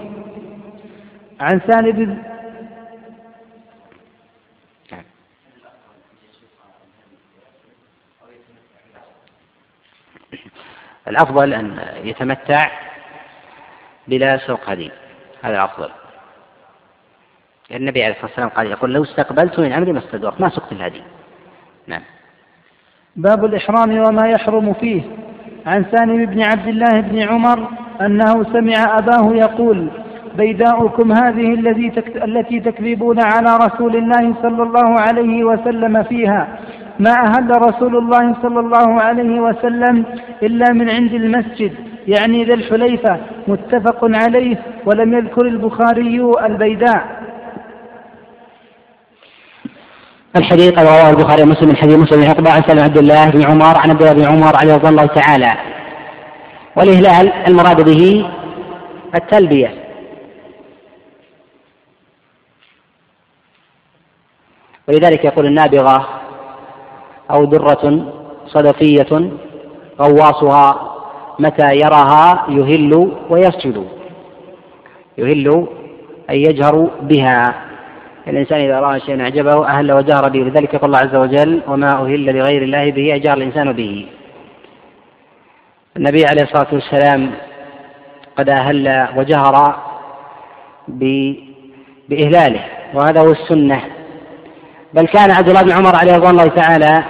عن 1.41 1.61
سالم 1.69 2.34
الأفضل 11.09 11.55
أن 11.55 11.79
يتمتع 12.05 12.71
بلا 14.09 14.37
سوق 14.37 14.71
هدي 14.71 14.91
هذا 15.43 15.55
الأفضل. 15.55 15.91
النبي 17.75 18.05
عليه 18.05 18.13
الصلاة 18.13 18.27
والسلام 18.27 18.49
قال 18.49 18.67
يقول 18.67 18.93
لو 18.93 19.03
استقبلت 19.03 19.61
من 19.61 19.73
أمري 19.73 19.93
ما 19.93 19.99
استدرت 19.99 20.41
ما 20.41 20.49
سقت 20.49 20.73
الهدي. 20.73 21.03
نعم. 21.87 22.03
باب 23.17 23.45
الإحرام 23.45 23.99
وما 23.99 24.29
يحرم 24.29 24.75
فيه. 24.75 25.03
عن 25.67 25.85
سالم 25.93 26.27
بن 26.27 26.43
عبد 26.43 26.69
الله 26.69 27.01
بن 27.01 27.23
عمر 27.23 27.69
أنه 28.01 28.45
سمع 28.45 28.99
أباه 28.99 29.35
يقول 29.35 29.91
بيداؤكم 30.35 31.13
هذه 31.13 31.55
الذي 31.55 31.93
التي 32.25 32.61
تكذبون 32.61 33.19
على 33.23 33.57
رسول 33.57 33.97
الله 33.97 34.35
صلى 34.43 34.63
الله 34.63 35.01
عليه 35.01 35.45
وسلم 35.45 36.03
فيها. 36.03 36.59
ما 36.99 37.11
أهل 37.11 37.63
رسول 37.63 37.97
الله 37.97 38.37
صلى 38.43 38.61
الله 38.61 39.03
عليه 39.03 39.41
وسلم 39.41 40.05
إلا 40.43 40.73
من 40.73 40.91
عند 40.91 41.15
المسجد 41.15 41.73
يعني 42.09 42.45
ذي 42.45 42.55
الحليفة 42.55 43.21
متفق 43.49 43.99
عليه 44.03 44.57
ولم 44.87 45.15
يذكر 45.15 45.47
البخاري 45.47 46.21
البيداء. 46.47 47.25
الحديث 50.37 50.79
رواه 50.79 51.11
البخاري 51.11 51.43
ومسلم 51.43 51.69
من 51.69 51.77
حديث 51.77 51.97
مسلم 51.97 52.21
بن 52.21 52.29
عقبة 52.29 52.53
عن 52.53 52.63
سلم 52.63 52.85
عبد 52.85 52.99
الله 52.99 53.31
بن 53.31 53.45
عمر 53.45 53.79
عن 53.79 53.91
عبد 53.91 54.03
الله 54.03 54.15
بن 54.15 54.25
عمر 54.25 54.57
عليه 54.57 54.75
رضي 54.75 54.89
الله 54.89 55.07
تعالى. 55.07 55.53
والإهلال 56.77 57.33
المراد 57.49 57.85
به 57.85 58.31
التلبية. 59.15 59.85
ولذلك 64.89 65.25
يقول 65.25 65.47
النابغة 65.47 66.24
أو 67.31 67.45
درة 67.45 68.13
صدفية 68.47 69.31
غواصها 70.01 70.95
متى 71.39 71.77
يراها 71.77 72.47
يهل 72.49 73.13
ويسجد. 73.31 73.87
يهل 75.19 75.67
أي 76.31 76.43
يجهر 76.43 76.91
بها. 77.03 77.55
الإنسان 78.29 78.61
إذا 78.61 78.81
رأى 78.81 79.01
شيئا 79.01 79.23
أعجبه 79.23 79.67
أهل 79.67 79.93
وجهر 79.93 80.29
به 80.29 80.39
لذلك 80.39 80.75
يقول 80.75 80.95
الله 80.95 80.99
عز 80.99 81.17
وجل 81.17 81.61
وما 81.69 81.93
أهل 81.93 82.37
لغير 82.39 82.63
الله 82.63 82.91
به 82.91 83.15
أجار 83.15 83.37
الإنسان 83.37 83.73
به. 83.73 84.07
النبي 85.97 86.25
عليه 86.25 86.43
الصلاة 86.43 86.67
والسلام 86.73 87.31
قد 88.37 88.49
أهل 88.49 89.09
وجهر 89.17 89.77
بإهلاله 92.09 92.61
وهذا 92.95 93.21
هو 93.21 93.31
السنة. 93.31 93.81
بل 94.95 95.07
كان 95.07 95.31
عبد 95.31 95.49
الله 95.49 95.63
بن 95.63 95.73
عمر 95.73 95.97
عليه 95.97 96.17
رضوان 96.17 96.31
الله 96.31 96.47
تعالى 96.47 97.05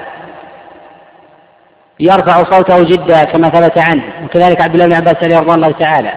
يرفع 2.01 2.43
صوته 2.51 2.83
جدا 2.83 3.25
كما 3.25 3.49
ثبت 3.49 3.79
عنه 3.79 4.03
وكذلك 4.25 4.61
عبد 4.61 4.75
الله 4.75 4.87
بن 4.87 4.95
عباس 4.95 5.25
رضوان 5.25 5.55
الله 5.55 5.73
تعالى. 5.73 6.15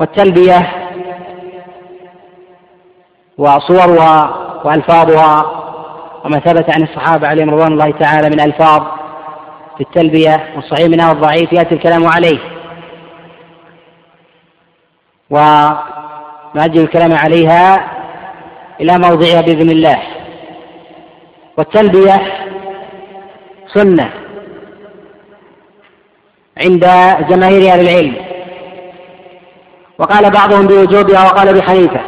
والتلبية 0.00 0.72
وصورها 3.38 4.36
وألفاظها 4.64 5.60
وما 6.24 6.38
ثبت 6.38 6.74
عن 6.74 6.82
الصحابة 6.82 7.28
عليهم 7.28 7.50
رضوان 7.50 7.72
الله 7.72 7.90
تعالى 7.90 8.30
من 8.30 8.40
ألفاظ 8.40 8.82
في 9.76 9.80
التلبية 9.80 10.52
والصحيح 10.56 10.88
منها 10.88 11.08
والضعيف 11.08 11.52
يأتي 11.52 11.74
الكلام 11.74 12.06
عليه. 12.06 12.38
ونؤجل 15.30 16.82
الكلام 16.82 17.12
عليها 17.12 17.90
إلى 18.80 18.98
موضعها 18.98 19.40
بإذن 19.40 19.70
الله. 19.70 20.02
والتلبية 21.58 22.20
سنة 23.74 24.12
عند 26.58 26.84
جماهير 27.28 27.72
أهل 27.72 27.80
العلم. 27.80 28.16
وقال 29.98 30.30
بعضهم 30.30 30.66
بوجوبها 30.66 31.24
وقال 31.24 31.54
بحنيفة. 31.54 32.00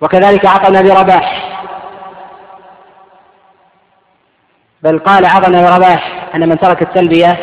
وكذلك 0.00 0.46
عطى 0.46 0.68
النبي 0.68 0.90
رباح. 0.90 1.58
بل 4.82 4.98
قال 4.98 5.26
عطى 5.26 5.46
النبي 5.46 5.76
رباح 5.76 6.30
أن 6.34 6.48
من 6.48 6.58
ترك 6.58 6.82
التلبية 6.82 7.36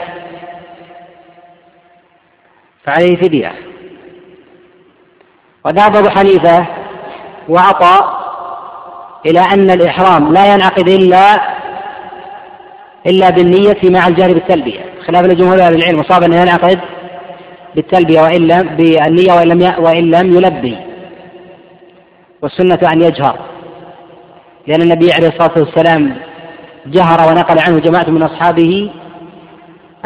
فعليه 2.83 3.15
فدية. 3.15 3.55
وذهب 5.65 5.95
أبو 5.95 6.09
حنيفة 6.09 6.65
وعطى 7.49 8.24
إلى 9.25 9.39
أن 9.39 9.71
الإحرام 9.71 10.33
لا 10.33 10.53
ينعقد 10.53 10.89
إلا 10.89 11.55
إلا 13.07 13.29
بالنية 13.29 13.79
مع 13.83 14.07
الجهر 14.07 14.33
بالتلبية. 14.33 14.79
خلاف 15.07 15.25
لجمهور 15.25 15.59
أهل 15.61 15.75
العلم 15.75 15.99
وصاب 15.99 16.23
أنه 16.23 16.41
ينعقد 16.41 16.79
بالتلبية 17.75 18.21
وإن 18.21 18.47
لم 18.47 18.75
بالنية 18.75 19.33
وإن 19.33 19.47
لم 19.47 19.73
وإن 19.77 20.11
لم 20.11 20.35
يلبي. 20.35 20.77
والسنة 22.41 22.91
أن 22.93 23.01
يجهر. 23.01 23.39
لأن 24.67 24.81
النبي 24.81 25.13
عليه 25.13 25.27
الصلاة 25.27 25.53
والسلام 25.57 26.17
جهر 26.85 27.29
ونقل 27.29 27.59
عنه 27.59 27.79
جماعة 27.79 28.09
من 28.09 28.23
أصحابه 28.23 28.91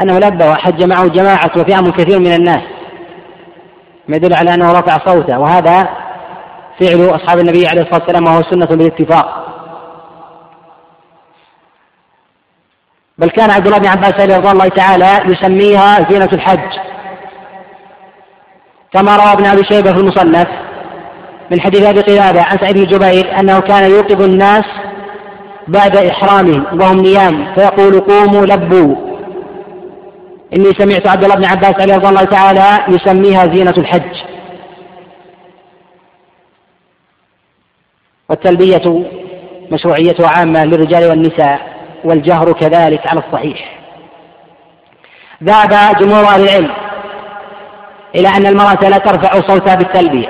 أنه 0.02 0.20
لبى 0.20 0.44
وحج 0.44 0.84
معه 0.84 1.08
جماعة 1.08 1.52
وفئام 1.58 1.92
كثير 1.92 2.20
من 2.20 2.34
الناس. 2.34 2.64
ما 4.08 4.16
يدل 4.16 4.34
على 4.34 4.54
أنه 4.54 4.72
رفع 4.72 4.98
صوته. 5.06 5.40
وهذا 5.40 5.90
فعل 6.80 7.16
أصحاب 7.16 7.40
النبي 7.40 7.68
عليه 7.68 7.82
الصلاة 7.82 8.00
والسلام 8.00 8.26
وهو 8.26 8.44
سنة 8.52 8.66
بالاتفاق. 8.66 9.46
بل 13.18 13.30
كان 13.30 13.52
عبد 13.52 13.68
الله 13.68 13.78
بن 13.78 13.88
عباس 13.88 14.14
رضي 14.14 14.52
الله 14.52 14.68
تعالى 14.68 15.32
يسميها 15.32 16.10
زينة 16.12 16.30
الحج. 16.34 16.80
كما 18.94 19.16
روى 19.16 19.34
ابن 19.34 19.46
أبي 19.46 19.64
شيبة 19.64 19.94
في 19.94 20.00
المصنف 20.00 20.48
من 21.52 21.62
حديث 21.62 21.84
أبي 21.84 22.02
قلابه 22.02 22.42
عن 22.42 22.58
سعيد 22.58 22.78
بن 22.78 22.86
جبير 22.86 23.40
أنه 23.40 23.60
كان 23.60 23.92
يوقظ 23.92 24.22
الناس 24.22 24.66
بعد 25.68 25.98
احرامهم 25.98 26.82
وهم 26.82 26.98
نيام 26.98 27.56
فيقول 27.56 28.00
قوموا 28.00 28.46
لبوا. 28.46 28.96
إني 30.56 30.74
سمعت 30.78 31.08
عبد 31.08 31.24
الله 31.24 31.36
بن 31.36 31.46
عباس 31.46 31.82
عليه 31.82 31.96
رضي 31.96 32.10
الله 32.10 32.24
تعالى 32.24 32.96
يسميها 32.96 33.46
زينة 33.46 33.74
الحج. 33.78 34.39
والتلبية 38.30 39.04
مشروعيتها 39.72 40.30
عامة 40.38 40.66
للرجال 40.66 41.10
والنساء 41.10 41.60
والجهر 42.04 42.52
كذلك 42.52 43.08
على 43.08 43.20
الصحيح. 43.28 43.80
ذهب 45.44 45.98
جمهور 46.00 46.24
أهل 46.24 46.44
العلم 46.44 46.72
إلى 48.16 48.28
أن 48.28 48.46
المرأة 48.46 48.90
لا 48.90 48.98
ترفع 48.98 49.48
صوتها 49.48 49.76
بالتلبية. 49.76 50.30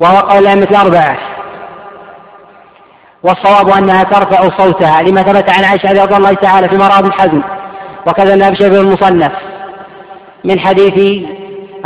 وهو 0.00 0.16
قول 0.16 0.42
الأئمة 0.42 0.68
الأربعة 0.70 1.18
والصواب 3.22 3.68
أنها 3.68 4.02
ترفع 4.02 4.56
صوتها 4.58 5.02
لما 5.02 5.22
ثبت 5.22 5.50
عن 5.50 5.64
عائشة 5.64 6.04
رضي 6.04 6.16
الله 6.16 6.34
تعالى 6.34 6.68
في 6.68 6.76
مراد 6.76 7.04
الحزم 7.04 7.42
وكذا 8.06 8.34
النبي 8.34 8.56
في 8.56 8.66
المصنف 8.66 9.32
من 10.44 10.60
حديث 10.60 11.24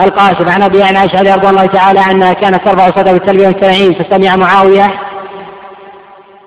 القاسم 0.01 0.49
عن 0.49 0.63
أبي 0.63 0.83
عن 0.83 0.97
عائشة 0.97 1.35
رضي 1.35 1.49
الله 1.49 1.67
تعالى 1.67 2.01
عنها 2.01 2.33
كانت 2.33 2.69
ترفع 2.69 2.87
صوتها 2.87 3.13
بالتلبية 3.13 3.47
والتنعيم 3.47 3.95
فسمع 3.95 4.37
معاوية 4.37 5.01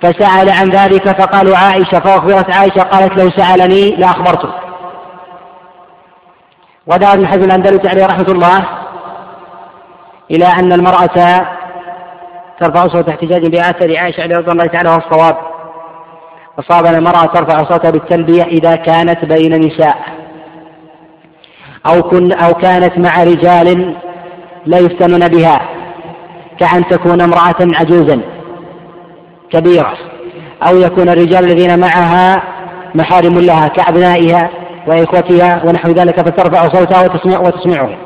فسأل 0.02 0.50
عن 0.50 0.70
ذلك 0.70 1.22
فقالوا 1.22 1.58
عائشة 1.58 2.00
فأخبرت 2.00 2.56
عائشة 2.56 2.82
قالت 2.82 3.22
لو 3.22 3.30
سألني 3.30 3.96
لأخبرته. 3.96 4.50
ودار 6.88 7.18
بن 7.18 7.28
حزم 7.28 7.44
الأندلسي 7.44 7.90
عليه 7.90 8.06
رحمة 8.06 8.28
الله 8.32 8.66
إلى 10.32 10.46
أن 10.46 10.74
المرأة 10.74 11.46
ترفع 12.60 12.88
صوت 12.88 13.10
احتجاج 13.10 13.48
بآثر 13.48 13.98
عائشة 13.98 14.26
رضي 14.26 14.52
الله 14.52 14.66
تعالى 14.66 14.90
والصواب 14.90 15.38
وصاب 16.58 16.86
أن 16.86 16.96
المرأة 16.96 17.26
ترفع 17.26 17.64
صوتها 17.64 17.92
بالتلبية 17.92 18.44
إذا 18.44 18.76
كانت 18.76 19.26
بين 19.26 19.60
نساء. 19.60 20.19
أو 21.86 22.02
كن 22.02 22.32
أو 22.32 22.54
كانت 22.54 22.98
مع 22.98 23.24
رجال 23.24 23.96
لا 24.66 24.78
يفتنون 24.78 25.28
بها 25.28 25.70
كأن 26.60 26.88
تكون 26.88 27.22
امرأة 27.22 27.56
عجوزا 27.62 28.22
كبيرة 29.52 29.98
أو 30.68 30.78
يكون 30.78 31.10
الرجال 31.10 31.44
الذين 31.46 31.80
معها 31.80 32.44
محارم 32.96 33.40
لها 33.40 33.68
كأبنائها 33.68 34.50
وإخوتها 34.88 35.64
ونحو 35.66 35.90
ذلك 35.90 36.20
فترفع 36.20 36.68
صوتها 36.68 37.04
وتسمع 37.04 37.40
وتسمعهم 37.40 37.98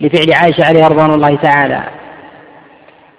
لفعل 0.00 0.32
عائشة 0.42 0.64
عليها 0.64 0.88
رضوان 0.88 1.10
الله 1.10 1.36
تعالى. 1.36 1.82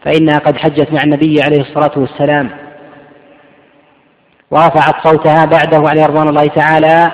فإنها 0.05 0.37
قد 0.39 0.57
حجت 0.57 0.91
مع 0.93 1.03
النبي 1.03 1.41
عليه 1.41 1.61
الصلاة 1.61 1.91
والسلام. 1.95 2.49
ورفعت 4.51 5.07
صوتها 5.07 5.45
بعده 5.45 5.89
عليه 5.89 6.05
رضوان 6.05 6.27
الله 6.27 6.47
تعالى 6.47 7.11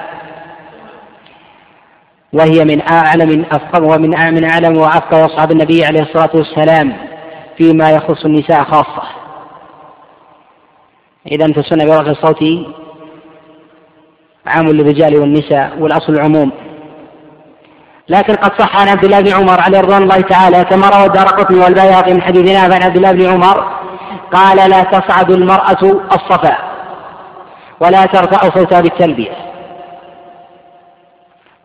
وهي 2.35 2.65
من 2.65 2.81
أعلم 2.91 3.45
ومن 3.81 4.09
من 4.09 4.43
أعلم 4.43 4.77
وأفقه 4.77 5.25
أصحاب 5.25 5.51
النبي 5.51 5.85
عليه 5.85 6.01
الصلاة 6.01 6.29
والسلام 6.33 6.97
فيما 7.57 7.91
يخص 7.91 8.25
النساء 8.25 8.63
خاصة. 8.63 9.03
إذا 11.31 11.53
فالسنة 11.53 11.85
برفع 11.85 12.11
الصوت 12.11 12.43
عام 14.45 14.67
للرجال 14.67 15.17
والنساء 15.19 15.77
والأصل 15.79 16.13
العموم. 16.13 16.51
لكن 18.09 18.33
قد 18.33 18.61
صح 18.61 18.81
عن 18.81 18.87
عبد 18.87 19.05
الله 19.05 19.21
بن 19.21 19.33
عمر 19.33 19.61
عليه 19.61 19.79
رضوان 19.79 20.03
الله 20.03 20.21
تعالى 20.21 20.63
كما 20.63 20.89
روى 20.89 21.05
الدار 21.05 21.27
قطني 21.27 21.59
والبيهقي 21.59 22.13
من 22.13 22.21
حديث 22.21 22.51
نافع 22.51 22.75
عن 22.75 22.83
عبد 22.83 22.95
الله 22.95 23.11
بن 23.11 23.25
عمر 23.25 23.67
قال 24.33 24.69
لا 24.69 24.83
تصعد 24.83 25.31
المرأة 25.31 26.01
الصفا 26.15 26.57
ولا 27.79 28.05
ترفع 28.05 28.49
صوتها 28.49 28.81
بالتلبية. 28.81 29.55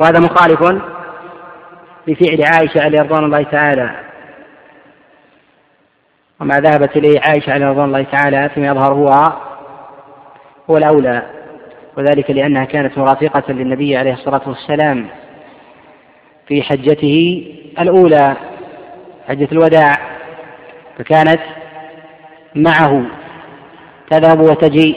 وهذا 0.01 0.21
مخالف 0.21 0.63
لفعل 2.07 2.45
عائشة 2.45 2.83
عليه 2.83 3.01
رضوان 3.01 3.25
الله 3.25 3.43
تعالى. 3.43 3.91
وما 6.41 6.57
ذهبت 6.57 6.97
إليه 6.97 7.21
عائشة 7.21 7.53
عليه 7.53 7.67
رضوان 7.67 7.85
الله 7.85 8.03
تعالى 8.03 8.49
فيما 8.55 8.67
يظهر 8.67 8.95
هو 8.95 9.33
هو 10.71 10.77
الأولى 10.77 11.23
وذلك 11.97 12.31
لأنها 12.31 12.65
كانت 12.65 12.99
مرافقة 12.99 13.53
للنبي 13.53 13.97
عليه 13.97 14.13
الصلاة 14.13 14.43
والسلام 14.47 15.07
في 16.49 16.63
حجته 16.63 17.47
الأولى 17.81 18.37
حجة 19.29 19.49
الوداع 19.53 19.93
فكانت 20.99 21.41
معه 22.55 23.05
تذهب 24.11 24.41
وتجي 24.41 24.95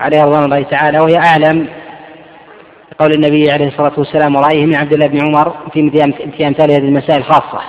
عليه 0.00 0.22
رضوان 0.22 0.44
الله 0.44 0.62
تعالى 0.62 1.00
وهي 1.00 1.16
أعلم 1.18 1.68
بقول 3.02 3.14
النبي 3.14 3.50
عليه 3.50 3.68
الصلاة 3.68 3.92
والسلام 3.98 4.36
ورأيه 4.36 4.66
من 4.66 4.76
عبد 4.76 4.92
الله 4.92 5.06
بن 5.06 5.26
عمر 5.26 5.54
في 5.72 5.90
في 6.36 6.46
أمثال 6.46 6.70
هذه 6.70 6.78
المسائل 6.78 7.24
خاصة. 7.24 7.60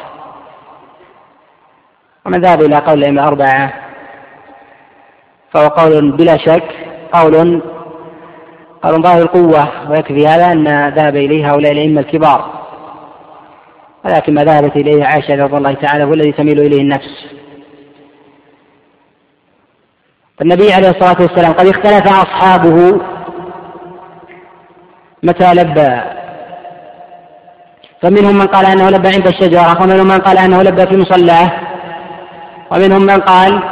ومن 2.26 2.42
ذهب 2.42 2.62
إلى 2.62 2.76
قول 2.76 2.98
الأئمة 2.98 3.22
الأربعة 3.22 3.74
فهو 5.54 5.68
قول 5.68 6.12
بلا 6.12 6.38
شك 6.38 6.64
قول 7.14 7.62
قول 8.84 9.04
ظاهر 9.04 9.22
القوة 9.22 9.92
ويكفي 9.92 10.28
هذا 10.28 10.52
أن 10.52 10.90
ذهب 10.90 11.16
إليه 11.16 11.52
هؤلاء 11.52 11.72
الأئمة 11.72 12.02
الكبار. 12.02 12.66
ولكن 14.06 14.34
ما 14.34 14.44
ذهبت 14.44 14.76
إليه 14.76 15.04
عائشة 15.04 15.36
رضي 15.36 15.58
الله 15.58 15.74
تعالى 15.74 16.04
هو 16.04 16.14
الذي 16.14 16.32
تميل 16.32 16.60
إليه 16.60 16.82
النفس. 16.82 17.26
فالنبي 20.40 20.74
عليه 20.74 20.90
الصلاة 20.90 21.22
والسلام 21.22 21.54
قد 21.54 21.68
اختلف 21.68 22.08
أصحابه 22.08 23.02
متى 25.24 25.54
لبى 25.54 26.02
فمنهم 28.02 28.36
من 28.36 28.48
قال 28.48 28.66
أنه 28.66 28.90
لبى 28.90 29.08
عند 29.08 29.28
الشجرة 29.28 29.82
ومنهم 29.82 30.08
من 30.08 30.20
قال 30.20 30.38
أنه 30.38 30.64
لبى 30.64 30.86
في 30.86 30.98
مصلاه 30.98 31.52
ومنهم 32.72 33.02
من 33.02 33.22
قال 33.22 33.64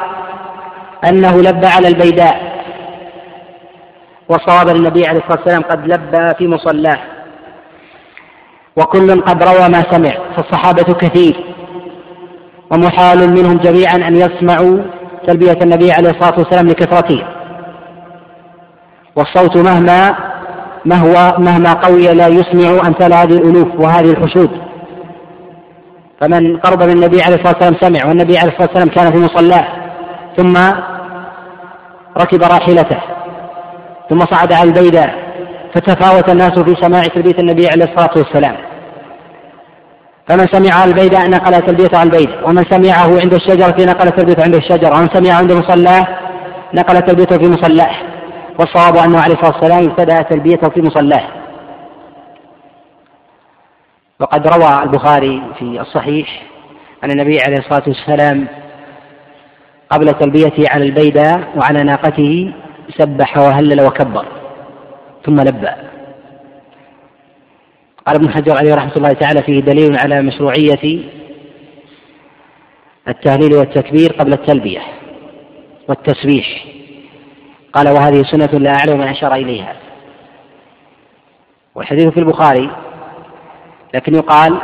أنه 1.06 1.42
لبى 1.42 1.68
على 1.68 1.88
البيداء. 1.88 2.52
وصواب 4.30 4.76
النبي 4.76 5.08
عليه 5.08 5.20
الصلاة 5.20 5.40
والسلام 5.40 5.62
قد 5.62 5.88
لبى 5.88 6.34
في 6.38 6.48
مصلاه. 6.48 7.00
وكل 8.76 9.22
قد 9.22 9.44
روى 9.44 9.70
ما 9.70 9.84
سمع 9.92 10.12
فالصحابة 10.36 10.94
كثير. 10.94 11.46
ومحال 12.72 13.30
منهم 13.30 13.58
جميعا 13.58 13.96
أن 13.96 14.16
يسمعوا 14.16 14.78
تلبية 15.28 15.58
النبي 15.62 15.92
عليه 15.92 16.10
الصلاة 16.10 16.40
والسلام 16.40 16.68
لكثرته. 16.68 17.24
والصوت 19.16 19.58
مهما 19.58 20.31
مهو 20.86 21.36
مهما 21.38 21.74
قوي 21.74 22.08
لا 22.08 22.28
يسمع 22.28 22.88
أمثال 22.88 23.14
هذه 23.14 23.34
الألوف 23.34 23.68
وهذه 23.80 24.12
الحشود. 24.12 24.50
فمن 26.22 26.58
قرب 26.58 26.84
من 26.84 26.92
النبي 26.92 27.22
عليه 27.22 27.36
الصلاة 27.36 27.56
والسلام 27.56 27.76
سمع 27.82 28.10
والنبي 28.10 28.38
عليه 28.38 28.52
الصلاة 28.52 28.68
والسلام 28.68 28.88
كان 28.88 29.12
في 29.12 29.18
مصلاه 29.18 29.68
ثم 30.38 30.58
ركب 32.18 32.44
راحلته 32.44 32.98
ثم 34.10 34.20
صعد 34.20 34.54
على 34.54 34.70
البيداء 34.70 35.14
فتفاوت 35.76 36.30
الناس 36.30 36.60
في 36.60 36.76
سماع 36.82 37.04
تلبية 37.04 37.40
النبي 37.40 37.68
عليه 37.68 37.86
الصلاة 37.86 38.12
والسلام. 38.16 38.56
فمن 40.28 40.48
سمع 40.52 40.84
البيداء 40.84 41.30
نقل 41.30 41.62
تلبيته 41.62 41.98
على 41.98 42.10
البيت 42.10 42.30
ومن 42.46 42.64
سمعه 42.70 43.22
عند 43.22 43.34
الشجرة 43.34 43.86
نقل 43.86 44.12
تلبيته 44.12 44.44
عند 44.44 44.56
الشجرة 44.56 44.98
ومن 44.98 45.10
سمعه 45.14 45.38
عند 45.38 45.52
مصلاه 45.52 46.08
نقل 46.74 47.02
تلبيته 47.02 47.38
في 47.38 47.50
مصلاه. 47.50 48.11
والصواب 48.60 48.98
أنه 48.98 49.20
عليه 49.20 49.34
الصلاة 49.34 49.58
والسلام 49.58 49.90
ابتدأ 49.90 50.22
تلبيته 50.22 50.70
في 50.70 50.82
مصلاه. 50.82 51.28
وقد 54.20 54.48
روى 54.48 54.84
البخاري 54.84 55.42
في 55.60 55.82
الصحيح 55.82 56.44
أن 57.04 57.12
النبي 57.12 57.40
عليه 57.42 57.58
الصلاة 57.58 57.84
والسلام 57.88 58.48
قبل 59.90 60.08
تلبيته 60.08 60.64
على 60.70 60.86
البيداء 60.86 61.54
وعلى 61.56 61.84
ناقته 61.84 62.54
سبح 62.98 63.38
وهلل 63.38 63.82
وكبر 63.82 64.26
ثم 65.26 65.42
لبى. 65.42 65.72
قال 68.08 68.16
ابن 68.16 68.30
حجر 68.30 68.58
عليه 68.58 68.76
رحمة 68.76 68.96
الله 68.98 69.14
تعالى 69.14 69.44
فيه 69.44 69.60
دليل 69.60 69.98
على 69.98 70.22
مشروعية 70.22 71.04
التهليل 73.08 73.54
والتكبير 73.54 74.14
قبل 74.14 74.34
التلبية 74.34 74.82
والتسبيح. 75.88 76.66
قال 77.74 77.90
وهذه 77.90 78.24
سنة 78.24 78.60
لا 78.60 78.72
أعلم 78.72 78.98
من 78.98 79.08
أشار 79.08 79.34
إليها. 79.34 79.76
والحديث 81.76 82.08
في 82.08 82.20
البخاري 82.20 82.72
لكن 83.94 84.16
يقال 84.16 84.62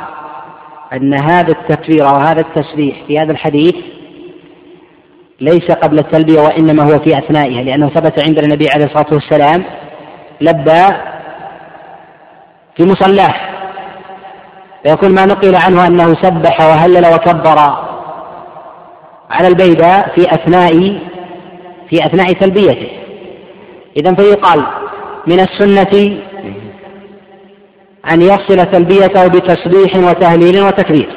أن 0.94 1.14
هذا 1.14 1.52
التكبير 1.52 2.04
وهذا 2.04 2.42
التسبيح 2.42 3.04
في 3.08 3.20
هذا 3.20 3.32
الحديث 3.32 3.76
ليس 5.42 5.72
قبل 5.72 6.00
التلبية 6.00 6.42
وإنما 6.42 6.84
هو 6.84 7.00
في 7.00 7.18
أثنائها 7.18 7.64
لأنه 7.64 7.90
ثبت 7.90 8.24
عند 8.28 8.40
النبي 8.40 8.70
عليه 8.70 8.86
الصلاة 8.86 9.14
والسلام 9.14 9.64
لبى 10.42 10.84
في 12.76 12.84
مصلاه. 12.84 13.34
فيكون 14.84 15.16
ما 15.16 15.26
نقل 15.26 15.56
عنه 15.56 15.88
أنه 15.88 16.14
سبح 16.22 16.62
وهلل 16.62 17.14
وكبر 17.14 17.60
على 19.30 19.48
البيداء 19.48 20.16
في 20.16 20.34
أثناء 20.34 21.00
في 21.89 22.05
أثناء 22.05 22.34
تلبيته 22.34 22.89
إذا 23.97 24.14
فيقال 24.14 24.65
من 25.27 25.39
السنة 25.39 26.18
أن 28.11 28.22
يفصل 28.22 28.72
تلبيته 28.72 29.27
بتسبيح 29.27 29.95
وتهليل 29.95 30.61
وتكبير 30.61 31.09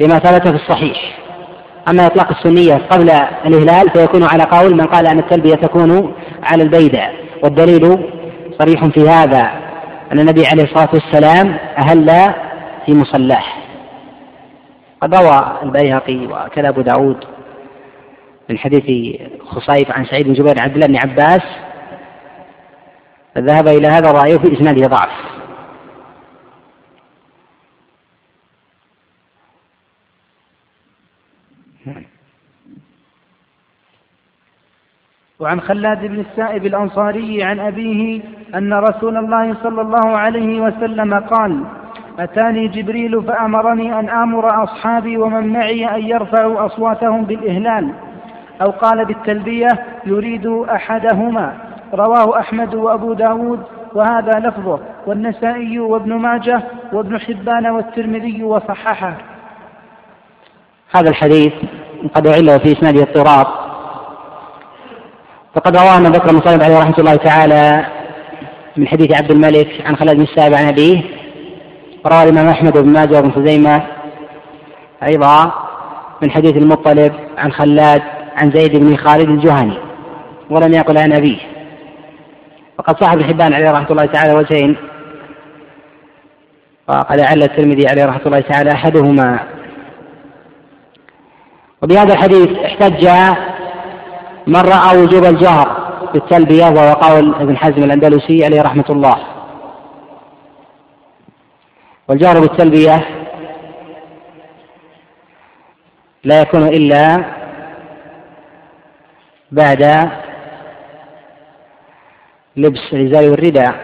لما 0.00 0.18
ثبت 0.18 0.48
في 0.48 0.54
الصحيح. 0.54 1.18
أما 1.88 2.06
إطلاق 2.06 2.30
السنية 2.30 2.74
قبل 2.74 3.10
الإهلال 3.46 3.90
فيكون 3.90 4.22
على 4.22 4.44
قول 4.44 4.74
من 4.74 4.84
قال 4.84 5.06
أن 5.06 5.18
التلبية 5.18 5.54
تكون 5.54 6.14
على 6.42 6.62
البيدة. 6.62 7.10
والدليل 7.42 7.98
صريح 8.58 8.86
في 8.86 9.08
هذا 9.08 9.50
أن 10.12 10.20
النبي 10.20 10.46
عليه 10.46 10.62
الصلاة 10.62 10.88
والسلام 10.94 11.58
أهل 11.78 12.34
في 12.86 12.92
مصلاه. 12.94 13.44
قد 15.00 15.14
روى 15.14 15.58
البيهقي 15.62 16.26
وكذا 16.26 16.68
أبو 16.68 16.80
داود 16.80 17.24
من 18.50 18.58
حديث 18.58 19.16
خصيف 19.40 19.90
عن 19.90 20.04
سعيد 20.04 20.26
بن 20.26 20.32
جبير 20.32 20.62
عبد 20.62 20.74
الله 20.74 20.86
بن 20.86 20.96
عباس 20.96 21.42
فذهب 23.34 23.68
إلى 23.68 23.88
هذا 23.88 24.10
الرأي 24.10 24.38
في 24.38 24.52
إسناده 24.52 24.86
ضعف. 24.86 25.34
وعن 35.40 35.60
خلاد 35.60 36.06
بن 36.06 36.20
السائب 36.20 36.66
الأنصاري 36.66 37.42
عن 37.42 37.60
أبيه 37.60 38.20
أن 38.54 38.74
رسول 38.74 39.16
الله 39.16 39.54
صلى 39.62 39.80
الله 39.80 40.18
عليه 40.18 40.60
وسلم 40.60 41.14
قال 41.14 41.64
أتاني 42.18 42.68
جبريل 42.68 43.22
فأمرني 43.22 43.98
أن 43.98 44.08
آمر 44.08 44.64
أصحابي 44.64 45.16
ومن 45.16 45.52
معي 45.52 45.96
أن 45.96 46.02
يرفعوا 46.02 46.66
أصواتهم 46.66 47.24
بالإهلال. 47.24 47.94
أو 48.62 48.70
قال 48.70 49.04
بالتلبية 49.04 49.68
يريد 50.06 50.46
أحدهما. 50.46 51.52
رواه 51.94 52.40
أحمد 52.40 52.74
وأبو 52.74 53.12
داود 53.12 53.62
وهذا 53.94 54.38
لفظه. 54.38 54.78
والنسائي 55.06 55.78
وابن 55.78 56.14
ماجه 56.14 56.62
وابن 56.92 57.20
حبان 57.20 57.66
والترمذي 57.66 58.42
وصححه. 58.42 59.14
هذا 60.96 61.10
الحديث 61.10 61.52
قد 62.14 62.26
أعله 62.26 62.58
في 62.58 62.72
إسناده 62.72 63.02
اضطراب. 63.02 63.46
فقد 65.54 65.76
رواه 65.76 65.96
ابن 65.96 66.10
بكر 66.10 66.30
المصنف 66.30 66.62
عليه 66.62 66.78
رحمة 66.78 66.98
الله 66.98 67.16
تعالى 67.16 67.86
من 68.76 68.88
حديث 68.88 69.16
عبد 69.16 69.30
الملك 69.30 69.82
عن 69.86 69.96
خالد 69.96 70.14
بن 70.14 70.22
السائب 70.22 70.54
عن 70.54 70.64
أبيه. 70.64 71.02
وروى 72.04 72.22
الإمام 72.22 72.48
أحمد 72.48 72.78
بن 72.78 72.92
ماجه 72.92 73.16
وابن 73.16 73.30
خزيمة 73.30 73.82
أيضا 75.02 75.52
من 76.22 76.30
حديث 76.30 76.56
المطلب 76.56 77.12
عن 77.38 77.52
خلاد 77.52 78.02
عن 78.36 78.50
زيد 78.50 78.76
بن 78.76 78.96
خالد 78.96 79.28
الجهني 79.28 79.78
ولم 80.50 80.72
يقل 80.72 80.98
عن 80.98 81.12
أبيه. 81.12 81.38
وقد 82.78 83.00
صاحب 83.00 83.18
الحبان 83.18 83.52
عليه 83.52 83.70
رحمة 83.70 83.90
الله 83.90 84.06
تعالى 84.06 84.34
وجهين. 84.34 84.76
وقد 86.88 87.20
أعل 87.20 87.42
الترمذي 87.42 87.88
عليه 87.88 88.04
رحمة 88.04 88.26
الله 88.26 88.40
تعالى 88.40 88.72
أحدهما. 88.72 89.38
وبهذا 91.82 92.12
الحديث 92.12 92.58
احتج 92.58 93.08
من 94.46 94.60
رأى 94.60 95.02
وجوب 95.02 95.24
الجهر 95.24 95.84
بالتلبية 96.12 96.64
وهو 96.64 96.92
قول 96.92 97.34
ابن 97.34 97.56
حزم 97.56 97.84
الأندلسي 97.84 98.44
عليه 98.44 98.62
رحمة 98.62 98.84
الله. 98.90 99.16
والجهر 102.08 102.40
بالتلبية 102.40 103.04
لا 106.24 106.40
يكون 106.40 106.62
إلا 106.62 107.24
بعد 109.52 110.10
لبس 112.56 112.92
الإزار 112.92 113.30
والرداء 113.30 113.74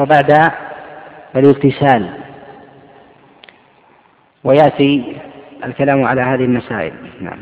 وبعد 0.00 0.50
الاغتسال. 1.36 2.10
ويأتي 4.44 5.16
الكلام 5.64 6.04
على 6.04 6.22
هذه 6.22 6.44
المسائل. 6.44 6.92
نعم. 7.20 7.38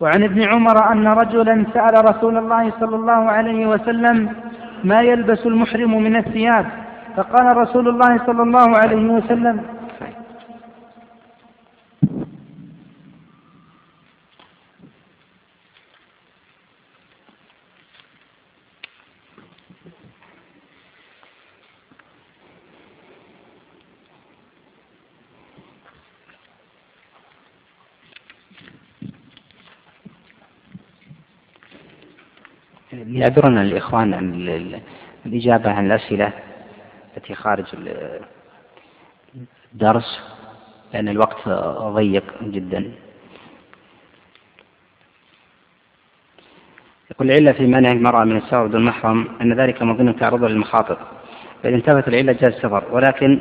وعن 0.00 0.24
ابن 0.24 0.42
عمر 0.42 0.92
أن 0.92 1.06
رجلا 1.06 1.66
سأل 1.74 2.04
رسول 2.04 2.36
الله 2.38 2.72
صلى 2.80 2.96
الله 2.96 3.30
عليه 3.30 3.66
وسلم 3.66 4.34
ما 4.84 5.00
يلبس 5.00 5.46
المحرم 5.46 6.02
من 6.02 6.16
الثياب؟ 6.16 6.66
فقال 7.16 7.56
رسول 7.56 7.88
الله 7.88 8.26
صلى 8.26 8.42
الله 8.42 8.78
عليه 8.78 9.06
وسلم 9.06 9.79
يعذرنا 33.10 33.62
الإخوان 33.62 34.14
عن 34.14 34.34
الإجابة 35.26 35.70
عن 35.70 35.86
الأسئلة 35.86 36.32
التي 37.16 37.34
خارج 37.34 37.64
الدرس 39.74 40.20
لأن 40.92 41.08
الوقت 41.08 41.48
ضيق 41.94 42.24
جدا. 42.42 42.92
يقول 47.10 47.30
العلة 47.30 47.52
في 47.52 47.66
منع 47.66 47.92
المرأة 47.92 48.24
من 48.24 48.36
السفر 48.36 48.66
بدون 48.66 48.84
محرم 48.84 49.28
أن 49.40 49.52
ذلك 49.52 49.82
مظن 49.82 50.16
تعرض 50.16 50.44
للمخاطر 50.44 50.98
فإذا 51.62 51.76
انتبهت 51.76 52.08
العلة 52.08 52.32
جاز 52.32 52.54
السفر. 52.54 52.84
ولكن 52.90 53.38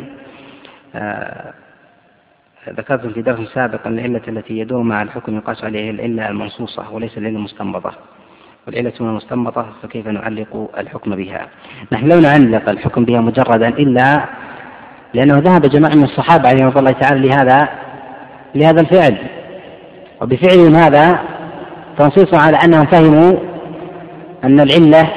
آه 0.96 1.54
ذكرتم 2.70 3.10
في 3.10 3.22
درس 3.22 3.50
سابق 3.54 3.88
أن 3.88 4.00
العلة 4.00 4.22
التي 4.28 4.58
يدور 4.58 4.84
مع 4.84 5.02
الحكم 5.02 5.38
يقاس 5.38 5.64
عليه 5.64 5.90
العلة 5.90 6.30
المنصوصة 6.30 6.92
وليس 6.92 7.18
العلة 7.18 7.38
المستنبطة. 7.38 7.94
والعلة 8.70 8.94
مستنبطة 9.00 9.66
فكيف 9.84 10.08
نعلق 10.08 10.70
الحكم 10.78 11.16
بها؟ 11.16 11.48
نحن 11.92 12.08
لو 12.08 12.20
نعلق 12.20 12.70
الحكم 12.70 13.06
بها 13.06 13.22
مجردا 13.22 13.68
إلا 13.68 14.26
لأنه 15.14 15.38
ذهب 15.38 15.62
جماعة 15.62 15.96
من 15.96 16.04
الصحابة 16.04 16.50
عليهم 16.50 16.72
الله 16.78 16.92
تعالى 16.92 17.28
لهذا 17.28 17.70
لهذا 18.56 18.82
الفعل. 18.82 19.18
وبفعلهم 20.22 20.76
هذا 20.76 21.20
تنصيص 21.98 22.34
على 22.34 22.58
أنهم 22.58 22.86
فهموا 22.86 23.38
أن 24.44 24.60
العلة 24.60 25.10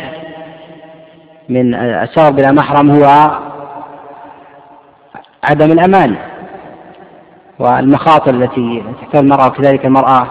من 1.48 1.74
السفر 1.74 2.30
بلا 2.30 2.52
محرم 2.52 2.90
هو 2.90 3.30
عدم 5.44 5.72
الأمان. 5.72 6.16
والمخاطر 7.58 8.34
التي 8.34 8.82
تحتاج 9.00 9.22
المرأة 9.22 9.46
وكذلك 9.46 9.86
المرأة 9.86 10.26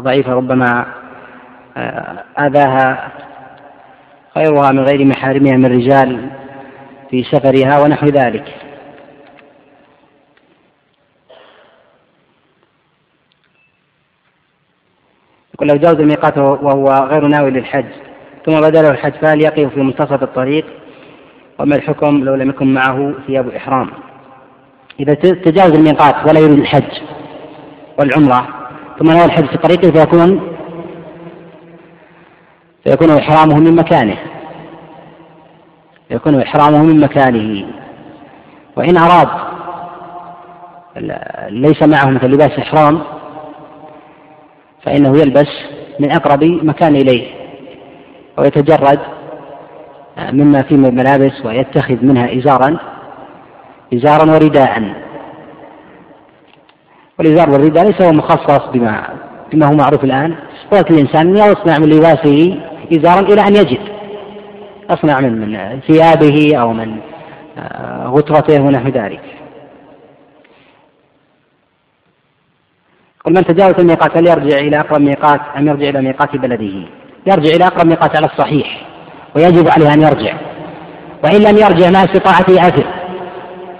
ضعيفة 0.00 0.32
ربما 0.32 0.86
آذاها 2.38 3.12
غيرها 4.36 4.72
من 4.72 4.80
غير 4.80 5.04
محارمها 5.04 5.52
من 5.52 5.64
الرجال 5.64 6.30
في 7.10 7.22
سفرها 7.22 7.82
ونحو 7.82 8.06
ذلك. 8.06 8.44
يقول 15.54 15.68
لو 15.68 15.76
جاوز 15.76 16.00
الميقات 16.00 16.38
وهو 16.38 16.84
غير 16.84 17.26
ناوي 17.26 17.50
للحج 17.50 17.84
ثم 18.46 18.60
بدا 18.60 18.82
له 18.82 18.90
الحج 18.90 19.12
فهل 19.12 19.42
يقف 19.42 19.74
في 19.74 19.80
منتصف 19.80 20.22
الطريق؟ 20.22 20.66
وما 21.58 21.76
الحكم 21.76 22.24
لو 22.24 22.34
لم 22.34 22.48
يكن 22.48 22.74
معه 22.74 23.14
ثياب 23.26 23.48
إحرام؟ 23.48 23.90
إذا 25.00 25.14
تجاوز 25.14 25.72
الميقات 25.72 26.28
ولا 26.28 26.40
يريد 26.40 26.58
الحج 26.58 27.02
والعمرة 27.98 28.48
ثم 28.98 29.10
نوى 29.10 29.24
الحج 29.24 29.46
في 29.46 29.56
طريقه 29.56 29.90
فيكون 29.90 30.51
فيكون 32.84 33.10
إحرامه 33.10 33.58
من 33.58 33.76
مكانه. 33.76 34.16
يكون 36.10 36.42
إحرامه 36.42 36.82
من 36.82 37.00
مكانه. 37.00 37.66
وإن 38.76 38.96
أراد 38.96 39.28
ليس 41.48 41.82
معه 41.82 42.10
مثل 42.10 42.26
لباس 42.26 42.58
إحرام 42.58 43.02
فإنه 44.82 45.20
يلبس 45.20 45.48
من 46.00 46.12
أقرب 46.12 46.44
مكان 46.44 46.96
إليه 46.96 47.26
ويتجرد 48.38 48.98
مما 50.18 50.62
فيه 50.62 50.76
من 50.76 50.86
الملابس 50.86 51.44
ويتخذ 51.44 52.04
منها 52.04 52.38
إزارا 52.38 52.76
إزارا 53.94 54.32
ورداء. 54.32 54.94
والإزار 57.18 57.50
والرداء 57.50 57.84
ليس 57.86 58.02
هو 58.02 58.12
مخصص 58.12 58.66
بما 58.72 59.08
بما 59.52 59.66
هو 59.66 59.72
معروف 59.72 60.04
الآن. 60.04 60.34
قوة 60.70 60.86
الإنسان 60.90 61.36
يصنع 61.36 61.78
من 61.78 61.88
لباسه 61.88 62.60
إزارا 62.92 63.20
إلى 63.20 63.40
أن 63.40 63.56
يجد. 63.56 64.02
أصنع 64.90 65.20
من 65.20 65.40
من 65.40 65.80
ثيابه 65.80 66.56
أو 66.56 66.72
من 66.72 66.96
غترته 68.06 68.62
ونحو 68.62 68.88
ذلك 68.88 69.20
قل 73.24 73.32
من 73.32 73.44
تجاوز 73.44 73.74
الميقات 73.78 74.16
هل 74.16 74.26
يرجع 74.26 74.58
إلى 74.58 74.80
أقرب 74.80 75.00
ميقات 75.00 75.40
أم 75.56 75.68
يرجع 75.68 75.88
إلى 75.88 76.00
ميقات 76.00 76.36
بلده؟ 76.36 76.88
يرجع 77.26 77.56
إلى 77.56 77.66
أقرب 77.66 77.86
ميقات 77.86 78.16
على 78.16 78.26
الصحيح 78.26 78.86
ويجب 79.36 79.68
عليه 79.68 79.92
أن 79.94 80.02
يرجع. 80.02 80.36
وإن 81.24 81.42
لم 81.42 81.56
يرجع 81.56 81.90
مع 81.90 82.04
استطاعته 82.04 82.68
أثر 82.68 82.86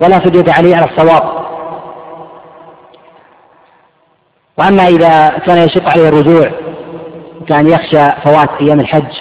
ولا 0.03 0.19
فدية 0.19 0.53
عليه 0.53 0.77
على 0.77 0.87
الصواب. 0.91 1.43
وأما 4.59 4.89
إذا 4.89 5.29
كان 5.29 5.59
يشق 5.59 5.91
عليه 5.91 6.09
الرجوع 6.09 6.51
كان 7.53 7.67
يخشى 7.67 8.23
فوات 8.25 8.49
أيام 8.61 8.81
الحج 8.81 9.13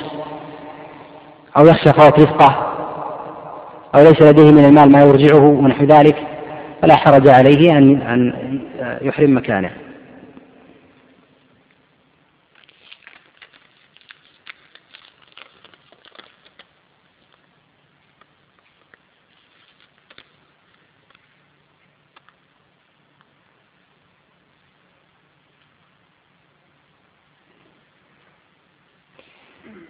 أو 1.57 1.65
يخشى 1.65 1.93
فوات 1.93 2.19
رفقة 2.19 2.73
أو 3.95 4.03
ليس 4.03 4.21
لديه 4.21 4.51
من 4.51 4.65
المال 4.65 4.91
ما 4.91 5.01
يرجعه 5.01 5.45
ونحو 5.45 5.83
ذلك 5.83 6.15
فلا 6.81 6.95
حرج 6.95 7.27
عليه 7.27 7.77
أن 7.77 8.01
أن 8.01 8.33
يحرم 9.01 9.37
مكانه. 9.37 9.69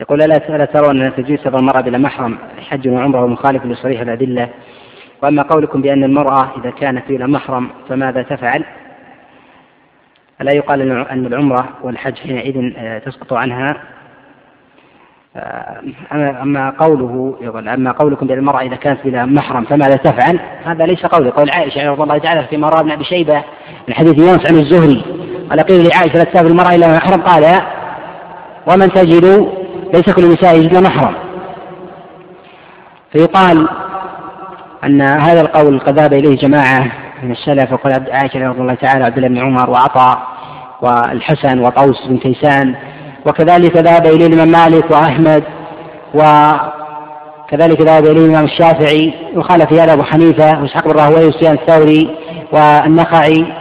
يقول 0.02 0.22
ألا 0.22 0.65
ترون 0.65 1.02
أن 1.02 1.15
تجوز 1.15 1.40
سفر 1.40 1.60
المرأة 1.60 1.82
بلا 1.82 1.98
محرم 1.98 2.38
حج 2.69 2.88
وعمرة 2.88 3.23
ومخالف 3.23 3.65
لصريح 3.65 4.02
الأدلة 4.02 4.49
وأما 5.23 5.41
قولكم 5.41 5.82
بأن 5.82 6.03
المرأة 6.03 6.52
إذا 6.61 6.72
كانت 6.72 7.07
بلا 7.10 7.28
محرم 7.28 7.69
فماذا 7.90 8.22
تفعل؟ 8.22 8.65
ألا 10.41 10.56
يقال 10.56 10.82
أن 10.91 11.26
العمرة 11.26 11.69
والحج 11.84 12.18
حينئذ 12.18 12.73
آه، 12.78 12.99
تسقط 12.99 13.34
عنها 13.34 13.78
آه، 15.36 15.82
أما 16.41 16.69
قوله 16.69 17.38
يقول 17.41 17.69
أما 17.69 17.91
قولكم 17.91 18.28
بأن 18.28 18.38
المرأة 18.38 18.61
إذا 18.61 18.76
كانت 18.76 18.99
بلا 19.06 19.26
محرم 19.26 19.64
فماذا 19.64 19.95
تفعل؟ 19.95 20.40
هذا 20.65 20.86
ليس 20.86 21.06
قولي 21.06 21.30
قول 21.30 21.49
عائشة 21.49 21.90
رضي 21.90 22.03
الله 22.03 22.18
تعالى 22.18 22.48
في 22.48 22.56
روى 22.56 22.80
ابن 22.80 22.91
أبي 22.91 23.03
شيبة 23.03 23.44
من 23.88 23.94
حديث 23.94 24.19
يونس 24.19 24.52
عن 24.52 24.60
الزهري 24.60 25.06
قال 25.49 25.60
قيل 25.60 25.88
لعائشة 25.88 26.18
لا 26.18 26.23
تسافر 26.23 26.48
المرأة 26.48 26.76
إلا 26.76 26.98
محرم 26.98 27.22
قال 27.22 27.61
ومن 28.68 28.91
تجد 28.91 29.61
ليس 29.94 30.10
كل 30.16 30.24
النساء 30.24 30.56
يجدن 30.56 30.84
محرم. 30.84 31.16
فيقال 33.12 33.68
أن 34.84 35.02
هذا 35.02 35.42
القول 35.42 35.80
قد 35.80 36.00
ذهب 36.00 36.14
إليه 36.14 36.38
جماعة 36.38 36.92
من 37.24 37.32
السلف 37.32 37.74
وقال 37.74 38.12
عائشة 38.12 38.48
رضي 38.48 38.62
الله 38.62 38.74
تعالى 38.74 39.04
عبد 39.04 39.18
الله 39.18 39.28
بن 39.28 39.38
عمر 39.38 39.70
وعطاء 39.70 40.22
والحسن 40.82 41.60
وطوس 41.60 42.08
بن 42.08 42.18
كيسان. 42.18 42.76
وكذلك 43.26 43.78
ذهب 43.78 44.06
إليه 44.06 44.28
الإمام 44.28 44.48
مالك 44.48 44.92
وأحمد 44.92 45.44
وكذلك 46.14 47.82
ذهب 47.82 48.06
إليه 48.06 48.26
الإمام 48.26 48.46
الشافعي. 48.46 49.14
وخالف 49.36 49.66
في 49.66 49.82
هذا 49.82 49.94
أبو 49.94 50.04
حنيفة 50.04 50.62
وإسحاق 50.62 50.88
بن 50.88 51.00
راهويه 51.00 51.28
وسفيان 51.28 51.54
الثوري 51.54 52.18
والنخعي. 52.52 53.54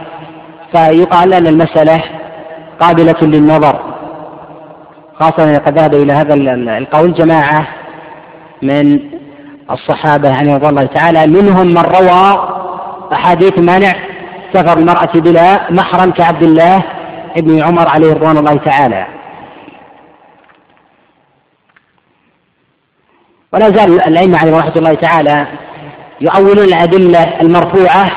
فيقال 0.75 1.33
أن 1.33 1.47
المسألة 1.47 2.03
قابلة 2.79 3.21
للنظر. 3.21 3.90
خاصة 5.21 5.57
قد 5.57 5.79
ذهب 5.79 5.93
إلى 5.93 6.13
هذا 6.13 6.33
القول 6.77 7.13
جماعة 7.13 7.67
من 8.61 8.99
الصحابة 9.71 10.29
يعني 10.29 10.55
رضي 10.55 10.69
الله 10.69 10.85
تعالى 10.85 11.27
منهم 11.27 11.67
من 11.67 11.77
روى 11.77 12.47
أحاديث 13.13 13.59
مانع 13.59 13.93
سفر 14.53 14.77
المرأة 14.77 15.11
بلا 15.15 15.71
محرم 15.71 16.11
كعبد 16.11 16.43
الله 16.43 16.83
ابن 17.37 17.63
عمر 17.63 17.87
عليه 17.87 18.13
رضوان 18.13 18.37
الله 18.37 18.55
تعالى. 18.55 19.07
ولا 23.53 23.69
زال 23.69 24.01
الأئمة 24.07 24.37
عليهم 24.37 24.55
رحمة 24.55 24.75
الله 24.75 24.93
تعالى 24.93 25.47
يؤولون 26.21 26.65
الأدلة 26.65 27.41
المرفوعة 27.41 28.11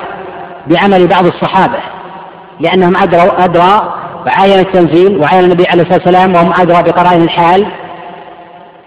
بعمل 0.67 1.07
بعض 1.07 1.27
الصحابة 1.27 1.79
لأنهم 2.61 2.97
أدروا 2.97 3.45
أدرى 3.45 4.04
وعاين 4.27 4.59
التنزيل 4.59 5.19
وعاين 5.19 5.45
النبي 5.45 5.67
عليه 5.67 5.83
الصلاة 5.83 6.01
والسلام 6.07 6.35
وهم 6.35 6.53
أدرى 6.61 6.83
بقرائن 6.83 7.23
الحال 7.23 7.67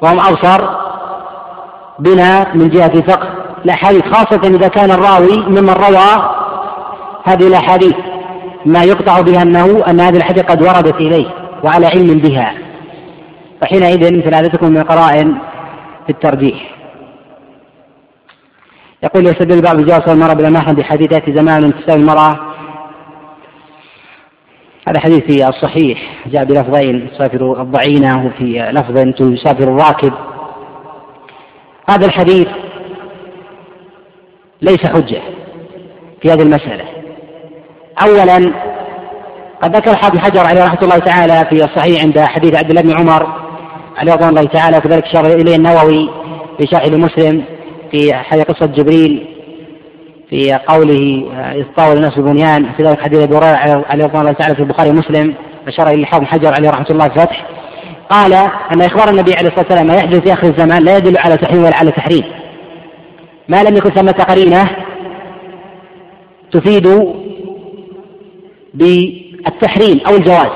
وهم 0.01 0.19
أبصر 0.19 0.69
بنا 1.99 2.55
من 2.55 2.69
جهة 2.69 3.01
فقه 3.01 3.27
الأحاديث 3.65 4.03
خاصة 4.03 4.41
إذا 4.43 4.67
كان 4.67 4.91
الراوي 4.91 5.37
ممن 5.37 5.69
روى 5.69 6.33
هذه 7.23 7.47
الأحاديث 7.47 7.95
ما 8.65 8.83
يقطع 8.83 9.21
بها 9.21 9.41
أنه 9.41 9.83
أن 9.87 9.99
هذه 9.99 10.15
الأحاديث 10.15 10.43
قد 10.43 10.61
وردت 10.61 10.95
إليه 10.95 11.27
وعلى 11.63 11.87
علم 11.87 12.19
بها. 12.19 12.53
فحينئذ 13.61 14.17
مثل 14.17 14.35
هذا 14.35 14.47
تكون 14.47 14.69
من 14.69 14.77
القرائن 14.77 15.37
في 16.05 16.09
الترجيح. 16.09 16.77
يقول 19.03 19.27
يستدل 19.27 19.61
بعض 19.61 19.75
بجواز 19.75 20.09
المرأة 20.09 20.33
بلا 20.33 20.49
محرم 20.49 20.75
بحديث 20.75 21.29
زمان 21.29 21.73
تساوي 21.73 22.01
المرأة 22.01 22.46
هذا 24.87 24.99
حديث 24.99 25.19
في 25.19 25.47
الصحيح 25.47 25.99
جاء 26.27 26.43
بلفظين 26.43 27.11
تسافر 27.11 27.61
الضعينة 27.61 28.25
وفي 28.25 28.71
لفظ 28.71 28.93
تسافر 29.13 29.63
الراكب. 29.63 30.13
هذا 31.89 32.05
الحديث 32.05 32.47
ليس 34.61 34.85
حجة 34.85 35.21
في 36.21 36.31
هذه 36.31 36.41
المسألة. 36.41 36.83
أولا 38.07 38.53
قد 39.61 39.75
ذكر 39.75 39.91
الحافظ 39.91 40.17
حجر 40.17 40.47
عليه 40.47 40.63
رحمة 40.63 40.81
الله 40.81 40.97
تعالى 40.97 41.45
في 41.49 41.65
الصحيح 41.65 42.03
عند 42.03 42.19
حديث 42.19 42.55
عبد 42.55 42.69
الله 42.69 42.81
بن 42.81 42.97
عمر 42.97 43.27
عليه 43.97 44.13
رضوان 44.13 44.29
الله 44.29 44.43
تعالى 44.43 44.77
وكذلك 44.77 45.05
شرح 45.05 45.25
إليه 45.25 45.55
النووي 45.55 46.09
في 46.57 46.67
شرح 46.71 46.85
لمسلم 46.85 47.43
في 47.91 48.13
حديث 48.13 48.45
قصة 48.45 48.65
جبريل 48.65 49.36
في 50.29 50.53
قوله 50.53 51.31
إذ 51.55 51.65
طاول 51.77 51.97
الناس 51.97 52.17
البنيان 52.17 52.73
في 52.77 52.83
ذلك 52.83 53.01
حديث 53.01 53.19
أبي 53.19 53.35
هريرة 53.35 53.85
عليه 53.89 54.05
رضوان 54.05 54.21
الله 54.21 54.31
تعالى 54.31 54.55
في 54.55 54.61
البخاري 54.61 54.89
ومسلم 54.89 55.33
أشار 55.67 55.87
إلى 55.87 56.01
الحافظ 56.01 56.25
حجر 56.25 56.53
عليه 56.53 56.69
رحمة 56.69 56.85
الله 56.89 57.07
في 57.07 57.15
الفتح 57.15 57.45
قال 58.09 58.33
أن 58.73 58.81
إخبار 58.81 59.09
النبي 59.09 59.33
عليه 59.33 59.47
الصلاة 59.47 59.65
والسلام 59.69 59.87
ما 59.87 59.95
يحدث 59.95 60.19
في 60.19 60.33
آخر 60.33 60.47
الزمان 60.47 60.83
لا 60.83 60.97
يدل 60.97 61.17
على 61.17 61.37
تحريم 61.37 61.63
ولا 61.63 61.77
على 61.77 61.91
تحريم. 61.91 62.23
ما 63.47 63.63
لم 63.63 63.77
يكن 63.77 63.89
ثمة 63.89 64.25
قرينة 64.29 64.69
تفيد 66.51 67.13
بالتحريم 68.73 70.01
أو 70.07 70.15
الجواز. 70.15 70.51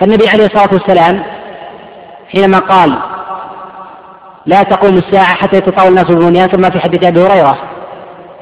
فالنبي 0.00 0.28
عليه 0.28 0.46
الصلاة 0.46 0.68
والسلام 0.72 1.22
حينما 2.28 2.58
قال 2.58 2.98
لا 4.46 4.62
تقوم 4.62 4.94
الساعة 4.94 5.34
حتى 5.34 5.56
يتطاول 5.56 5.88
الناس 5.88 6.04
بالبنيان 6.04 6.48
ثم 6.48 6.70
في 6.70 6.78
حديث 6.78 7.04
أبي 7.04 7.20
هريرة 7.20 7.75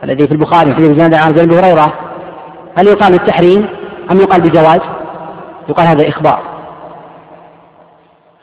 الذي 0.05 0.27
في 0.27 0.33
البخاري 0.33 0.75
في 0.75 0.77
حديث 0.77 1.01
عن 1.01 1.39
أبي 1.39 1.59
هريرة 1.59 1.93
هل 2.79 2.87
يقال 2.87 3.13
بالتحريم 3.13 3.69
أم 4.11 4.21
يقال 4.21 4.41
بجواز؟ 4.41 4.81
يقال 5.69 5.87
هذا 5.87 6.09
إخبار. 6.09 6.43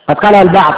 قد 0.10 0.16
قال 0.16 0.36
البعض 0.36 0.74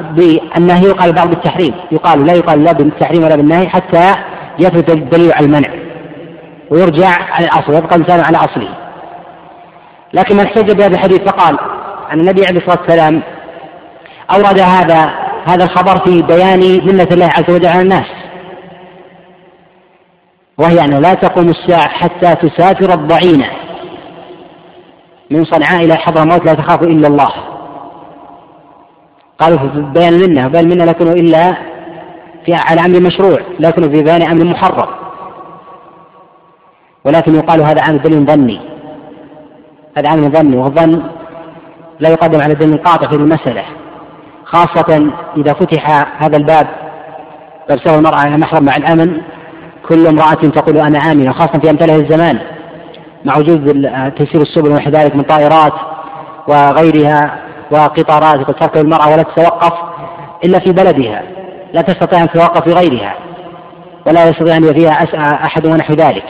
بالنهي 0.00 0.82
يقال 0.82 1.08
البعض 1.08 1.28
بالتحريم. 1.28 1.74
يقال 1.92 2.26
لا 2.26 2.32
يقال 2.32 2.64
لا 2.64 2.72
بالتحريم 2.72 3.24
ولا 3.24 3.36
بالنهي 3.36 3.68
حتى 3.68 4.14
يثبت 4.58 4.90
الدليل 4.90 5.32
على 5.32 5.46
المنع 5.46 5.68
ويرجع 6.70 7.08
على 7.30 7.44
الأصل 7.44 7.72
ويبقى 7.72 7.96
الإنسان 7.96 8.20
على 8.20 8.36
أصله. 8.36 8.68
لكن 10.12 10.36
من 10.36 10.44
احتج 10.44 10.72
بهذا 10.72 10.94
الحديث 10.94 11.20
فقال 11.20 11.58
أن 12.12 12.20
النبي 12.20 12.46
عليه 12.46 12.60
الصلاة 12.60 12.80
والسلام 12.80 13.22
أورد 14.34 14.58
هذا 14.60 15.10
هذا 15.46 15.64
الخبر 15.64 15.98
في 16.04 16.22
بيان 16.22 16.60
منة 16.86 17.08
الله 17.12 17.26
عز 17.26 17.54
وجل 17.54 17.66
على 17.66 17.82
الناس. 17.82 18.15
وهي 20.58 20.80
أنه 20.80 20.98
لا 20.98 21.14
تقوم 21.14 21.48
الساعة 21.48 21.88
حتى 21.88 22.34
تسافر 22.34 22.94
الضعينة. 22.94 23.50
من 25.30 25.44
صنعاء 25.44 25.84
إلى 25.84 25.96
حضرموت 25.96 26.46
لا 26.46 26.54
تخاف 26.54 26.82
إلا 26.82 27.08
الله. 27.08 27.30
قالوا 29.38 29.58
في 29.58 29.66
بيان 29.94 30.14
المنة 30.14 30.48
بيان 30.48 30.64
المنة 30.64 30.84
لا 30.84 30.90
يكون 30.90 31.08
إلا 31.08 31.52
في 32.44 32.54
على 32.54 32.80
أمر 32.80 33.00
مشروع 33.00 33.38
لا 33.58 33.68
يكون 33.68 33.90
في 33.90 34.02
بيان 34.02 34.22
أمر 34.22 34.44
محرم. 34.44 34.88
ولكن 37.04 37.34
يقال 37.34 37.62
هذا 37.62 37.82
عن 37.82 37.98
دليل 37.98 38.26
ظني. 38.26 38.60
هذا 39.98 40.10
عن 40.10 40.30
ظني 40.30 40.56
والظن 40.56 41.02
لا 42.00 42.08
يقدم 42.08 42.40
على 42.40 42.54
دليل 42.54 42.78
قاطع 42.78 43.08
في 43.08 43.16
المسألة. 43.16 43.64
خاصة 44.44 45.10
إذا 45.36 45.52
فتح 45.52 46.06
هذا 46.22 46.36
الباب 46.36 46.66
باب 47.68 47.78
المرأة 47.86 48.18
على 48.18 48.36
محرم 48.36 48.64
مع 48.64 48.76
الأمن 48.76 49.20
كل 49.88 50.06
امرأة 50.06 50.34
تقول 50.34 50.78
أنا 50.78 50.98
آمنة 50.98 51.32
خاصة 51.32 51.58
في 51.58 51.70
أمثال 51.70 51.90
الزمان. 51.90 52.38
مع 53.24 53.36
وجود 53.36 53.64
تيسير 54.18 54.42
السبل 54.42 54.70
ونحو 54.70 54.90
ذلك 54.90 55.16
من 55.16 55.22
طائرات 55.22 55.72
وغيرها 56.48 57.38
وقطارات 57.70 58.50
تركب 58.50 58.80
المرأة 58.80 59.12
ولا 59.12 59.22
تتوقف 59.22 59.72
إلا 60.44 60.58
في 60.58 60.72
بلدها. 60.72 61.22
لا 61.72 61.82
تستطيع 61.82 62.22
أن 62.22 62.28
تتوقف 62.28 62.62
في 62.62 62.72
غيرها 62.72 63.14
ولا 64.06 64.28
يستطيع 64.28 64.56
أن 64.56 64.74
فيها 64.74 64.92
أحد 65.44 65.66
ونحو 65.66 65.94
ذلك. 65.94 66.24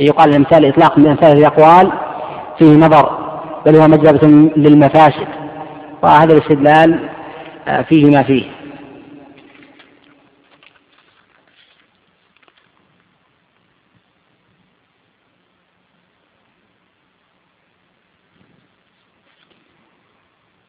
يقال 0.00 0.30
الامثال 0.30 0.66
إطلاق 0.66 0.98
من 0.98 1.06
أمثال 1.06 1.38
الأقوال 1.38 1.92
فيه 2.58 2.76
نظر 2.76 3.10
بل 3.66 3.76
هو 3.76 3.88
مجلبة 3.88 4.28
للمفاسد. 4.56 5.28
وهذا 6.02 6.32
الاستدلال 6.32 7.08
آه، 7.68 7.82
فيه 7.82 8.10
ما 8.10 8.22
فيه. 8.22 8.44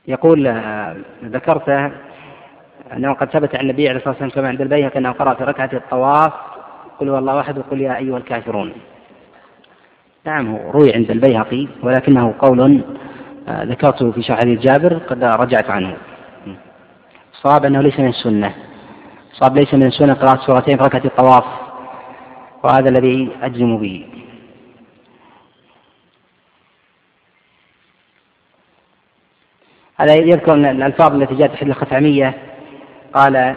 يقول 0.07 0.47
آه، 0.47 0.95
ذكرت 1.23 1.91
أنه 2.93 3.13
قد 3.13 3.29
ثبت 3.29 3.55
عن 3.55 3.61
النبي 3.61 3.89
عليه 3.89 3.97
الصلاة 3.97 4.09
والسلام 4.09 4.29
كما 4.29 4.47
عند 4.47 4.61
البيهقي 4.61 4.99
أنه 4.99 5.11
قرأ 5.11 5.33
في 5.33 5.43
ركعة 5.43 5.69
الطواف 5.73 6.33
قل 6.99 7.09
هو 7.09 7.17
الله 7.17 7.39
أحد 7.39 7.57
وقل 7.57 7.81
يا 7.81 7.97
أيها 7.97 8.17
الكافرون. 8.17 8.73
نعم 10.25 10.55
روي 10.55 10.93
عند 10.93 11.11
البيهقي 11.11 11.67
ولكنه 11.83 12.33
قول 12.39 12.81
آه، 13.47 13.63
ذكرته 13.63 14.11
في 14.11 14.21
شرح 14.21 14.39
حديث 14.39 14.59
جابر 14.59 14.97
قد 14.97 15.23
رجعت 15.23 15.69
عنه. 15.69 15.95
الصواب 17.33 17.65
أنه 17.65 17.81
ليس 17.81 17.99
من 17.99 18.07
السنة. 18.07 18.53
الصواب 19.31 19.57
ليس 19.57 19.73
من 19.73 19.83
السنة 19.83 20.13
قراءة 20.13 20.45
سورتين 20.45 20.77
في 20.77 20.83
ركعة 20.83 21.05
الطواف 21.05 21.43
وهذا 22.63 22.89
الذي 22.89 23.29
أجزم 23.41 23.77
به. 23.77 24.05
هذا 29.97 30.13
يذكر 30.13 30.53
أن 30.53 30.65
الألفاظ 30.65 31.21
التي 31.21 31.35
جاءت 31.35 31.55
في 31.55 31.61
الخثعمية 31.61 32.33
قال 33.13 33.55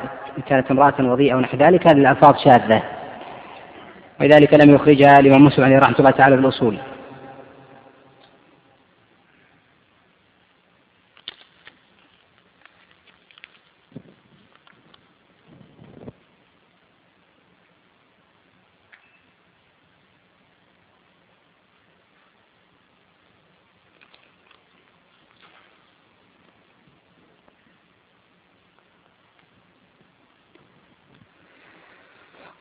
كانت 0.49 0.71
امرأة 0.71 0.95
وضيئة 1.01 1.35
ونحو 1.35 1.57
ذلك 1.57 1.87
هذه 1.87 1.99
الألفاظ 1.99 2.35
شاذة. 2.45 2.83
ولذلك 4.21 4.65
لم 4.65 4.75
يخرجها 4.75 5.19
الإمام 5.21 5.45
مسلم 5.45 5.65
عليه 5.65 5.79
رحمة 5.79 5.99
الله 5.99 6.11
تعالى 6.11 6.37
في 6.37 6.43
الأصول 6.43 6.79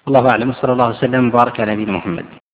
الله 0.07 0.29
أعلم 0.29 0.53
صلى 0.53 0.71
الله 0.73 0.87
وسلم 1.01 1.23
وبارك 1.27 1.59
على 1.59 1.73
نبينا 1.73 1.97
محمد. 1.97 2.44